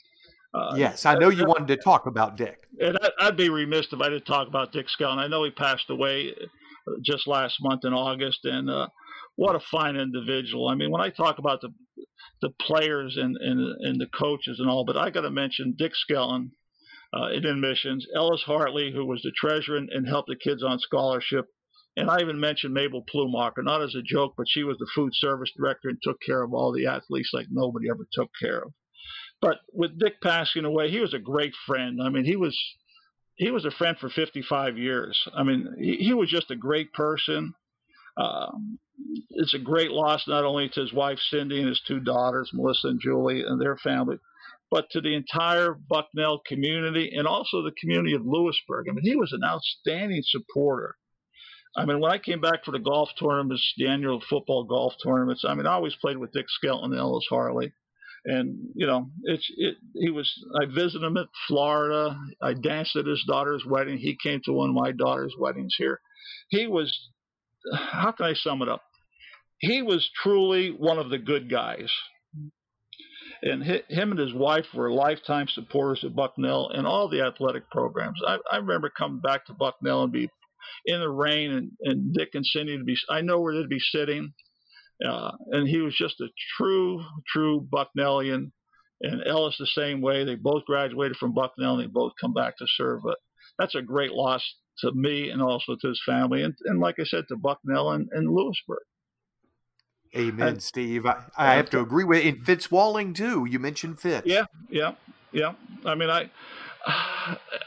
[0.53, 2.67] uh, yes, I know you wanted to talk about Dick.
[2.81, 5.19] And I'd be remiss if I didn't talk about Dick Skelton.
[5.19, 8.89] I know he passed away uh, just last month in August, and uh,
[9.37, 10.69] what a fine individual.
[10.69, 11.71] I mean, when I talk about the
[12.43, 15.93] the players and and, and the coaches and all, but I got to mention Dick
[15.95, 16.53] Skelton
[17.15, 20.81] uh, in admissions, Ellis Hartley, who was the treasurer and, and helped the kids on
[20.81, 21.47] scholarship,
[21.97, 25.13] and I even mentioned Mabel Plumacher, not as a joke, but she was the food
[25.15, 28.73] service director and took care of all the athletes like nobody ever took care of.
[29.41, 32.01] But with Dick passing away, he was a great friend.
[32.03, 32.59] I mean, he was
[33.37, 35.19] he was a friend for 55 years.
[35.35, 37.55] I mean, he, he was just a great person.
[38.19, 38.79] Um,
[39.31, 42.89] it's a great loss not only to his wife Cindy and his two daughters, Melissa
[42.89, 44.19] and Julie, and their family,
[44.71, 48.89] but to the entire Bucknell community and also the community of Lewisburg.
[48.89, 50.97] I mean, he was an outstanding supporter.
[51.77, 55.45] I mean, when I came back for the golf tournaments, the annual football golf tournaments,
[55.47, 57.73] I mean, I always played with Dick Skelton and Ellis Hartley
[58.25, 60.31] and you know it's it he was
[60.61, 62.17] i visited him at florida.
[62.43, 63.99] I danced at his daughter's wedding.
[63.99, 66.01] He came to one of my daughter's weddings here.
[66.49, 67.09] He was
[67.73, 68.83] how can i sum it up?
[69.59, 71.91] He was truly one of the good guys.
[73.43, 78.21] And him and his wife were lifetime supporters of bucknell and all the athletic programs.
[78.27, 80.29] I, I remember coming back to bucknell and be
[80.85, 83.79] in the rain and, and dick and cindy to be i know where they'd be
[83.79, 84.33] sitting
[85.07, 87.03] uh, and he was just a true,
[87.33, 88.53] true Bucknellian.
[89.03, 90.25] And Ellis the same way.
[90.25, 93.01] They both graduated from Bucknell and they both come back to serve.
[93.03, 93.17] But
[93.59, 94.43] that's a great loss
[94.81, 96.43] to me and also to his family.
[96.43, 98.83] And, and like I said, to Bucknell and, and Lewisburg.
[100.15, 101.07] Amen, and, Steve.
[101.07, 103.47] I, I have to agree with in Fitz Walling too.
[103.49, 104.27] You mentioned Fitz.
[104.27, 104.93] Yeah, yeah,
[105.33, 105.55] yeah.
[105.87, 106.29] I mean, I,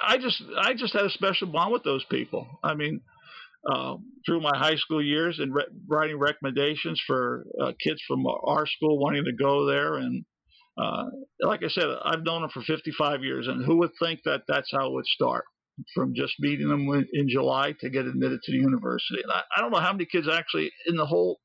[0.05, 2.59] I just, I just had a special bond with those people.
[2.63, 3.01] I mean,
[3.71, 3.95] uh,
[4.25, 8.99] through my high school years and re- writing recommendations for uh, kids from our school
[8.99, 9.95] wanting to go there.
[9.95, 10.25] And
[10.77, 11.05] uh,
[11.41, 14.69] like I said, I've known them for 55 years, and who would think that that's
[14.71, 15.45] how it would start?
[15.95, 19.23] From just meeting them in July to get admitted to the university.
[19.23, 21.39] And I, I don't know how many kids actually in the whole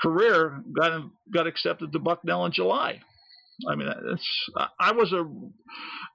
[0.00, 1.02] career got
[1.34, 3.00] got accepted to Bucknell in July.
[3.68, 3.88] I mean,
[4.78, 5.24] I was a,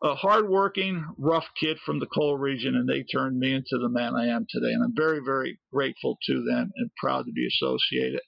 [0.06, 4.16] a hardworking, rough kid from the coal region, and they turned me into the man
[4.16, 4.72] I am today.
[4.72, 8.22] And I'm very, very grateful to them and proud to be associated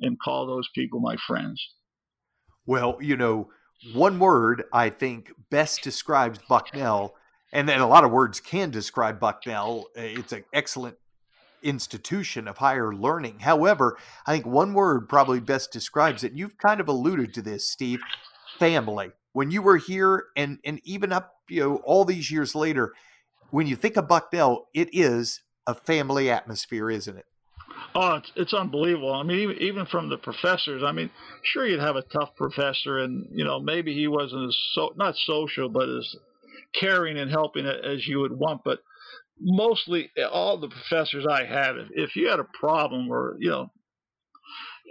[0.00, 1.62] and call those people my friends.
[2.66, 3.50] Well, you know,
[3.94, 7.14] one word I think best describes Bucknell,
[7.52, 9.86] and then a lot of words can describe Bucknell.
[9.94, 10.96] It's an excellent
[11.62, 13.40] institution of higher learning.
[13.40, 16.32] However, I think one word probably best describes it.
[16.32, 18.00] You've kind of alluded to this, Steve,
[18.58, 19.12] family.
[19.32, 22.94] When you were here and and even up, you know, all these years later,
[23.50, 27.26] when you think of Bucknell, it is a family atmosphere, isn't it?
[27.94, 29.12] Oh, it's, it's unbelievable.
[29.12, 30.82] I mean, even, even from the professors.
[30.84, 31.10] I mean,
[31.42, 35.16] sure you'd have a tough professor, and you know maybe he wasn't as so not
[35.16, 36.16] social, but as
[36.78, 38.62] caring and helping as you would want.
[38.64, 38.80] But
[39.40, 43.70] mostly all the professors I had, if you had a problem or you know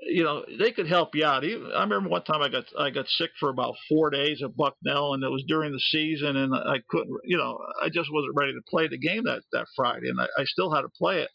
[0.03, 1.43] you know, they could help you out.
[1.43, 5.13] I remember one time I got I got sick for about four days at Bucknell,
[5.13, 8.53] and it was during the season, and I couldn't, you know, I just wasn't ready
[8.53, 11.29] to play the game that that Friday, and I, I still had to play it.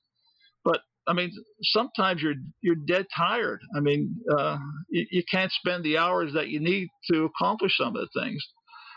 [0.65, 1.33] But I mean,
[1.63, 3.61] sometimes you're you're dead tired.
[3.77, 4.59] I mean, uh,
[4.91, 8.45] you, you can't spend the hours that you need to accomplish some of the things,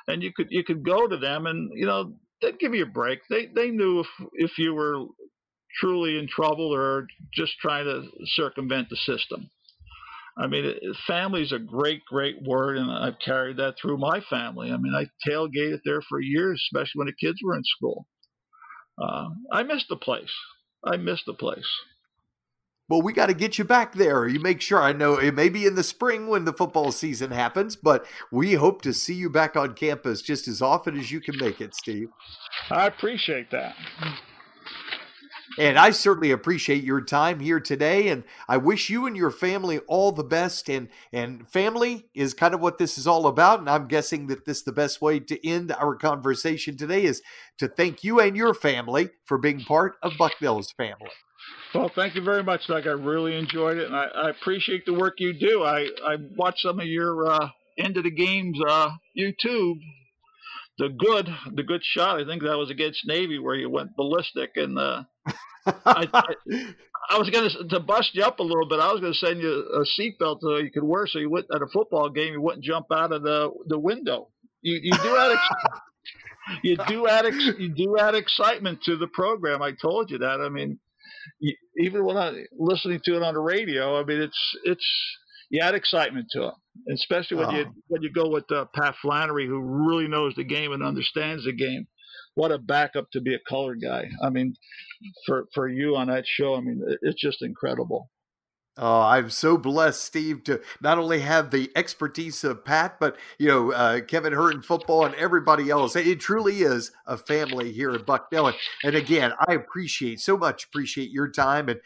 [0.07, 2.88] and you could you could go to them, and you know, they'd give you a
[2.88, 3.19] break.
[3.30, 5.06] They they knew if if you were
[5.79, 9.49] truly in trouble or just trying to circumvent the system.
[10.37, 10.73] I mean,
[11.05, 14.71] family is a great, great word, and I've carried that through my family.
[14.71, 18.07] I mean, I tailgated there for years, especially when the kids were in school.
[18.99, 20.31] Uh, I missed the place.
[20.83, 21.67] I miss the place.
[22.89, 24.27] Well, we got to get you back there.
[24.27, 24.81] You make sure.
[24.81, 28.53] I know it may be in the spring when the football season happens, but we
[28.53, 31.73] hope to see you back on campus just as often as you can make it,
[31.75, 32.09] Steve.
[32.69, 33.75] I appreciate that.
[35.57, 38.07] And I certainly appreciate your time here today.
[38.07, 40.69] And I wish you and your family all the best.
[40.69, 43.59] And, and family is kind of what this is all about.
[43.59, 47.21] And I'm guessing that this the best way to end our conversation today is
[47.59, 51.11] to thank you and your family for being part of Bucknell's family.
[51.73, 52.88] Well, thank you very much, Doug.
[52.88, 55.63] I really enjoyed it, and I, I appreciate the work you do.
[55.63, 59.80] I, I watched some of your uh, end of the games uh, YouTube.
[60.79, 62.19] The good, the good shot.
[62.19, 65.03] I think that was against Navy where you went ballistic, and uh,
[65.67, 66.23] I, I,
[67.11, 68.79] I, was going to to bust you up a little bit.
[68.79, 71.45] I was going to send you a seatbelt so you could wear, so you went
[71.53, 74.29] at a football game, you wouldn't jump out of the the window.
[74.61, 75.81] You you do add ex-
[76.63, 79.61] you do add ex- you do add excitement to the program.
[79.61, 80.41] I told you that.
[80.41, 80.79] I mean,
[81.39, 84.87] you, even when I listening to it on the radio, I mean, it's it's
[85.53, 86.53] you add excitement to it,
[86.91, 87.57] especially when oh.
[87.57, 91.45] you when you go with uh, Pat Flannery, who really knows the game and understands
[91.45, 91.88] the game.
[92.34, 94.09] What a backup to be a colored guy.
[94.23, 94.55] I mean,
[95.27, 98.09] for for you on that show, I mean, it's just incredible.
[98.75, 103.47] Oh, I'm so blessed, Steve, to not only have the expertise of Pat, but you
[103.47, 105.95] know uh, Kevin Hurt football and everybody else.
[105.95, 108.47] It truly is a family here at Bucknell.
[108.47, 111.81] And, and again, I appreciate so much appreciate your time and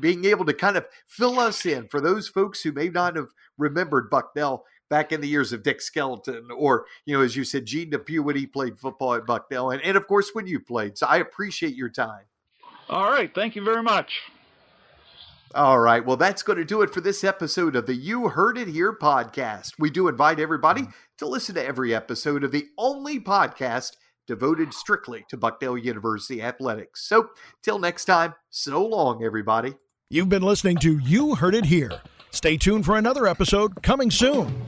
[0.00, 3.28] being able to kind of fill us in for those folks who may not have
[3.58, 7.66] remembered Bucknell back in the years of Dick Skelton, or you know, as you said,
[7.66, 10.98] Gene Depew when he played football at Bucknell, and, and of course when you played.
[10.98, 12.24] So I appreciate your time.
[12.88, 14.22] All right, thank you very much.
[15.54, 16.04] All right.
[16.04, 18.92] Well, that's going to do it for this episode of the You Herd It Here
[18.92, 19.74] podcast.
[19.78, 20.88] We do invite everybody
[21.18, 23.92] to listen to every episode of the only podcast
[24.26, 27.06] devoted strictly to Bucknell University athletics.
[27.08, 27.28] So,
[27.62, 29.74] till next time, so long, everybody.
[30.10, 32.00] You've been listening to You Herd It Here.
[32.30, 34.64] Stay tuned for another episode coming soon.